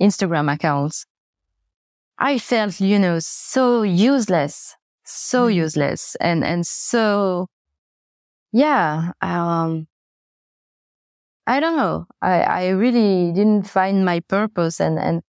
Instagram 0.00 0.52
accounts, 0.52 1.06
I 2.18 2.38
felt, 2.38 2.80
you 2.80 2.98
know, 2.98 3.18
so 3.18 3.82
useless, 3.82 4.76
so 5.04 5.48
mm. 5.48 5.54
useless 5.54 6.16
and, 6.20 6.44
and 6.44 6.66
so, 6.66 7.46
yeah, 8.52 9.12
um, 9.22 9.86
I 11.46 11.61
don't 11.61 11.76
know. 11.76 12.06
I, 12.20 12.42
I 12.42 12.68
really 12.68 13.32
didn't 13.32 13.64
find 13.64 14.04
my 14.04 14.20
purpose 14.20 14.80
and, 14.80 14.98
and, 14.98 15.22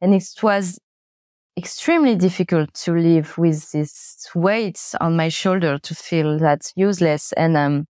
and 0.00 0.14
it 0.14 0.24
was 0.42 0.78
extremely 1.56 2.14
difficult 2.16 2.74
to 2.74 2.92
live 2.92 3.38
with 3.38 3.72
this 3.72 4.28
weight 4.34 4.80
on 5.00 5.16
my 5.16 5.28
shoulder 5.28 5.78
to 5.78 5.94
feel 5.94 6.38
that 6.38 6.72
useless 6.76 7.32
and, 7.32 7.56
um, 7.56 7.86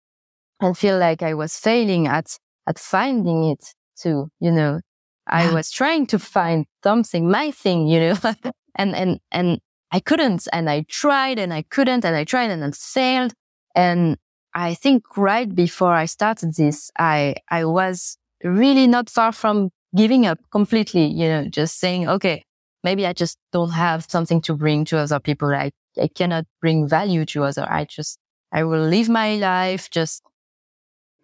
and 0.60 0.76
feel 0.76 0.98
like 0.98 1.22
I 1.22 1.34
was 1.34 1.56
failing 1.56 2.06
at, 2.06 2.36
at 2.66 2.78
finding 2.78 3.44
it 3.44 3.64
too, 3.96 4.28
you 4.40 4.50
know, 4.50 4.80
I 5.26 5.52
was 5.52 5.70
trying 5.70 6.06
to 6.08 6.18
find 6.18 6.66
something, 6.82 7.30
my 7.30 7.52
thing, 7.52 7.86
you 7.86 8.00
know, 8.00 8.14
and, 8.74 8.96
and, 8.96 9.20
and 9.30 9.60
I 9.92 10.00
couldn't. 10.00 10.48
And 10.52 10.68
I 10.68 10.84
tried 10.88 11.38
and 11.38 11.52
I 11.52 11.62
couldn't 11.62 12.04
and 12.04 12.16
I 12.16 12.24
tried 12.24 12.50
and 12.50 12.64
I 12.64 12.70
failed. 12.72 13.32
And 13.74 14.16
I 14.54 14.74
think 14.74 15.16
right 15.16 15.52
before 15.54 15.94
I 15.94 16.06
started 16.06 16.54
this, 16.56 16.90
I, 16.98 17.36
I 17.48 17.64
was 17.64 18.16
really 18.42 18.86
not 18.86 19.08
far 19.08 19.30
from 19.32 19.70
giving 19.94 20.26
up 20.26 20.38
completely, 20.50 21.06
you 21.06 21.28
know, 21.28 21.44
just 21.44 21.78
saying, 21.78 22.08
okay, 22.08 22.42
maybe 22.82 23.06
I 23.06 23.12
just 23.12 23.38
don't 23.52 23.70
have 23.70 24.06
something 24.08 24.40
to 24.42 24.54
bring 24.54 24.84
to 24.86 24.98
other 24.98 25.20
people. 25.20 25.48
I, 25.54 25.72
I 26.00 26.08
cannot 26.08 26.44
bring 26.60 26.88
value 26.88 27.24
to 27.26 27.44
other. 27.44 27.66
I 27.70 27.84
just, 27.84 28.18
I 28.52 28.64
will 28.64 28.82
live 28.82 29.08
my 29.08 29.36
life 29.36 29.90
just 29.90 30.22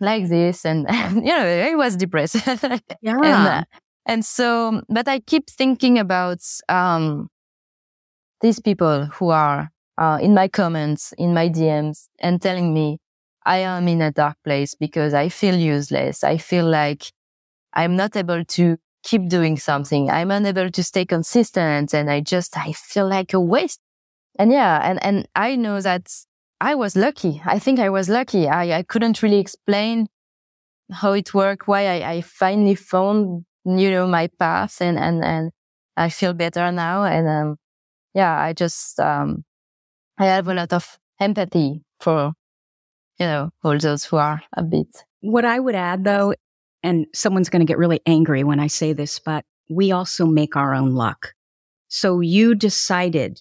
like 0.00 0.28
this. 0.28 0.64
And, 0.64 0.86
you 1.14 1.22
know, 1.22 1.44
I 1.44 1.74
was 1.74 1.96
depressed. 1.96 2.36
yeah. 2.46 2.80
And, 3.02 3.24
uh, 3.24 3.62
and 4.06 4.24
so, 4.24 4.82
but 4.88 5.08
I 5.08 5.20
keep 5.20 5.50
thinking 5.50 5.98
about, 5.98 6.40
um, 6.68 7.28
these 8.40 8.60
people 8.60 9.06
who 9.06 9.30
are, 9.30 9.70
uh, 9.96 10.18
in 10.22 10.32
my 10.32 10.46
comments, 10.46 11.12
in 11.18 11.34
my 11.34 11.48
DMs 11.48 12.06
and 12.20 12.40
telling 12.40 12.72
me 12.72 12.98
I 13.44 13.58
am 13.58 13.88
in 13.88 14.00
a 14.02 14.12
dark 14.12 14.36
place 14.44 14.74
because 14.74 15.14
I 15.14 15.28
feel 15.28 15.56
useless. 15.56 16.22
I 16.22 16.36
feel 16.36 16.66
like 16.66 17.10
I'm 17.72 17.96
not 17.96 18.14
able 18.14 18.44
to 18.44 18.76
keep 19.08 19.28
doing 19.28 19.56
something. 19.56 20.10
I'm 20.10 20.30
unable 20.30 20.70
to 20.70 20.82
stay 20.82 21.06
consistent 21.06 21.94
and 21.94 22.10
I 22.10 22.20
just, 22.20 22.56
I 22.56 22.72
feel 22.72 23.08
like 23.08 23.32
a 23.32 23.40
waste. 23.40 23.80
And 24.38 24.52
yeah, 24.52 24.80
and, 24.82 25.02
and 25.02 25.26
I 25.34 25.56
know 25.56 25.80
that 25.80 26.12
I 26.60 26.74
was 26.74 26.94
lucky. 26.94 27.40
I 27.44 27.58
think 27.58 27.80
I 27.80 27.88
was 27.88 28.08
lucky. 28.08 28.48
I, 28.48 28.78
I 28.78 28.82
couldn't 28.82 29.22
really 29.22 29.38
explain 29.38 30.08
how 30.92 31.12
it 31.12 31.32
worked, 31.32 31.66
why 31.68 31.86
I, 31.86 32.10
I 32.12 32.20
finally 32.20 32.74
found 32.74 33.44
you 33.64 33.90
know, 33.90 34.06
my 34.06 34.28
path 34.38 34.80
and, 34.80 34.98
and, 34.98 35.24
and 35.24 35.50
I 35.96 36.08
feel 36.10 36.32
better 36.32 36.70
now. 36.72 37.04
And, 37.04 37.28
um, 37.28 37.56
yeah, 38.14 38.38
I 38.38 38.52
just, 38.52 38.98
um, 39.00 39.44
I 40.18 40.26
have 40.26 40.48
a 40.48 40.54
lot 40.54 40.72
of 40.72 40.98
empathy 41.20 41.82
for, 42.00 42.32
you 43.18 43.26
know, 43.26 43.50
all 43.62 43.78
those 43.78 44.04
who 44.04 44.16
are 44.16 44.42
a 44.56 44.62
bit. 44.62 45.04
What 45.20 45.44
I 45.44 45.60
would 45.60 45.74
add 45.74 46.04
though, 46.04 46.34
and 46.82 47.06
someone's 47.14 47.48
going 47.48 47.60
to 47.60 47.66
get 47.66 47.78
really 47.78 48.00
angry 48.06 48.44
when 48.44 48.60
I 48.60 48.66
say 48.66 48.92
this, 48.92 49.18
but 49.18 49.44
we 49.68 49.92
also 49.92 50.26
make 50.26 50.56
our 50.56 50.74
own 50.74 50.94
luck. 50.94 51.34
So 51.88 52.20
you 52.20 52.54
decided 52.54 53.40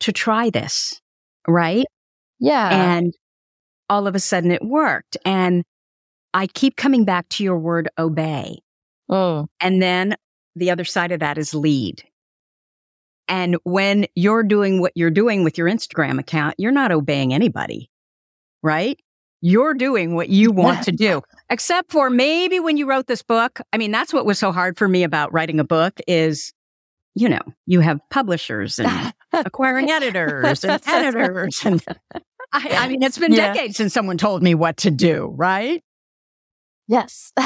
to 0.00 0.12
try 0.12 0.50
this, 0.50 1.00
right? 1.46 1.84
Yeah. 2.38 2.96
And 2.96 3.12
all 3.88 4.06
of 4.06 4.14
a 4.14 4.20
sudden 4.20 4.50
it 4.50 4.64
worked. 4.64 5.16
And 5.24 5.64
I 6.34 6.46
keep 6.46 6.76
coming 6.76 7.04
back 7.04 7.28
to 7.30 7.44
your 7.44 7.58
word 7.58 7.88
obey. 7.98 8.60
Oh. 9.08 9.46
And 9.60 9.82
then 9.82 10.16
the 10.56 10.70
other 10.70 10.84
side 10.84 11.12
of 11.12 11.20
that 11.20 11.38
is 11.38 11.54
lead. 11.54 12.02
And 13.28 13.56
when 13.64 14.06
you're 14.14 14.42
doing 14.42 14.80
what 14.80 14.92
you're 14.94 15.10
doing 15.10 15.44
with 15.44 15.56
your 15.56 15.68
Instagram 15.68 16.18
account, 16.18 16.54
you're 16.58 16.72
not 16.72 16.92
obeying 16.92 17.32
anybody, 17.32 17.90
right? 18.62 18.98
You're 19.44 19.74
doing 19.74 20.14
what 20.14 20.28
you 20.28 20.52
want 20.52 20.84
to 20.84 20.92
do, 20.92 21.20
except 21.50 21.90
for 21.90 22.08
maybe 22.08 22.60
when 22.60 22.76
you 22.76 22.88
wrote 22.88 23.08
this 23.08 23.22
book. 23.22 23.60
I 23.72 23.76
mean, 23.76 23.90
that's 23.90 24.12
what 24.12 24.24
was 24.24 24.38
so 24.38 24.52
hard 24.52 24.78
for 24.78 24.86
me 24.86 25.02
about 25.02 25.32
writing 25.32 25.58
a 25.58 25.64
book 25.64 25.98
is, 26.06 26.52
you 27.16 27.28
know, 27.28 27.42
you 27.66 27.80
have 27.80 27.98
publishers 28.08 28.78
and 28.78 29.12
acquiring 29.32 29.90
editors 29.90 30.62
and 30.62 30.80
editors. 30.86 31.60
And 31.64 31.84
I, 32.52 32.68
I 32.70 32.88
mean, 32.88 33.02
it's 33.02 33.18
been 33.18 33.32
yeah. 33.32 33.52
decades 33.52 33.76
since 33.76 33.92
someone 33.92 34.16
told 34.16 34.44
me 34.44 34.54
what 34.54 34.76
to 34.78 34.92
do, 34.92 35.34
right? 35.36 35.82
Yes. 36.86 37.32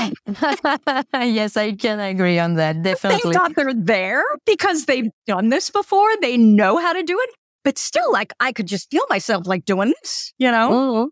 yes, 1.15 1.57
I 1.57 1.73
can 1.79 2.01
agree 2.01 2.39
on 2.39 2.55
that. 2.55 2.83
Definitely. 2.83 3.33
Thank 3.33 3.35
God 3.35 3.55
they're 3.55 3.73
there 3.73 4.23
because 4.45 4.85
they've 4.85 5.11
done 5.27 5.49
this 5.49 5.71
before. 5.71 6.09
They 6.21 6.37
know 6.37 6.79
how 6.79 6.93
to 6.93 7.03
do 7.03 7.19
it. 7.19 7.31
But 7.67 7.79
still, 7.79 8.13
like, 8.13 8.33
I 8.39 8.53
could 8.53 8.69
just 8.69 8.93
feel 8.93 9.03
myself 9.11 9.45
like 9.45 9.65
doing 9.65 9.93
this, 10.01 10.33
you 10.39 10.53
know? 10.53 10.71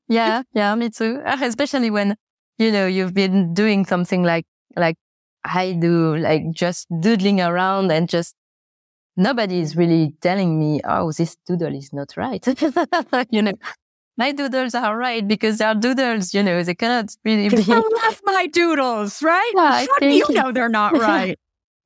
Yeah. 0.09 0.43
Yeah, 0.53 0.73
me 0.77 0.89
too. 0.89 1.21
Especially 1.27 1.91
when, 1.91 2.15
you 2.59 2.71
know, 2.71 2.87
you've 2.87 3.13
been 3.13 3.53
doing 3.55 3.85
something 3.85 4.23
like, 4.23 4.47
like 4.77 4.95
I 5.45 5.73
do, 5.73 6.17
like 6.17 6.45
just 6.53 6.87
doodling 7.01 7.41
around 7.41 7.91
and 7.91 8.09
just 8.09 8.37
nobody 9.17 9.59
is 9.59 9.75
really 9.75 10.15
telling 10.21 10.57
me, 10.61 10.81
oh, 10.85 11.11
this 11.11 11.37
doodle 11.45 11.75
is 11.75 11.93
not 11.93 12.17
right. 12.17 12.47
you 13.31 13.43
know, 13.43 13.55
my 14.17 14.31
doodles 14.31 14.77
are 14.77 14.97
right 14.97 15.27
because 15.27 15.59
they're 15.59 15.75
doodles, 15.75 16.35
you 16.35 16.45
know, 16.45 16.63
they 16.63 16.77
cannot 16.77 17.17
really 17.25 17.49
be. 17.49 17.65
I 17.69 17.83
love 18.05 18.21
my 18.23 18.47
doodles, 18.47 19.25
right? 19.25 19.53
Yeah, 19.57 19.87
How 19.91 19.99
do 19.99 20.07
you 20.07 20.27
know 20.31 20.53
they're 20.53 20.69
not 20.69 20.93
right? 20.93 21.37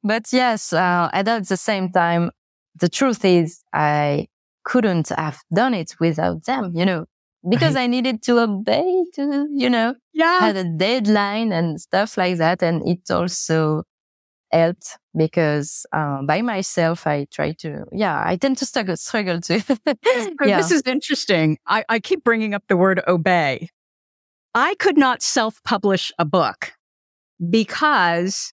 but 0.05 0.31
yes, 0.31 0.75
uh, 0.75 1.09
and 1.15 1.27
at 1.27 1.49
the 1.49 1.57
same 1.57 1.91
time, 1.91 2.33
the 2.79 2.91
truth 2.91 3.25
is 3.25 3.63
I 3.73 4.27
couldn't 4.69 5.09
have 5.09 5.41
done 5.53 5.73
it 5.73 5.95
without 5.99 6.45
them, 6.45 6.73
you 6.75 6.85
know, 6.85 7.07
because 7.49 7.75
right. 7.75 7.85
I 7.85 7.87
needed 7.87 8.23
to 8.25 8.39
obey 8.39 9.05
to, 9.15 9.49
you 9.51 9.71
know, 9.71 9.95
yeah. 10.13 10.41
had 10.41 10.57
a 10.57 10.65
deadline 10.65 11.53
and 11.53 11.81
stuff 11.81 12.19
like 12.19 12.37
that. 12.37 12.63
And 12.63 12.87
it 12.87 13.11
also 13.11 13.85
helped 14.53 14.99
because 15.17 15.87
um, 15.93 16.27
by 16.27 16.43
myself 16.43 17.07
I 17.07 17.27
try 17.31 17.53
to 17.61 17.85
yeah 17.93 18.23
I 18.25 18.37
tend 18.37 18.59
to 18.59 18.67
struggle 18.67 18.97
struggle 18.97 19.41
too. 19.41 19.63
yeah. 20.45 20.59
This 20.59 20.71
is 20.71 20.83
interesting. 20.87 21.59
I, 21.67 21.85
I 21.89 21.99
keep 21.99 22.23
bringing 22.23 22.55
up 22.55 22.65
the 22.69 22.77
word 22.77 23.03
obey. 23.09 23.71
I 24.55 24.75
could 24.77 24.99
not 24.99 25.23
self 25.23 25.63
publish 25.65 26.13
a 26.19 26.25
book 26.25 26.73
because 27.51 28.53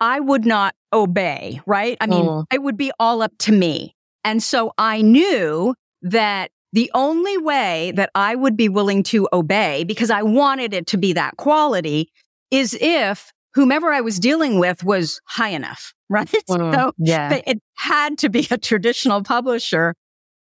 I 0.00 0.20
would 0.20 0.46
not 0.46 0.74
obey. 0.92 1.60
Right? 1.66 1.98
I 2.00 2.06
mean, 2.06 2.24
mm. 2.24 2.44
it 2.52 2.62
would 2.62 2.76
be 2.76 2.90
all 2.98 3.22
up 3.22 3.32
to 3.40 3.52
me, 3.52 3.94
and 4.24 4.42
so 4.42 4.72
I 4.78 5.02
knew 5.02 5.74
that 6.02 6.50
the 6.72 6.90
only 6.94 7.36
way 7.38 7.92
that 7.96 8.10
I 8.14 8.34
would 8.34 8.56
be 8.56 8.68
willing 8.68 9.02
to 9.04 9.28
obey 9.32 9.84
because 9.84 10.10
I 10.10 10.22
wanted 10.22 10.72
it 10.72 10.86
to 10.88 10.96
be 10.96 11.12
that 11.12 11.36
quality 11.36 12.10
is 12.50 12.76
if 12.80 13.32
whomever 13.54 13.92
I 13.92 14.00
was 14.00 14.18
dealing 14.18 14.58
with 14.58 14.82
was 14.82 15.20
high 15.26 15.50
enough, 15.50 15.92
right? 16.08 16.28
Mm, 16.48 16.74
so 16.74 16.92
yeah. 16.98 17.40
it 17.46 17.60
had 17.76 18.18
to 18.18 18.28
be 18.28 18.46
a 18.50 18.58
traditional 18.58 19.22
publisher 19.22 19.94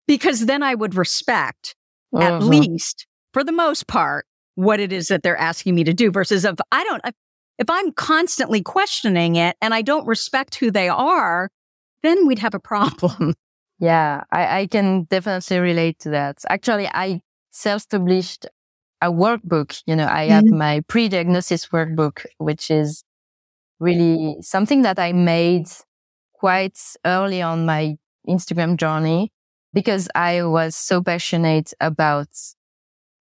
because 0.08 0.46
then 0.46 0.64
I 0.64 0.76
would 0.76 0.96
respect 0.96 1.76
mm-hmm. 2.14 2.24
at 2.24 2.44
least 2.44 3.06
for 3.34 3.44
the 3.44 3.52
most 3.52 3.88
part 3.88 4.26
what 4.56 4.80
it 4.80 4.92
is 4.92 5.08
that 5.08 5.24
they're 5.24 5.38
asking 5.38 5.76
me 5.76 5.84
to 5.84 5.94
do 5.94 6.12
versus 6.12 6.46
if 6.46 6.56
I 6.72 6.84
don't, 6.84 7.02
if 7.58 7.70
I'm 7.70 7.92
constantly 7.92 8.62
questioning 8.62 9.36
it 9.36 9.56
and 9.62 9.74
I 9.74 9.82
don't 9.82 10.06
respect 10.08 10.56
who 10.56 10.72
they 10.72 10.90
are, 10.90 11.50
then 12.04 12.28
we'd 12.28 12.40
have 12.40 12.54
a 12.54 12.60
problem. 12.60 13.36
Yeah, 13.80 14.24
I, 14.32 14.60
I 14.62 14.68
can 14.68 15.04
definitely 15.04 15.60
relate 15.60 16.00
to 16.00 16.10
that. 16.10 16.44
Actually, 16.50 16.88
I 16.88 17.22
self-published 17.52 18.46
a 19.02 19.12
workbook. 19.12 19.82
You 19.86 19.96
know, 19.96 20.08
I 20.08 20.28
mm-hmm. 20.28 20.32
have 20.32 20.46
my 20.46 20.82
pre-diagnosis 20.88 21.68
workbook, 21.68 22.26
which 22.38 22.70
is 22.70 23.04
really 23.80 24.36
something 24.42 24.82
that 24.82 25.00
I 25.00 25.14
made 25.14 25.68
quite 26.34 26.78
early 27.06 27.42
on 27.42 27.66
my 27.66 27.96
Instagram 28.28 28.78
journey 28.78 29.32
because 29.74 30.10
I 30.14 30.44
was 30.44 30.76
so 30.76 31.02
passionate 31.02 31.74
about, 31.80 32.28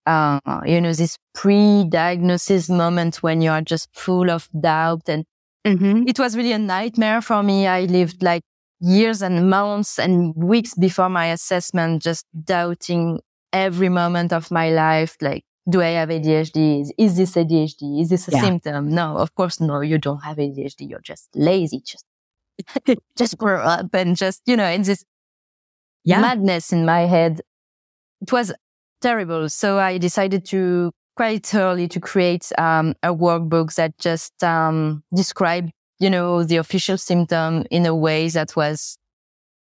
uh, 0.05 0.39
you 0.65 0.81
know, 0.81 0.93
this 0.93 1.17
pre-diagnosis 1.33 2.69
moment 2.69 3.23
when 3.23 3.41
you 3.41 3.51
are 3.51 3.61
just 3.61 3.89
full 3.93 4.29
of 4.29 4.49
doubt 4.59 5.07
and 5.07 5.25
mm-hmm. 5.65 6.03
it 6.07 6.19
was 6.19 6.35
really 6.35 6.51
a 6.51 6.59
nightmare 6.59 7.21
for 7.21 7.43
me. 7.43 7.67
I 7.67 7.81
lived 7.83 8.23
like 8.23 8.43
years 8.79 9.21
and 9.21 9.49
months 9.49 9.99
and 9.99 10.33
weeks 10.35 10.73
before 10.73 11.09
my 11.09 11.27
assessment, 11.27 12.01
just 12.01 12.25
doubting 12.43 13.19
every 13.51 13.89
moment 13.89 14.31
of 14.33 14.51
my 14.51 14.69
life. 14.69 15.17
Like, 15.21 15.43
do 15.69 15.81
I 15.81 15.89
have 15.89 16.09
ADHD? 16.09 16.81
Is, 16.81 16.93
is 16.97 17.17
this 17.17 17.35
ADHD? 17.35 18.01
Is 18.01 18.09
this 18.09 18.27
a 18.27 18.31
yeah. 18.31 18.41
symptom? 18.41 18.89
No, 18.89 19.17
of 19.17 19.35
course, 19.35 19.59
no, 19.59 19.81
you 19.81 19.97
don't 19.97 20.23
have 20.23 20.37
ADHD. 20.37 20.89
You're 20.89 21.01
just 21.01 21.29
lazy. 21.35 21.81
Just, 21.85 22.05
just 23.17 23.37
grow 23.37 23.61
up 23.61 23.93
and 23.93 24.15
just, 24.15 24.41
you 24.45 24.55
know, 24.55 24.69
in 24.69 24.83
this 24.83 25.03
yeah. 26.03 26.21
madness 26.21 26.71
in 26.71 26.85
my 26.85 27.01
head. 27.01 27.41
It 28.21 28.31
was 28.31 28.53
terrible. 29.01 29.49
So 29.49 29.79
I 29.79 29.97
decided 29.97 30.45
to 30.45 30.91
quite 31.15 31.53
early 31.53 31.87
to 31.89 31.99
create 31.99 32.49
um, 32.57 32.95
a 33.03 33.13
workbook 33.13 33.75
that 33.75 33.97
just 33.97 34.41
um, 34.43 35.03
described, 35.13 35.71
you 35.99 36.09
know, 36.09 36.43
the 36.43 36.57
official 36.57 36.97
symptom 36.97 37.65
in 37.69 37.85
a 37.85 37.95
way 37.95 38.29
that 38.29 38.55
was 38.55 38.97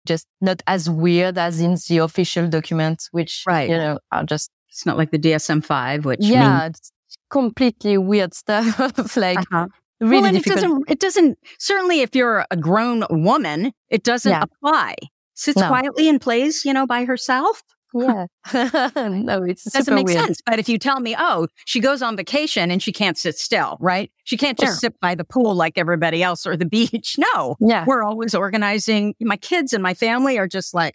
just 0.06 0.26
not 0.40 0.62
as 0.66 0.88
weird 0.88 1.36
as 1.36 1.60
in 1.60 1.76
the 1.88 1.98
official 1.98 2.48
documents, 2.48 3.08
which, 3.12 3.44
right. 3.46 3.68
you 3.68 3.76
know, 3.76 3.98
are 4.12 4.24
just. 4.24 4.50
It's 4.68 4.86
not 4.86 4.96
like 4.96 5.10
the 5.10 5.18
DSM-5, 5.18 6.04
which. 6.04 6.20
Yeah, 6.22 6.62
means... 6.62 6.92
completely 7.28 7.98
weird 7.98 8.34
stuff. 8.34 9.16
like, 9.16 9.38
uh-huh. 9.38 9.66
Really 10.00 10.22
well, 10.22 10.32
difficult. 10.32 10.58
It 10.58 10.62
doesn't, 10.62 10.90
it 10.90 11.00
doesn't, 11.00 11.38
certainly 11.58 12.00
if 12.00 12.14
you're 12.14 12.46
a 12.50 12.56
grown 12.56 13.04
woman, 13.10 13.72
it 13.90 14.02
doesn't 14.02 14.30
yeah. 14.30 14.44
apply. 14.44 14.94
Sits 15.34 15.58
no. 15.58 15.68
quietly 15.68 16.08
and 16.08 16.20
plays, 16.20 16.64
you 16.64 16.72
know, 16.72 16.86
by 16.86 17.04
herself. 17.04 17.62
Yeah. 17.94 18.26
no, 18.54 19.42
it 19.42 19.60
doesn't 19.72 19.94
make 19.94 20.06
weird. 20.06 20.18
sense. 20.18 20.40
But 20.44 20.58
if 20.58 20.68
you 20.68 20.78
tell 20.78 21.00
me, 21.00 21.14
oh, 21.18 21.48
she 21.64 21.80
goes 21.80 22.02
on 22.02 22.16
vacation 22.16 22.70
and 22.70 22.82
she 22.82 22.92
can't 22.92 23.18
sit 23.18 23.38
still, 23.38 23.76
right? 23.80 24.10
She 24.24 24.36
can't 24.36 24.58
just 24.58 24.74
sure. 24.74 24.90
sit 24.90 25.00
by 25.00 25.14
the 25.14 25.24
pool 25.24 25.54
like 25.54 25.76
everybody 25.76 26.22
else 26.22 26.46
or 26.46 26.56
the 26.56 26.64
beach. 26.66 27.16
No. 27.18 27.56
Yeah. 27.60 27.84
We're 27.86 28.02
always 28.02 28.34
organizing. 28.34 29.14
My 29.20 29.36
kids 29.36 29.72
and 29.72 29.82
my 29.82 29.94
family 29.94 30.38
are 30.38 30.48
just 30.48 30.74
like, 30.74 30.94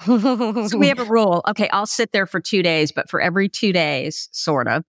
so 0.04 0.76
we 0.76 0.88
have 0.88 0.98
a 0.98 1.04
rule. 1.04 1.42
Okay, 1.46 1.68
I'll 1.68 1.86
sit 1.86 2.10
there 2.10 2.26
for 2.26 2.40
two 2.40 2.64
days, 2.64 2.90
but 2.90 3.08
for 3.08 3.20
every 3.20 3.48
two 3.48 3.72
days, 3.72 4.28
sort 4.32 4.66
of, 4.66 4.82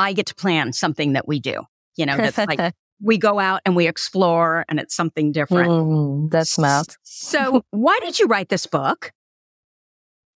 I 0.00 0.12
get 0.12 0.26
to 0.26 0.34
plan 0.34 0.72
something 0.72 1.12
that 1.12 1.28
we 1.28 1.38
do. 1.38 1.62
You 1.96 2.06
know, 2.06 2.16
that's 2.16 2.38
like 2.38 2.74
we 3.00 3.18
go 3.18 3.38
out 3.38 3.60
and 3.64 3.76
we 3.76 3.86
explore 3.86 4.64
and 4.68 4.80
it's 4.80 4.94
something 4.94 5.32
different. 5.32 5.70
Mm, 5.70 6.30
that's 6.30 6.50
smart. 6.50 6.96
So 7.02 7.64
why 7.70 7.98
did 8.00 8.18
you 8.18 8.26
write 8.26 8.48
this 8.48 8.66
book? 8.66 9.12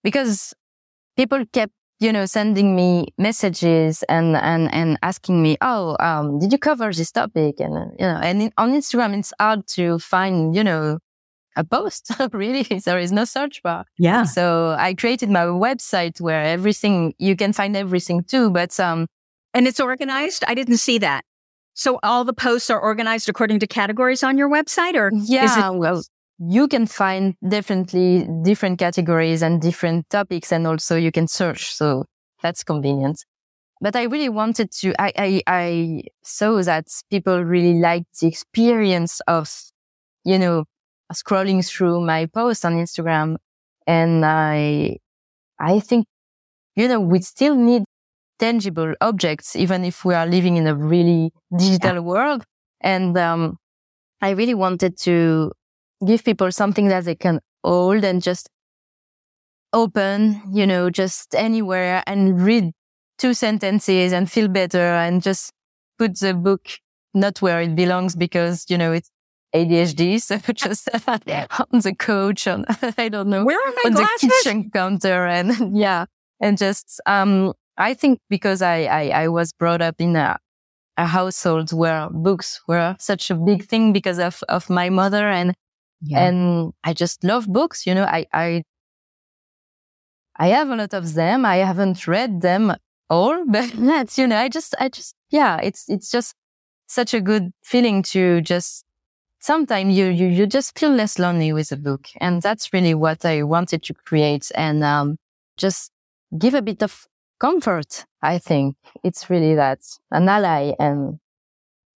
Because 0.03 0.55
people 1.17 1.45
kept 1.53 1.73
you 2.01 2.13
know 2.13 2.27
sending 2.27 2.75
me 2.75 3.09
messages 3.19 4.03
and 4.09 4.37
and 4.37 4.73
and 4.75 4.99
asking 5.03 5.43
me 5.43 5.57
oh 5.61 5.97
um 6.01 6.39
did 6.41 6.53
you 6.53 6.59
cover 6.59 6.93
this 6.93 7.13
topic? 7.13 7.61
And 7.61 7.77
uh, 7.77 7.85
you 7.99 8.07
know 8.07 8.19
and 8.23 8.43
in, 8.43 8.53
on 8.59 8.73
instagram 8.73 9.17
it's 9.19 9.33
hard 9.41 9.67
to 9.69 9.99
find 9.99 10.55
you 10.55 10.65
know 10.65 10.99
a 11.57 11.65
post 11.65 12.11
really. 12.33 12.63
There 12.63 12.99
is 12.99 13.13
no 13.13 13.25
search 13.25 13.63
bar. 13.63 13.85
Yeah. 13.99 14.25
So 14.25 14.75
i 14.79 14.95
created 14.95 15.31
my 15.31 15.45
website 15.45 16.21
where 16.21 16.43
everything 16.43 17.15
you 17.19 17.37
can 17.37 17.53
find 17.53 17.77
everything 17.77 18.25
too 18.25 18.51
but 18.51 18.79
um 18.81 19.07
and 19.55 19.69
it's 19.69 19.81
organized? 19.81 20.45
I 20.49 20.55
didn't 20.55 20.79
see 20.79 20.99
that. 20.99 21.25
So 21.75 21.99
all 22.03 22.25
the 22.25 22.33
posts 22.33 22.71
are 22.71 22.81
organized 22.81 23.29
according 23.29 23.59
to 23.61 23.67
categories 23.67 24.23
on 24.23 24.39
your 24.39 24.49
website 24.51 24.95
or 24.95 25.11
yeah 25.15 25.69
it- 25.71 25.79
well 25.79 26.03
you 26.49 26.67
can 26.67 26.87
find 26.87 27.35
definitely 27.47 28.27
different 28.43 28.79
categories 28.79 29.43
and 29.43 29.61
different 29.61 30.09
topics 30.11 30.51
and 30.51 30.67
also 30.67 30.97
you 30.97 31.13
can 31.13 31.29
search. 31.29 31.73
So 31.73 32.05
that's 32.43 32.65
convenient. 32.65 33.25
But 33.81 33.97
I 33.97 34.05
really 34.05 34.29
wanted 34.29 34.73
to, 34.81 34.95
I, 35.01 35.13
I, 35.17 35.43
I 35.47 36.03
saw 36.23 36.63
that 36.63 36.87
people 37.11 37.45
really 37.45 37.79
liked 37.81 38.21
the 38.21 38.29
experience 38.29 39.21
of, 39.27 39.53
you 40.25 40.39
know, 40.39 40.65
scrolling 41.13 41.67
through 41.67 42.01
my 42.01 42.27
post 42.27 42.65
on 42.65 42.75
Instagram. 42.75 43.37
And 43.87 44.25
I, 44.25 44.99
I 45.61 45.81
think, 45.81 46.07
you 46.75 46.89
know, 46.89 47.01
we 47.01 47.21
still 47.21 47.55
need 47.55 47.83
tangible 48.39 48.95
objects, 49.01 49.55
even 49.55 49.85
if 49.85 50.05
we 50.05 50.15
are 50.15 50.27
living 50.27 50.57
in 50.57 50.67
a 50.67 50.75
really 50.75 51.33
digital 51.57 51.95
yeah. 51.95 52.01
world. 52.01 52.45
And, 52.81 53.17
um, 53.17 53.59
I 54.21 54.31
really 54.31 54.55
wanted 54.55 54.97
to 54.99 55.53
give 56.05 56.25
people 56.25 56.51
something 56.53 56.89
that 56.89 57.05
they 57.05 57.15
can 57.15 57.41
hold 57.65 58.05
and 58.05 58.23
just 58.23 58.49
open, 59.73 60.43
you 60.53 60.67
know, 60.67 60.91
just 60.91 61.35
anywhere 61.35 62.03
and 62.07 62.43
read 62.43 62.73
two 63.19 63.35
sentences 63.35 64.13
and 64.13 64.31
feel 64.31 64.49
better 64.49 64.79
and 64.79 65.23
just 65.23 65.53
put 65.99 66.19
the 66.19 66.35
book 66.35 66.69
not 67.15 67.41
where 67.43 67.61
it 67.61 67.75
belongs 67.75 68.17
because, 68.17 68.65
you 68.69 68.79
know, 68.79 68.93
it's 68.93 69.11
ADHD. 69.55 70.21
So 70.23 70.39
just 70.53 70.89
on 71.09 71.81
the 71.81 71.95
couch, 71.99 72.47
on, 72.47 72.65
I 72.99 73.09
don't 73.09 73.29
know, 73.29 73.45
where 73.45 73.59
are 73.59 73.73
my 73.77 73.83
on 73.87 73.93
glasses? 73.93 74.21
the 74.21 74.29
kitchen 74.29 74.71
counter 74.71 75.27
and 75.27 75.77
yeah. 75.77 76.07
And 76.41 76.59
just, 76.59 77.01
um, 77.07 77.53
I 77.77 77.95
think 77.95 78.19
because 78.29 78.63
I, 78.63 78.85
I, 78.85 79.09
I 79.25 79.29
was 79.29 79.53
brought 79.53 79.81
up 79.81 79.97
in 80.01 80.17
a, 80.17 80.39
a 80.97 81.07
household 81.07 81.73
where 81.73 82.09
books 82.11 82.61
were 82.67 82.97
such 82.99 83.31
a 83.31 83.35
big 83.35 83.65
thing 83.65 83.93
because 83.93 84.19
of, 84.19 84.43
of 84.49 84.69
my 84.69 84.91
mother 84.91 85.29
and 85.29 85.55
yeah. 86.03 86.27
And 86.27 86.73
I 86.85 86.93
just 86.93 87.25
love 87.25 87.47
books. 87.47 87.87
You 87.87 87.95
know, 87.95 88.05
I, 88.05 88.27
I, 88.33 88.65
I 90.37 90.49
have 90.49 90.71
a 90.71 90.77
lot 90.77 90.95
of 90.95 91.15
them. 91.15 91.45
I 91.45 91.57
haven't 91.57 92.07
read 92.07 92.41
them 92.41 92.75
all, 93.09 93.45
but 93.49 93.71
that's, 93.75 94.19
you 94.19 94.27
know, 94.27 94.37
I 94.39 94.49
just, 94.49 94.75
I 94.81 94.89
just, 94.89 95.15
yeah, 95.31 95.59
it's, 95.63 95.89
it's 95.89 96.11
just 96.11 96.35
such 96.87 97.15
a 97.15 97.21
good 97.21 97.53
feeling 97.63 98.03
to 98.03 98.41
just 98.41 98.85
sometimes 99.41 99.97
you, 99.97 100.07
you, 100.07 100.27
you 100.29 100.47
just 100.47 100.79
feel 100.79 100.91
less 100.91 101.19
lonely 101.19 101.53
with 101.53 101.73
a 101.73 101.77
book. 101.77 102.09
And 102.21 102.43
that's 102.43 102.73
really 102.73 102.95
what 102.95 103.25
I 103.25 103.43
wanted 103.43 103.83
to 103.85 103.95
create 103.95 104.51
and, 104.55 104.85
um, 104.85 105.17
just 105.57 105.91
give 106.39 106.55
a 106.55 106.63
bit 106.63 106.83
of 106.83 107.07
comfort. 107.41 108.05
I 108.23 108.39
think 108.39 108.77
it's 109.05 109.29
really 109.31 109.55
that 109.55 109.81
an 110.11 110.29
ally 110.29 110.73
and 110.79 111.19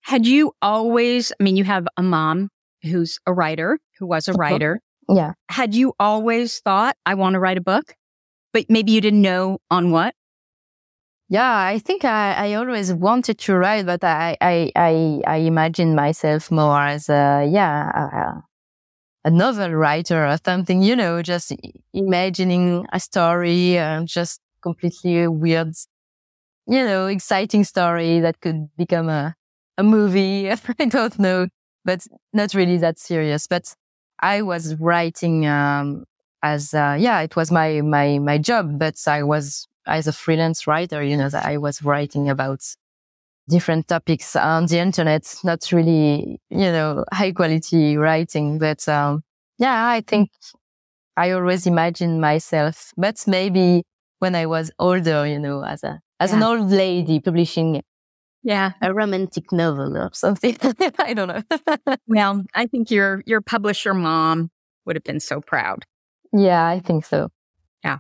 had 0.03 0.27
you 0.27 0.53
always, 0.63 1.33
I 1.39 1.43
mean, 1.43 1.57
you 1.57 1.65
have 1.65 1.87
a 1.97 2.03
mom 2.03 2.51
who's 2.87 3.19
a 3.27 3.33
writer, 3.33 3.79
who 3.99 4.07
was 4.07 4.29
a 4.29 4.33
uh-huh. 4.33 4.39
writer. 4.39 4.81
Yeah. 5.09 5.33
Had 5.49 5.75
you 5.75 5.95
always 6.01 6.59
thought, 6.61 6.97
I 7.05 7.15
want 7.15 7.35
to 7.35 7.41
write 7.41 7.59
a 7.59 7.63
book, 7.63 7.95
but 8.53 8.67
maybe 8.69 8.93
you 8.93 9.01
didn't 9.01 9.23
know 9.23 9.59
on 9.71 9.91
what? 9.91 10.15
Yeah, 11.29 11.59
I 11.59 11.81
think 11.81 12.05
I, 12.05 12.35
I 12.35 12.55
always 12.55 12.93
wanted 12.93 13.39
to 13.39 13.57
write, 13.57 13.87
but 13.87 14.05
I, 14.05 14.37
I, 14.41 14.71
I, 14.77 15.23
I 15.27 15.37
imagine 15.39 15.97
myself 15.97 16.53
more 16.53 16.81
as 16.81 17.09
a, 17.09 17.49
yeah, 17.51 17.91
a, 17.91 18.43
a 19.27 19.31
novel 19.31 19.73
writer 19.73 20.25
or 20.25 20.39
something, 20.45 20.83
you 20.83 20.95
know, 20.95 21.23
just 21.23 21.53
imagining 21.93 22.87
a 22.93 23.01
story 23.01 23.77
and 23.77 24.07
just 24.07 24.41
completely 24.63 25.27
weird, 25.27 25.75
you 26.69 26.85
know, 26.85 27.07
exciting 27.07 27.65
story 27.65 28.21
that 28.21 28.41
could 28.41 28.69
become 28.77 29.09
a, 29.09 29.35
a 29.77 29.83
movie. 29.83 30.49
I 30.79 30.85
don't 30.85 31.19
know 31.19 31.49
but 31.87 32.07
not 32.35 32.53
really 32.53 32.77
that 32.79 32.99
serious. 32.99 33.47
But 33.47 33.75
I 34.21 34.43
was 34.43 34.75
writing, 34.75 35.47
um, 35.47 36.05
as, 36.43 36.75
uh, 36.75 36.97
yeah, 36.99 37.21
it 37.21 37.37
was 37.37 37.51
my, 37.51 37.81
my, 37.81 38.19
my 38.19 38.39
job, 38.39 38.79
but 38.79 38.97
I 39.07 39.23
was 39.23 39.67
as 39.87 40.07
a 40.07 40.13
freelance 40.13 40.67
writer, 40.67 41.03
you 41.03 41.17
know, 41.17 41.31
that 41.31 41.47
I 41.47 41.57
was 41.57 41.83
writing 41.83 42.29
about 42.29 42.61
different 43.49 43.87
topics 43.87 44.35
on 44.35 44.67
the 44.67 44.79
internet, 44.79 45.25
not 45.45 45.71
really, 45.73 46.41
you 46.51 46.71
know, 46.73 47.05
high 47.13 47.33
quality 47.33 47.97
writing, 47.97 48.59
but, 48.59 48.87
um, 48.89 49.23
yeah, 49.59 49.89
I 49.89 50.01
think 50.01 50.31
I 51.17 51.31
always 51.31 51.67
imagined 51.67 52.21
myself, 52.21 52.93
but 52.97 53.25
maybe 53.27 53.85
when 54.19 54.35
I 54.35 54.47
was 54.47 54.71
older, 54.79 55.27
you 55.27 55.39
know, 55.39 55.63
as 55.63 55.85
a, 55.85 56.01
as 56.19 56.31
yeah. 56.31 56.37
an 56.39 56.43
old 56.43 56.71
lady 56.71 57.21
publishing 57.21 57.83
yeah. 58.47 58.75
A 58.81 58.95
romantic 58.95 59.51
novel 59.51 59.99
or 59.99 60.11
something. 60.13 60.57
I 61.01 61.15
don't 61.15 61.27
know. 61.27 61.97
well, 62.07 62.45
I 62.55 62.67
think 62.67 62.93
your 62.93 63.25
your 63.27 63.41
publisher 63.41 63.93
mom 63.93 64.53
would 64.85 64.95
have 64.95 65.03
been 65.03 65.19
so 65.19 65.41
proud. 65.41 65.85
Yeah, 66.33 66.65
I 66.65 66.79
think 66.79 67.05
so. 67.05 67.31
Yeah. 67.83 67.99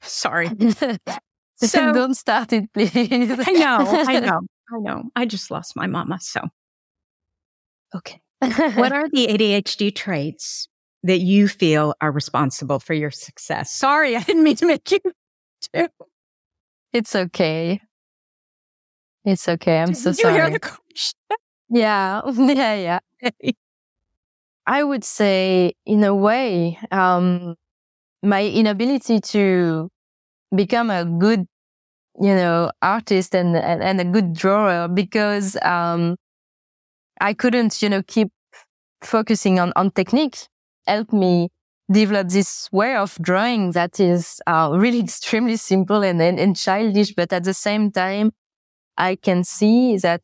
Sorry. 0.00 0.48
so 1.58 1.92
don't 1.92 2.16
start 2.16 2.52
it, 2.52 2.72
please. 2.74 2.90
I 2.96 3.52
know, 3.52 3.86
I 4.08 4.18
know, 4.18 4.40
I 4.74 4.78
know. 4.80 5.04
I 5.14 5.26
just 5.26 5.48
lost 5.48 5.76
my 5.76 5.86
mama, 5.86 6.18
so 6.20 6.40
okay. 7.94 8.20
what 8.40 8.90
are 8.90 9.08
the 9.08 9.28
ADHD 9.28 9.94
traits 9.94 10.66
that 11.04 11.20
you 11.20 11.46
feel 11.46 11.94
are 12.00 12.10
responsible 12.10 12.80
for 12.80 12.94
your 12.94 13.12
success? 13.12 13.72
Sorry, 13.72 14.16
I 14.16 14.24
didn't 14.24 14.42
mean 14.42 14.56
to 14.56 14.66
make 14.66 14.90
you 14.90 14.98
do. 15.72 15.86
It's 16.92 17.14
okay. 17.14 17.80
It's 19.24 19.48
okay. 19.48 19.78
I'm 19.80 19.88
Did 19.88 19.96
so 19.96 20.10
you 20.10 20.14
sorry. 20.14 20.34
Hear 20.34 20.50
the 20.50 20.58
question? 20.60 21.18
Yeah, 21.74 22.20
yeah, 22.36 22.74
yeah. 22.74 23.50
I 24.66 24.82
would 24.84 25.04
say, 25.04 25.72
in 25.86 26.04
a 26.04 26.14
way, 26.14 26.78
um, 26.90 27.56
my 28.22 28.44
inability 28.46 29.20
to 29.20 29.90
become 30.54 30.90
a 30.90 31.04
good, 31.04 31.46
you 32.20 32.34
know, 32.34 32.70
artist 32.82 33.34
and 33.34 33.56
and, 33.56 33.82
and 33.82 34.00
a 34.00 34.04
good 34.04 34.34
drawer 34.34 34.88
because 34.88 35.56
um, 35.62 36.16
I 37.20 37.34
couldn't, 37.34 37.82
you 37.82 37.88
know, 37.88 38.02
keep 38.02 38.28
focusing 39.02 39.60
on 39.60 39.72
on 39.76 39.90
technique 39.92 40.38
helped 40.86 41.12
me 41.12 41.48
develop 41.90 42.28
this 42.28 42.68
way 42.72 42.96
of 42.96 43.18
drawing 43.22 43.72
that 43.72 44.00
is 44.00 44.40
uh, 44.46 44.70
really 44.74 45.00
extremely 45.08 45.56
simple 45.56 46.02
and, 46.02 46.20
and, 46.22 46.38
and 46.40 46.56
childish, 46.56 47.14
but 47.14 47.32
at 47.32 47.44
the 47.44 47.54
same 47.54 47.90
time, 47.92 48.32
I 48.96 49.16
can 49.16 49.44
see 49.44 49.96
that 49.98 50.22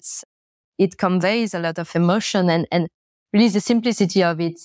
it 0.79 0.99
conveys 0.99 1.55
a 1.55 1.59
lot 1.59 1.79
of 1.79 1.95
emotion 1.95 2.49
and, 2.51 2.67
and 2.71 2.89
really 3.33 3.49
the 3.49 3.61
simplicity 3.61 4.23
of 4.23 4.41
it 4.41 4.61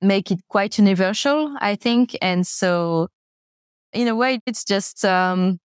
make 0.00 0.30
it 0.30 0.40
quite 0.48 0.78
universal, 0.78 1.56
I 1.60 1.74
think. 1.76 2.16
And 2.22 2.46
so 2.46 3.08
in 3.92 4.08
a 4.08 4.14
way, 4.14 4.40
it's 4.46 4.64
just, 4.64 5.04
um, 5.04 5.58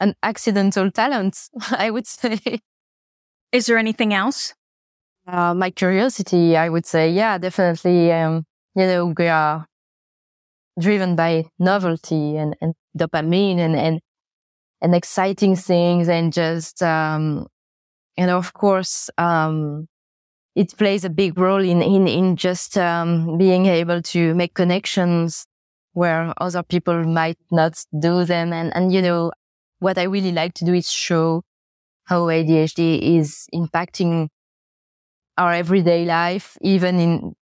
an 0.00 0.14
accidental 0.22 0.90
talent, 0.90 1.48
I 1.70 1.90
would 1.90 2.06
say. 2.06 2.38
Is 3.52 3.66
there 3.66 3.78
anything 3.78 4.14
else? 4.14 4.54
Uh, 5.26 5.54
my 5.54 5.70
curiosity, 5.70 6.56
I 6.56 6.68
would 6.68 6.86
say, 6.86 7.10
yeah, 7.10 7.38
definitely. 7.38 8.12
Um, 8.12 8.44
you 8.74 8.86
know, 8.86 9.14
we 9.16 9.28
are 9.28 9.66
driven 10.78 11.16
by 11.16 11.46
novelty 11.58 12.36
and, 12.36 12.56
and 12.60 12.74
dopamine 12.96 13.58
and, 13.58 13.76
and, 13.76 14.00
and 14.80 14.94
exciting 14.94 15.56
things 15.56 16.08
and 16.08 16.32
just, 16.32 16.82
um, 16.82 17.46
and 18.16 18.30
of 18.30 18.52
course, 18.52 19.10
um, 19.18 19.88
it 20.54 20.76
plays 20.76 21.04
a 21.04 21.10
big 21.10 21.38
role 21.38 21.62
in, 21.62 21.82
in, 21.82 22.08
in 22.08 22.36
just, 22.36 22.76
um, 22.78 23.38
being 23.38 23.66
able 23.66 24.02
to 24.02 24.34
make 24.34 24.54
connections 24.54 25.46
where 25.92 26.32
other 26.38 26.62
people 26.62 27.04
might 27.04 27.38
not 27.50 27.84
do 27.98 28.24
them. 28.24 28.52
And, 28.52 28.74
and, 28.74 28.92
you 28.92 29.02
know, 29.02 29.32
what 29.80 29.98
I 29.98 30.04
really 30.04 30.32
like 30.32 30.54
to 30.54 30.64
do 30.64 30.74
is 30.74 30.90
show 30.90 31.42
how 32.04 32.22
ADHD 32.22 33.18
is 33.18 33.46
impacting 33.54 34.28
our 35.36 35.52
everyday 35.52 36.04
life, 36.04 36.56
even 36.60 36.98
in 36.98 37.34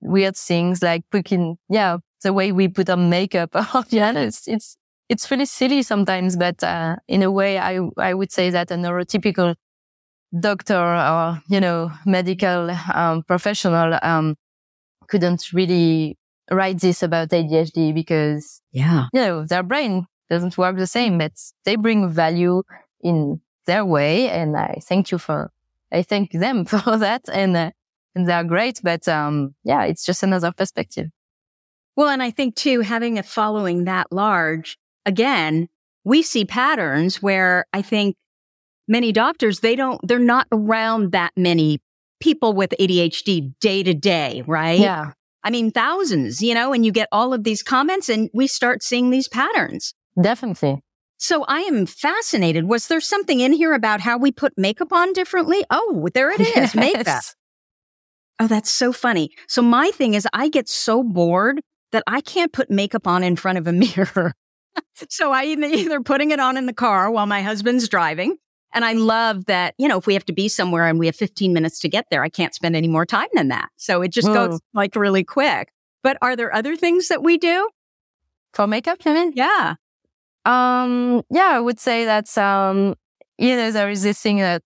weird 0.00 0.36
things 0.36 0.82
like 0.82 1.02
putting, 1.10 1.58
yeah, 1.68 1.98
the 2.22 2.32
way 2.32 2.52
we 2.52 2.68
put 2.68 2.90
on 2.90 3.10
makeup. 3.10 3.50
yeah, 3.90 4.12
it's, 4.12 4.48
it's, 4.48 4.76
it's 5.10 5.28
really 5.28 5.44
silly 5.44 5.82
sometimes, 5.82 6.36
but, 6.36 6.62
uh, 6.62 6.94
in 7.08 7.24
a 7.24 7.30
way, 7.32 7.58
I, 7.58 7.80
I 7.98 8.14
would 8.14 8.30
say 8.30 8.48
that 8.50 8.70
a 8.70 8.74
neurotypical 8.74 9.56
doctor 10.38 10.78
or, 10.78 11.42
you 11.48 11.60
know, 11.60 11.90
medical, 12.06 12.70
um, 12.94 13.24
professional, 13.24 13.98
um, 14.02 14.36
couldn't 15.08 15.52
really 15.52 16.16
write 16.48 16.78
this 16.80 17.02
about 17.02 17.30
ADHD 17.30 17.92
because, 17.92 18.62
yeah, 18.70 19.06
you 19.12 19.20
know, 19.20 19.44
their 19.44 19.64
brain 19.64 20.06
doesn't 20.30 20.56
work 20.56 20.76
the 20.76 20.86
same, 20.86 21.18
but 21.18 21.32
they 21.64 21.74
bring 21.74 22.08
value 22.08 22.62
in 23.00 23.40
their 23.66 23.84
way. 23.84 24.30
And 24.30 24.56
I 24.56 24.78
thank 24.80 25.10
you 25.10 25.18
for, 25.18 25.50
I 25.90 26.02
thank 26.02 26.30
them 26.30 26.64
for 26.72 26.96
that. 26.98 27.22
And, 27.32 27.56
uh, 27.56 27.70
and 28.14 28.28
they're 28.28 28.44
great. 28.44 28.80
But, 28.84 29.08
um, 29.08 29.56
yeah, 29.64 29.82
it's 29.82 30.04
just 30.04 30.22
another 30.22 30.52
perspective. 30.52 31.08
Well, 31.96 32.08
and 32.08 32.22
I 32.22 32.30
think 32.30 32.54
too, 32.54 32.80
having 32.80 33.18
a 33.18 33.24
following 33.24 33.84
that 33.84 34.06
large, 34.12 34.78
again, 35.06 35.68
we 36.04 36.22
see 36.22 36.44
patterns 36.44 37.22
where 37.22 37.66
I 37.72 37.82
think 37.82 38.16
many 38.88 39.12
doctors, 39.12 39.60
they 39.60 39.76
don't, 39.76 40.00
they're 40.06 40.18
not 40.18 40.46
around 40.52 41.12
that 41.12 41.32
many 41.36 41.80
people 42.20 42.52
with 42.52 42.74
ADHD 42.78 43.54
day 43.60 43.82
to 43.82 43.94
day, 43.94 44.42
right? 44.46 44.78
Yeah. 44.78 45.12
I 45.42 45.50
mean, 45.50 45.70
thousands, 45.70 46.42
you 46.42 46.54
know, 46.54 46.72
and 46.72 46.84
you 46.84 46.92
get 46.92 47.08
all 47.12 47.32
of 47.32 47.44
these 47.44 47.62
comments 47.62 48.08
and 48.08 48.28
we 48.34 48.46
start 48.46 48.82
seeing 48.82 49.10
these 49.10 49.28
patterns. 49.28 49.94
Definitely. 50.20 50.82
So 51.16 51.44
I 51.48 51.60
am 51.60 51.86
fascinated. 51.86 52.64
Was 52.64 52.88
there 52.88 53.00
something 53.00 53.40
in 53.40 53.52
here 53.52 53.74
about 53.74 54.00
how 54.00 54.18
we 54.18 54.32
put 54.32 54.56
makeup 54.56 54.92
on 54.92 55.12
differently? 55.12 55.64
Oh, 55.70 56.08
there 56.14 56.30
it 56.30 56.40
is. 56.40 56.46
Yes. 56.56 56.74
Makeup. 56.74 57.22
Oh, 58.38 58.46
that's 58.46 58.70
so 58.70 58.90
funny. 58.92 59.30
So 59.46 59.60
my 59.60 59.90
thing 59.90 60.14
is 60.14 60.26
I 60.32 60.48
get 60.48 60.68
so 60.68 61.02
bored 61.02 61.60
that 61.92 62.02
I 62.06 62.22
can't 62.22 62.52
put 62.52 62.70
makeup 62.70 63.06
on 63.06 63.22
in 63.22 63.36
front 63.36 63.58
of 63.58 63.66
a 63.66 63.72
mirror. 63.72 64.34
So 65.08 65.32
I 65.32 65.44
either 65.44 66.00
putting 66.00 66.30
it 66.30 66.40
on 66.40 66.56
in 66.56 66.66
the 66.66 66.72
car 66.72 67.10
while 67.10 67.26
my 67.26 67.42
husband's 67.42 67.88
driving. 67.88 68.36
And 68.72 68.84
I 68.84 68.92
love 68.92 69.46
that, 69.46 69.74
you 69.78 69.88
know, 69.88 69.98
if 69.98 70.06
we 70.06 70.14
have 70.14 70.24
to 70.26 70.32
be 70.32 70.48
somewhere 70.48 70.86
and 70.86 70.98
we 70.98 71.06
have 71.06 71.16
15 71.16 71.52
minutes 71.52 71.80
to 71.80 71.88
get 71.88 72.06
there, 72.10 72.22
I 72.22 72.28
can't 72.28 72.54
spend 72.54 72.76
any 72.76 72.86
more 72.86 73.04
time 73.04 73.28
than 73.34 73.48
that. 73.48 73.68
So 73.76 74.00
it 74.02 74.12
just 74.12 74.28
Whoa. 74.28 74.48
goes 74.48 74.60
like 74.74 74.94
really 74.94 75.24
quick. 75.24 75.72
But 76.02 76.16
are 76.22 76.36
there 76.36 76.54
other 76.54 76.76
things 76.76 77.08
that 77.08 77.22
we 77.22 77.36
do? 77.36 77.68
For 78.54 78.66
makeup, 78.66 78.98
you 79.04 79.12
mean? 79.12 79.32
Yeah. 79.34 79.74
Um, 80.44 81.22
yeah, 81.30 81.50
I 81.52 81.60
would 81.60 81.78
say 81.80 82.04
that, 82.04 82.36
um, 82.38 82.94
you 83.38 83.56
know, 83.56 83.70
there 83.70 83.90
is 83.90 84.02
this 84.02 84.20
thing 84.20 84.38
that 84.38 84.62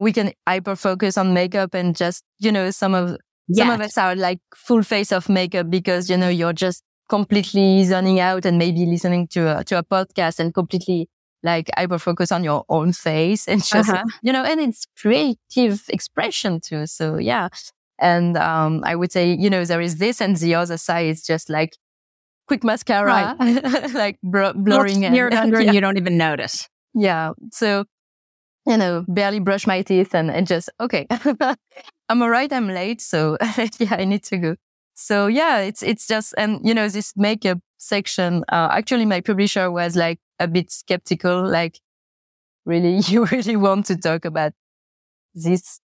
we 0.00 0.12
can 0.12 0.32
hyper 0.46 0.74
focus 0.74 1.16
on 1.16 1.34
makeup 1.34 1.74
and 1.74 1.94
just, 1.94 2.24
you 2.38 2.50
know, 2.50 2.70
some 2.70 2.94
of, 2.94 3.16
yes. 3.48 3.58
some 3.58 3.70
of 3.70 3.80
us 3.80 3.96
are 3.98 4.16
like 4.16 4.40
full 4.54 4.82
face 4.82 5.12
of 5.12 5.28
makeup 5.28 5.70
because, 5.70 6.10
you 6.10 6.16
know, 6.16 6.28
you're 6.28 6.52
just 6.52 6.82
completely 7.12 7.84
zoning 7.84 8.20
out 8.20 8.46
and 8.46 8.56
maybe 8.56 8.86
listening 8.86 9.28
to 9.28 9.58
a, 9.58 9.62
to 9.64 9.76
a 9.76 9.82
podcast 9.82 10.38
and 10.38 10.54
completely 10.54 11.10
like 11.42 11.70
hyper 11.76 11.98
focus 11.98 12.32
on 12.32 12.42
your 12.42 12.64
own 12.70 12.94
face 12.94 13.46
and 13.46 13.62
just, 13.62 13.90
uh-huh. 13.90 14.04
you 14.22 14.32
know, 14.32 14.42
and 14.42 14.58
it's 14.58 14.86
creative 14.96 15.82
expression 15.90 16.58
too. 16.58 16.86
So 16.86 17.18
yeah. 17.18 17.50
And, 17.98 18.38
um, 18.38 18.80
I 18.86 18.96
would 18.96 19.12
say, 19.12 19.34
you 19.34 19.50
know, 19.50 19.62
there 19.66 19.82
is 19.82 19.98
this 19.98 20.22
and 20.22 20.38
the 20.38 20.54
other 20.54 20.78
side 20.78 21.08
is 21.08 21.22
just 21.22 21.50
like 21.50 21.76
quick 22.48 22.64
mascara, 22.64 23.36
right. 23.38 23.92
like 23.92 24.18
blurring 24.22 25.04
and, 25.04 25.14
under 25.14 25.60
yeah. 25.60 25.66
and 25.66 25.74
you 25.74 25.82
don't 25.82 25.98
even 25.98 26.16
notice. 26.16 26.66
Yeah. 26.94 27.32
So, 27.52 27.84
you 28.66 28.78
know, 28.78 29.04
barely 29.06 29.40
brush 29.40 29.66
my 29.66 29.82
teeth 29.82 30.14
and, 30.14 30.30
and 30.30 30.46
just, 30.46 30.70
okay, 30.80 31.06
I'm 32.08 32.22
all 32.22 32.30
right. 32.30 32.50
I'm 32.50 32.68
late. 32.68 33.02
So 33.02 33.36
yeah, 33.78 33.96
I 33.98 34.06
need 34.06 34.22
to 34.24 34.38
go. 34.38 34.56
So 34.94 35.26
yeah, 35.26 35.58
it's, 35.60 35.82
it's 35.82 36.06
just, 36.06 36.34
and 36.36 36.60
you 36.62 36.74
know, 36.74 36.88
this 36.88 37.12
makeup 37.16 37.58
section, 37.78 38.44
uh, 38.50 38.68
actually 38.72 39.06
my 39.06 39.20
publisher 39.20 39.70
was 39.70 39.96
like 39.96 40.18
a 40.38 40.48
bit 40.48 40.70
skeptical, 40.70 41.48
like 41.48 41.80
really, 42.64 42.96
you 43.06 43.24
really 43.26 43.56
want 43.56 43.86
to 43.86 43.96
talk 43.96 44.24
about 44.24 44.52
this 45.34 45.80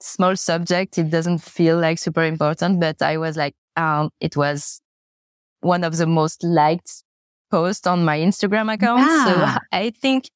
small 0.00 0.36
subject. 0.36 0.98
It 0.98 1.10
doesn't 1.10 1.38
feel 1.38 1.78
like 1.78 1.98
super 1.98 2.24
important, 2.24 2.80
but 2.80 3.00
I 3.02 3.16
was 3.16 3.36
like, 3.36 3.54
um, 3.76 4.10
it 4.20 4.36
was 4.36 4.80
one 5.60 5.84
of 5.84 5.96
the 5.96 6.06
most 6.06 6.44
liked 6.44 7.04
posts 7.50 7.86
on 7.86 8.04
my 8.04 8.18
Instagram 8.18 8.72
account. 8.72 9.00
Yeah. 9.00 9.24
So 9.54 9.58
I 9.72 9.90
think, 9.90 10.30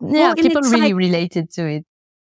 yeah, 0.00 0.28
well, 0.28 0.34
people 0.36 0.62
really 0.62 0.92
like, 0.92 0.94
related 0.94 1.50
to 1.52 1.66
it. 1.66 1.84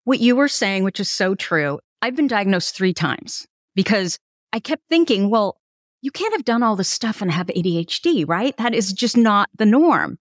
What 0.04 0.20
you 0.20 0.36
were 0.36 0.48
saying, 0.48 0.84
which 0.84 1.00
is 1.00 1.10
so 1.10 1.36
true. 1.36 1.80
I've 2.02 2.16
been 2.16 2.28
diagnosed 2.28 2.76
three 2.76 2.94
times 2.94 3.46
because 3.76 4.18
I 4.54 4.60
kept 4.60 4.84
thinking, 4.90 5.30
well, 5.30 5.58
you 6.02 6.12
can't 6.12 6.34
have 6.34 6.46
done 6.46 6.64
all 6.64 6.76
this 6.76 6.90
stuff 6.90 7.22
and 7.22 7.32
have 7.32 7.48
ADHD, 7.48 8.28
right? 8.28 8.56
That 8.58 8.74
is 8.74 8.94
just 8.94 9.18
not 9.18 9.50
the 9.58 9.66
norm. 9.66 10.18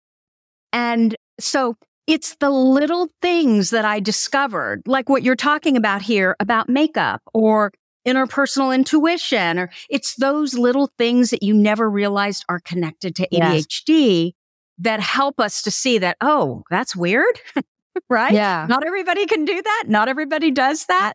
And 0.72 1.16
so 1.38 1.76
it's 2.06 2.36
the 2.36 2.50
little 2.50 3.08
things 3.20 3.70
that 3.70 3.84
I 3.84 4.00
discovered, 4.00 4.82
like 4.86 5.08
what 5.08 5.22
you're 5.22 5.36
talking 5.36 5.76
about 5.76 6.02
here 6.02 6.36
about 6.40 6.68
makeup 6.68 7.22
or 7.34 7.72
interpersonal 8.06 8.74
intuition 8.74 9.58
or 9.58 9.70
it's 9.90 10.14
those 10.14 10.54
little 10.54 10.90
things 10.96 11.30
that 11.30 11.42
you 11.42 11.52
never 11.52 11.90
realized 11.90 12.44
are 12.48 12.60
connected 12.60 13.16
to 13.16 13.28
ADHD 13.28 14.24
yes. 14.26 14.32
that 14.78 15.00
help 15.00 15.40
us 15.40 15.62
to 15.62 15.70
see 15.70 15.98
that, 15.98 16.16
oh, 16.20 16.62
that's 16.70 16.94
weird. 16.94 17.40
right? 18.08 18.32
Yeah. 18.32 18.66
Not 18.68 18.86
everybody 18.86 19.26
can 19.26 19.44
do 19.44 19.60
that. 19.60 19.84
Not 19.88 20.08
everybody 20.08 20.50
does 20.50 20.86
that. 20.86 21.14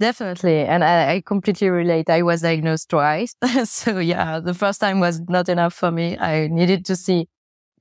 Definitely. 0.00 0.60
And 0.60 0.82
I, 0.82 1.16
I 1.16 1.20
completely 1.20 1.68
relate. 1.68 2.08
I 2.08 2.22
was 2.22 2.40
diagnosed 2.40 2.88
twice. 2.88 3.34
so 3.64 3.98
yeah, 3.98 4.40
the 4.40 4.54
first 4.54 4.80
time 4.80 4.98
was 4.98 5.20
not 5.28 5.48
enough 5.50 5.74
for 5.74 5.90
me. 5.90 6.16
I 6.18 6.48
needed 6.48 6.86
to 6.86 6.96
see 6.96 7.28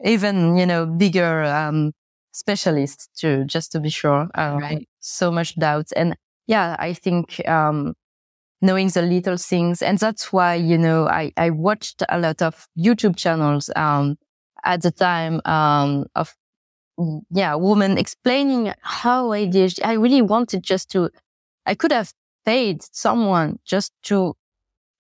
even, 0.04 0.58
you 0.58 0.66
know, 0.66 0.88
bigger, 0.88 1.44
um, 1.46 1.94
specialists 2.34 3.10
to 3.20 3.46
just 3.46 3.72
to 3.74 3.82
be 3.82 3.90
sure. 3.90 4.30
Um, 4.36 4.60
right. 4.60 4.90
So 5.02 5.32
much 5.32 5.56
doubts. 5.60 5.94
And 5.94 6.18
yeah, 6.48 6.76
I 6.80 6.94
think, 6.94 7.48
um, 7.48 7.96
knowing 8.62 8.90
the 8.90 9.04
little 9.04 9.38
things. 9.38 9.82
And 9.82 10.00
that's 10.00 10.34
why, 10.34 10.56
you 10.56 10.78
know, 10.78 11.08
I, 11.08 11.34
I 11.38 11.52
watched 11.52 12.04
a 12.10 12.20
lot 12.20 12.42
of 12.42 12.68
YouTube 12.80 13.18
channels, 13.18 13.70
um, 13.76 14.18
at 14.66 14.82
the 14.82 14.92
time, 14.92 15.42
um, 15.46 16.06
of, 16.16 16.36
yeah, 17.32 17.56
women 17.56 17.98
explaining 17.98 18.74
how 18.82 19.30
ADHD, 19.30 19.80
I 19.86 19.94
really 19.94 20.22
wanted 20.22 20.64
just 20.64 20.92
to, 20.92 21.10
I 21.70 21.76
could 21.76 21.92
have 21.92 22.12
paid 22.46 22.82
someone 22.82 23.60
just 23.64 23.94
to 24.06 24.34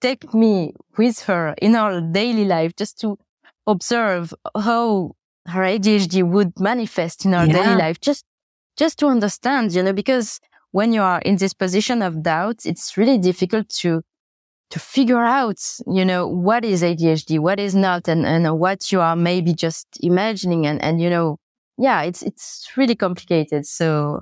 take 0.01 0.35
me 0.35 0.73
with 0.99 1.21
her 1.21 1.55
in 1.59 1.75
our 1.75 1.99
daily 1.99 2.45
life, 2.45 2.75
just 2.75 2.99
to 3.01 3.17
observe 3.65 4.35
how 4.55 5.15
her 5.47 5.63
ADHD 5.63 6.23
would 6.23 6.59
manifest 6.59 7.25
in 7.25 7.33
our 7.33 7.47
yeah. 7.47 7.53
daily 7.53 7.75
life, 7.75 7.99
just, 7.99 8.23
just 8.77 8.99
to 8.99 9.07
understand, 9.07 9.73
you 9.73 9.81
know, 9.81 9.93
because 9.93 10.39
when 10.69 10.93
you 10.93 11.01
are 11.01 11.19
in 11.21 11.37
this 11.37 11.55
position 11.55 12.03
of 12.03 12.21
doubt, 12.21 12.67
it's 12.67 12.95
really 12.97 13.17
difficult 13.17 13.67
to, 13.69 14.03
to 14.69 14.79
figure 14.79 15.23
out, 15.23 15.59
you 15.87 16.05
know, 16.05 16.27
what 16.27 16.63
is 16.63 16.83
ADHD, 16.83 17.39
what 17.39 17.59
is 17.59 17.73
not, 17.73 18.07
and, 18.07 18.27
and 18.27 18.59
what 18.59 18.91
you 18.91 19.01
are 19.01 19.15
maybe 19.15 19.55
just 19.55 19.87
imagining. 20.01 20.67
And, 20.67 20.79
and, 20.83 21.01
you 21.01 21.09
know, 21.09 21.37
yeah, 21.79 22.03
it's, 22.03 22.21
it's 22.21 22.69
really 22.77 22.95
complicated. 22.95 23.65
So 23.65 24.21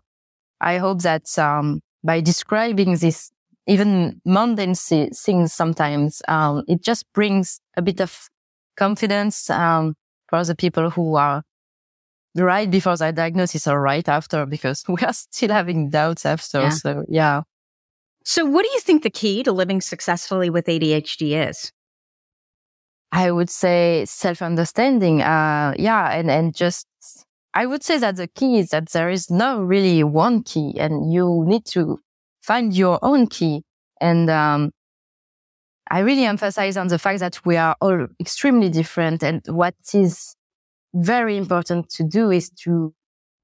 I 0.61 0.77
hope 0.77 1.01
that, 1.01 1.37
um, 1.37 1.81
by 2.07 2.21
describing 2.21 2.95
this 2.95 3.31
even 3.67 4.21
mundane 4.25 4.73
things 4.73 5.53
sometimes. 5.53 6.21
Um, 6.29 6.63
it 6.67 6.81
just 6.81 7.05
brings 7.13 7.59
a 7.75 7.81
bit 7.81 7.99
of 7.99 8.29
confidence, 8.77 9.49
um, 9.49 9.95
for 10.29 10.43
the 10.45 10.55
people 10.55 10.89
who 10.89 11.15
are 11.15 11.43
right 12.35 12.71
before 12.71 12.95
their 12.95 13.11
diagnosis 13.11 13.67
or 13.67 13.81
right 13.81 14.07
after, 14.07 14.45
because 14.45 14.85
we 14.87 15.01
are 15.01 15.13
still 15.13 15.51
having 15.51 15.89
doubts 15.89 16.25
after. 16.25 16.61
Yeah. 16.61 16.69
So 16.69 17.03
yeah. 17.09 17.41
So 18.23 18.45
what 18.45 18.63
do 18.63 18.71
you 18.71 18.79
think 18.79 19.03
the 19.03 19.09
key 19.09 19.43
to 19.43 19.51
living 19.51 19.81
successfully 19.81 20.49
with 20.49 20.65
ADHD 20.65 21.49
is? 21.49 21.71
I 23.11 23.31
would 23.31 23.49
say 23.49 24.03
self-understanding. 24.05 25.21
Uh, 25.21 25.73
yeah. 25.77 26.11
And, 26.11 26.29
and 26.29 26.53
just, 26.53 26.87
I 27.57 27.65
would 27.65 27.83
say 27.83 27.97
that 27.97 28.17
the 28.17 28.27
key 28.27 28.59
is 28.59 28.69
that 28.69 28.89
there 28.89 29.09
is 29.09 29.31
no 29.31 29.63
really 29.63 30.03
one 30.03 30.43
key 30.43 30.75
and 30.77 31.11
you 31.11 31.43
need 31.47 31.65
to 31.73 31.99
find 32.43 32.71
your 32.71 32.99
own 33.01 33.25
key. 33.25 33.63
And, 33.99 34.29
um, 34.29 34.69
I 35.89 36.01
really 36.01 36.25
emphasize 36.25 36.77
on 36.77 36.89
the 36.89 36.99
fact 36.99 37.19
that 37.21 37.43
we 37.47 37.57
are 37.57 37.75
all 37.81 38.05
extremely 38.19 38.69
different. 38.69 39.23
And 39.23 39.41
what 39.47 39.73
is 39.91 40.35
very 40.93 41.35
important 41.35 41.89
to 41.95 42.03
do 42.03 42.29
is 42.29 42.51
to 42.65 42.93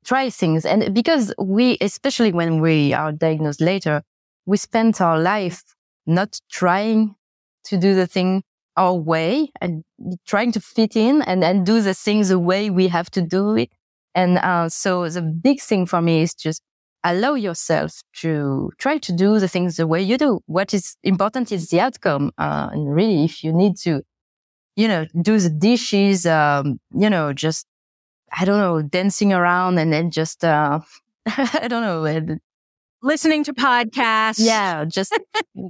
try 0.06 0.30
things. 0.30 0.64
And 0.64 0.94
because 0.94 1.34
we, 1.40 1.80
especially 1.82 2.34
when 2.34 2.62
we 2.62 2.94
are 2.94 3.12
diagnosed 3.12 3.62
later, 3.62 4.04
we 4.46 4.58
spend 4.58 5.02
our 5.02 5.20
life 5.20 5.64
not 6.06 6.40
trying 6.52 7.16
to 7.64 7.78
do 7.78 7.96
the 7.96 8.06
thing 8.06 8.44
our 8.78 8.94
way 8.94 9.50
and 9.60 9.84
trying 10.28 10.52
to 10.52 10.60
fit 10.60 10.96
in 10.96 11.24
and, 11.24 11.44
and 11.44 11.66
do 11.66 11.82
the 11.82 11.96
things 11.96 12.30
the 12.30 12.38
way 12.38 12.70
we 12.70 12.90
have 12.90 13.10
to 13.10 13.22
do 13.24 13.56
it. 13.56 13.72
And 14.16 14.38
uh, 14.38 14.70
so 14.70 15.10
the 15.10 15.22
big 15.22 15.62
thing 15.62 15.86
for 15.86 16.02
me 16.02 16.22
is 16.22 16.34
just 16.34 16.62
allow 17.04 17.34
yourself 17.34 18.02
to 18.22 18.72
try 18.78 18.98
to 18.98 19.12
do 19.12 19.40
the 19.40 19.48
things 19.48 19.76
the 19.76 19.88
way 19.88 20.02
you 20.02 20.18
do. 20.18 20.40
What 20.46 20.74
is 20.74 20.96
important 21.04 21.52
is 21.52 21.70
the 21.70 21.82
outcome. 21.82 22.32
Uh, 22.38 22.70
and 22.72 22.94
really, 22.94 23.26
if 23.26 23.44
you 23.44 23.52
need 23.52 23.78
to, 23.84 24.02
you 24.76 24.88
know, 24.88 25.06
do 25.22 25.40
the 25.40 25.50
dishes, 25.50 26.26
um, 26.26 26.80
you 26.96 27.10
know, 27.10 27.34
just, 27.34 27.66
I 28.38 28.46
don't 28.46 28.60
know, 28.60 28.82
dancing 28.82 29.34
around 29.34 29.78
and 29.78 29.92
then 29.92 30.12
just, 30.12 30.44
uh, 30.44 30.80
I 31.26 31.68
don't 31.68 31.84
know, 31.84 32.38
listening 33.02 33.44
to 33.44 33.54
podcasts. 33.54 34.40
Yeah. 34.40 34.86
Just 34.86 35.18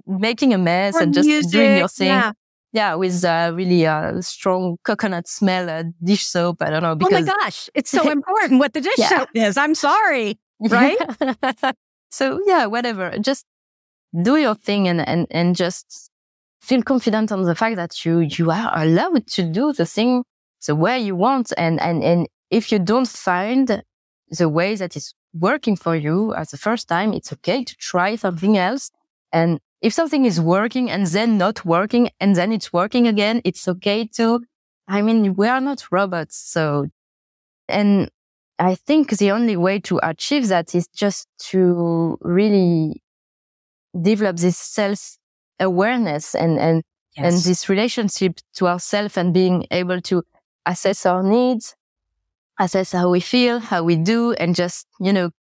making 0.05 0.53
a 0.53 0.57
mess 0.57 0.95
and 0.95 1.13
just 1.13 1.27
music, 1.27 1.51
doing 1.51 1.77
your 1.77 1.87
thing. 1.87 2.07
Yeah. 2.07 2.31
Yeah, 2.73 2.95
with 2.95 3.23
uh, 3.23 3.51
really 3.53 3.85
uh, 3.85 4.19
strong 4.21 4.77
coconut 4.83 5.27
smell, 5.27 5.69
uh, 5.69 5.83
dish 6.03 6.25
soap. 6.25 6.57
I 6.61 6.71
don't 6.71 6.83
know. 6.83 6.95
Because... 6.95 7.13
Oh 7.13 7.19
my 7.19 7.43
gosh, 7.43 7.69
it's 7.75 7.91
so 7.91 8.09
important 8.17 8.59
what 8.59 8.73
the 8.73 8.81
dish 8.81 8.97
yeah. 8.97 9.09
soap 9.09 9.29
is. 9.33 9.57
I'm 9.57 9.75
sorry 9.75 10.39
right? 10.69 10.97
so 12.09 12.39
yeah, 12.45 12.65
whatever. 12.65 13.17
Just 13.19 13.45
do 14.21 14.37
your 14.37 14.55
thing 14.55 14.87
and, 14.87 15.07
and, 15.07 15.27
and 15.31 15.55
just 15.55 16.09
feel 16.61 16.81
confident 16.83 17.31
on 17.31 17.43
the 17.43 17.55
fact 17.55 17.75
that 17.75 18.05
you, 18.05 18.19
you 18.19 18.51
are 18.51 18.71
allowed 18.73 19.27
to 19.27 19.43
do 19.43 19.73
the 19.73 19.85
thing 19.85 20.23
the 20.65 20.75
way 20.75 20.99
you 20.99 21.15
want. 21.15 21.51
And, 21.57 21.81
and, 21.81 22.03
and 22.03 22.27
if 22.49 22.71
you 22.71 22.79
don't 22.79 23.07
find 23.07 23.83
the 24.29 24.49
way 24.49 24.75
that 24.75 24.95
is 24.95 25.13
working 25.33 25.75
for 25.75 25.95
you 25.95 26.33
at 26.35 26.49
the 26.51 26.57
first 26.57 26.87
time, 26.87 27.11
it's 27.13 27.33
okay 27.33 27.63
to 27.63 27.75
try 27.75 28.15
something 28.15 28.57
else. 28.57 28.91
And 29.31 29.59
if 29.83 29.93
something 29.93 30.23
is 30.23 30.39
working 30.39 30.89
and 30.89 31.05
then 31.07 31.37
not 31.37 31.65
working 31.65 32.09
and 32.21 32.37
then 32.37 32.53
it's 32.53 32.71
working 32.71 33.05
again, 33.05 33.41
it's 33.43 33.67
okay 33.67 34.07
to, 34.15 34.39
I 34.87 35.01
mean, 35.01 35.35
we 35.35 35.49
are 35.49 35.59
not 35.59 35.91
robots. 35.91 36.37
So, 36.37 36.85
and 37.67 38.09
I 38.57 38.75
think 38.75 39.09
the 39.09 39.31
only 39.31 39.57
way 39.57 39.79
to 39.81 39.99
achieve 40.01 40.47
that 40.47 40.73
is 40.73 40.87
just 40.95 41.27
to 41.51 42.17
really 42.21 43.03
develop 44.01 44.37
this 44.37 44.57
self 44.57 45.17
awareness 45.59 46.33
and, 46.33 46.57
and, 46.57 46.83
yes. 47.17 47.33
and 47.33 47.43
this 47.43 47.67
relationship 47.67 48.39
to 48.55 48.69
ourselves 48.69 49.17
and 49.17 49.33
being 49.33 49.67
able 49.69 49.99
to 50.03 50.23
assess 50.65 51.05
our 51.05 51.23
needs, 51.23 51.75
assess 52.57 52.93
how 52.93 53.09
we 53.09 53.19
feel, 53.19 53.59
how 53.59 53.83
we 53.83 53.97
do, 53.97 54.31
and 54.31 54.55
just, 54.55 54.87
you 55.01 55.11
know, 55.11 55.31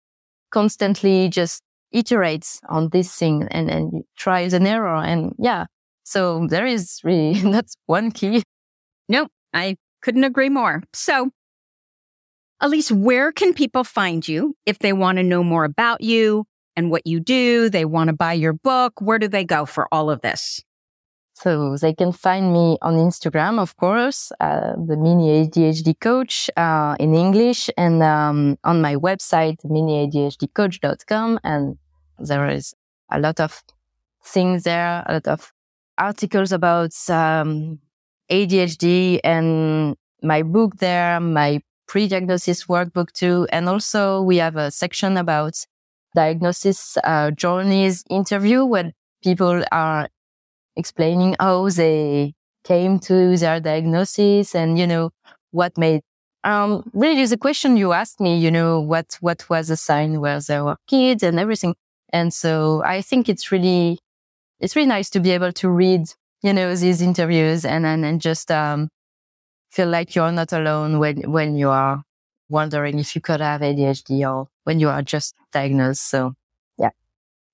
constantly 0.51 1.29
just 1.29 1.63
iterate 1.93 2.61
on 2.69 2.89
this 2.91 3.15
thing 3.15 3.49
and, 3.51 3.71
and 3.71 4.05
tries 4.17 4.53
an 4.53 4.67
error. 4.67 4.97
And 4.97 5.35
yeah, 5.39 5.67
so 6.05 6.47
there 6.49 6.67
is 6.67 7.01
really, 7.05 7.35
that's 7.51 7.77
one 7.87 8.11
key. 8.11 8.43
No, 9.09 9.29
I 9.53 9.77
couldn't 10.03 10.25
agree 10.25 10.49
more. 10.49 10.83
So 10.93 11.31
Alice, 12.61 12.93
where 12.93 13.33
can 13.33 13.55
people 13.55 13.83
find 13.83 14.27
you 14.27 14.55
if 14.67 14.79
they 14.79 14.93
want 14.93 15.19
to 15.19 15.25
know 15.25 15.43
more 15.43 15.65
about 15.65 16.01
you 16.01 16.45
and 16.77 16.91
what 16.93 17.07
you 17.07 17.19
do? 17.19 17.69
They 17.69 17.85
want 17.85 18.09
to 18.09 18.13
buy 18.15 18.35
your 18.35 18.53
book. 18.53 19.01
Where 19.01 19.19
do 19.19 19.27
they 19.27 19.45
go 19.45 19.67
for 19.67 19.89
all 19.93 20.11
of 20.11 20.21
this? 20.21 20.63
So 21.35 21.77
they 21.77 21.93
can 21.93 22.13
find 22.13 22.53
me 22.53 22.79
on 22.83 22.95
Instagram, 22.95 23.59
of 23.59 23.77
course, 23.77 24.31
uh, 24.39 24.75
the 24.77 24.97
mini 24.97 25.45
ADHD 25.45 25.99
coach 25.99 26.49
uh, 26.57 26.95
in 27.01 27.17
English 27.17 27.69
and 27.77 28.01
um, 28.01 28.59
on 28.63 28.81
my 28.81 28.95
website, 28.95 29.57
miniadhdcoach.com. 29.65 31.41
And 31.43 31.79
there 32.29 32.49
is 32.49 32.75
a 33.11 33.19
lot 33.19 33.41
of 33.41 33.63
things 34.25 34.65
there, 34.65 35.03
a 35.07 35.15
lot 35.15 35.29
of 35.29 35.53
articles 35.99 36.53
about 36.53 36.93
um, 37.11 37.79
ADHD 38.31 39.21
and 39.25 39.97
my 40.23 40.43
book 40.43 40.77
there, 40.77 41.21
my 41.21 41.61
pre-diagnosis 41.87 42.67
workbook 42.67 43.13
too. 43.13 43.47
And 43.53 43.69
also 43.69 44.23
we 44.23 44.37
have 44.39 44.57
a 44.57 44.71
section 44.71 45.17
about 45.17 45.55
diagnosis 46.15 46.97
uh, 47.05 47.31
journeys 47.33 48.05
interview 48.09 48.65
where 48.65 48.93
people 49.23 49.65
are 49.73 50.09
explaining 50.77 51.37
how 51.39 51.69
they 51.69 52.35
came 52.65 52.99
to 53.01 53.37
their 53.37 53.61
diagnosis 53.61 54.55
and, 54.55 54.79
you 54.79 54.87
know, 54.87 55.11
what 55.51 55.77
made, 55.77 56.03
um, 56.45 56.89
really 56.93 57.27
the 57.27 57.37
question 57.37 57.77
you 57.77 57.93
asked 57.93 58.21
me, 58.21 58.39
you 58.39 58.51
know, 58.51 58.81
what, 58.81 59.19
what 59.21 59.49
was 59.51 59.69
the 59.69 59.77
sign 59.77 60.21
where 60.21 60.41
there 60.41 60.65
were 60.65 60.77
kids 60.87 61.23
and 61.23 61.39
everything. 61.39 61.75
And 62.13 62.33
so 62.33 62.83
I 62.85 63.03
think 63.03 63.29
it's 63.29 63.51
really, 63.51 63.99
it's 64.61 64.77
really 64.77 64.89
nice 64.89 65.11
to 65.11 65.21
be 65.21 65.31
able 65.31 65.53
to 65.53 65.69
read, 65.69 66.03
you 66.43 66.53
know, 66.53 66.75
these 66.75 67.01
interviews 67.01 67.65
and, 67.65 67.87
and, 67.87 68.05
and 68.05 68.21
just, 68.21 68.51
um, 68.51 68.89
feel 69.71 69.89
like 69.89 70.15
you're 70.15 70.33
not 70.33 70.53
alone 70.53 70.99
when, 70.99 71.31
when 71.33 71.57
you 71.57 71.71
are 71.71 72.03
wondering 72.51 72.99
if 72.99 73.15
you 73.15 73.23
could 73.23 73.41
have 73.41 73.63
ADHD 73.63 74.31
or 74.31 74.49
when 74.65 74.79
you 74.79 74.89
are 74.91 75.03
just 75.03 75.35
diagnosed. 75.53 76.09
So 76.09 76.35
yeah. 76.79 76.91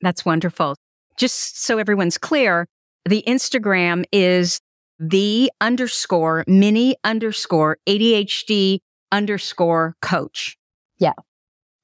That's 0.01 0.25
wonderful. 0.25 0.77
Just 1.17 1.63
so 1.63 1.79
everyone's 1.79 2.19
clear, 2.19 2.67
the 3.05 3.23
Instagram 3.27 4.05
is 4.13 4.61
the 4.99 5.51
underscore 5.61 6.45
mini 6.47 6.97
underscore 7.05 7.79
ADHD 7.89 8.81
underscore 9.13 9.95
coach. 10.03 10.57
Yeah. 10.99 11.13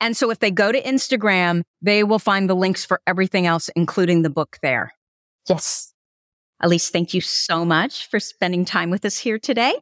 And 0.04 0.14
so 0.14 0.30
if 0.30 0.38
they 0.38 0.50
go 0.50 0.70
to 0.70 0.82
Instagram, 0.82 1.62
they 1.80 2.04
will 2.04 2.18
find 2.18 2.48
the 2.48 2.54
links 2.54 2.84
for 2.84 3.00
everything 3.06 3.46
else, 3.46 3.70
including 3.74 4.20
the 4.20 4.28
book 4.28 4.58
there. 4.60 4.92
Yes. 5.48 5.94
Alice, 6.62 6.90
thank 6.90 7.14
you 7.14 7.22
so 7.22 7.64
much 7.64 8.06
for 8.10 8.20
spending 8.20 8.66
time 8.66 8.90
with 8.90 9.06
us 9.06 9.16
here 9.16 9.38
today. 9.38 9.72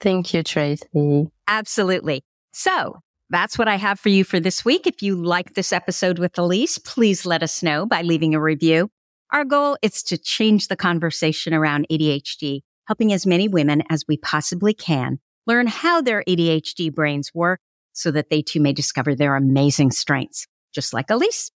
Thank 0.00 0.32
you, 0.32 0.42
Tracy. 0.42 1.28
Absolutely. 1.46 2.24
So 2.54 3.00
that's 3.28 3.58
what 3.58 3.68
I 3.68 3.76
have 3.76 4.00
for 4.00 4.08
you 4.08 4.24
for 4.24 4.40
this 4.40 4.64
week. 4.64 4.86
If 4.86 5.02
you 5.02 5.14
like 5.14 5.52
this 5.52 5.74
episode 5.74 6.18
with 6.18 6.38
Alice, 6.38 6.78
please 6.78 7.26
let 7.26 7.42
us 7.42 7.62
know 7.62 7.84
by 7.84 8.00
leaving 8.00 8.34
a 8.34 8.40
review. 8.40 8.88
Our 9.30 9.44
goal 9.44 9.76
is 9.82 10.02
to 10.04 10.16
change 10.16 10.68
the 10.68 10.76
conversation 10.76 11.52
around 11.52 11.86
ADHD, 11.92 12.62
helping 12.86 13.12
as 13.12 13.26
many 13.26 13.46
women 13.46 13.82
as 13.90 14.04
we 14.08 14.16
possibly 14.16 14.72
can 14.72 15.18
learn 15.46 15.66
how 15.66 16.00
their 16.00 16.24
ADHD 16.26 16.92
brains 16.94 17.34
work 17.34 17.60
so 17.96 18.10
that 18.10 18.30
they 18.30 18.42
too 18.42 18.60
may 18.60 18.72
discover 18.72 19.14
their 19.14 19.34
amazing 19.36 19.90
strengths, 19.90 20.46
just 20.72 20.92
like 20.92 21.10
Alice, 21.10 21.50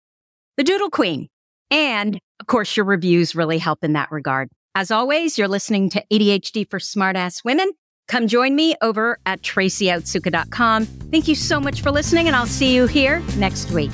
the 0.57 0.65
Doodle 0.65 0.91
Queen. 0.91 1.29
And 1.71 2.19
of 2.41 2.47
course, 2.47 2.77
your 2.77 2.87
reviews 2.87 3.35
really 3.35 3.59
help 3.59 3.83
in 3.83 3.93
that 3.95 4.11
regard. 4.11 4.49
As 4.75 4.91
always, 4.91 5.37
you're 5.37 5.49
listening 5.49 5.91
to 5.91 6.05
ADHD 6.13 6.71
for 6.71 6.79
Smartass 6.79 7.45
Women. 7.45 7.73
Come 8.07 8.29
join 8.29 8.55
me 8.55 8.77
over 8.81 9.19
at 9.27 9.43
tracyotsuka.com. 9.43 10.87
Thank 10.87 11.29
you 11.29 11.35
so 11.35 11.61
much 11.61 11.83
for 11.83 11.91
listening, 11.91 12.29
and 12.29 12.37
I'll 12.37 12.47
see 12.47 12.75
you 12.75 12.87
here 12.87 13.21
next 13.37 13.73
week. 13.73 13.91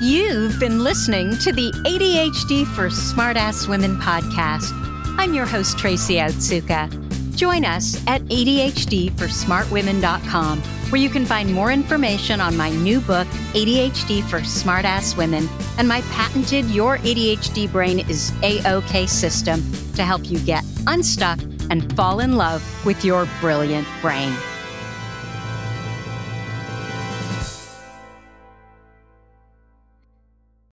You've 0.00 0.60
been 0.60 0.84
listening 0.84 1.36
to 1.38 1.52
the 1.52 1.72
ADHD 1.86 2.66
for 2.74 2.88
Smartass 2.88 3.66
Women 3.66 3.96
podcast. 3.96 4.70
I'm 5.18 5.34
your 5.34 5.46
host, 5.46 5.78
Tracy 5.78 6.16
Otsuka. 6.16 7.17
Join 7.38 7.64
us 7.64 8.04
at 8.08 8.20
ADHDforsmartwomen.com, 8.22 10.60
where 10.60 11.00
you 11.00 11.08
can 11.08 11.24
find 11.24 11.54
more 11.54 11.70
information 11.70 12.40
on 12.40 12.56
my 12.56 12.70
new 12.70 13.00
book, 13.00 13.28
ADHD 13.52 14.24
for 14.24 14.40
Smartass 14.40 15.16
Women, 15.16 15.48
and 15.78 15.86
my 15.86 16.00
patented 16.10 16.64
Your 16.64 16.98
ADHD 16.98 17.70
Brain 17.70 18.00
is 18.00 18.32
A-OK 18.42 19.06
system 19.06 19.62
to 19.94 20.02
help 20.02 20.28
you 20.28 20.40
get 20.40 20.64
unstuck 20.88 21.38
and 21.70 21.94
fall 21.94 22.18
in 22.18 22.36
love 22.36 22.60
with 22.84 23.04
your 23.04 23.28
brilliant 23.40 23.86
brain. 24.02 24.34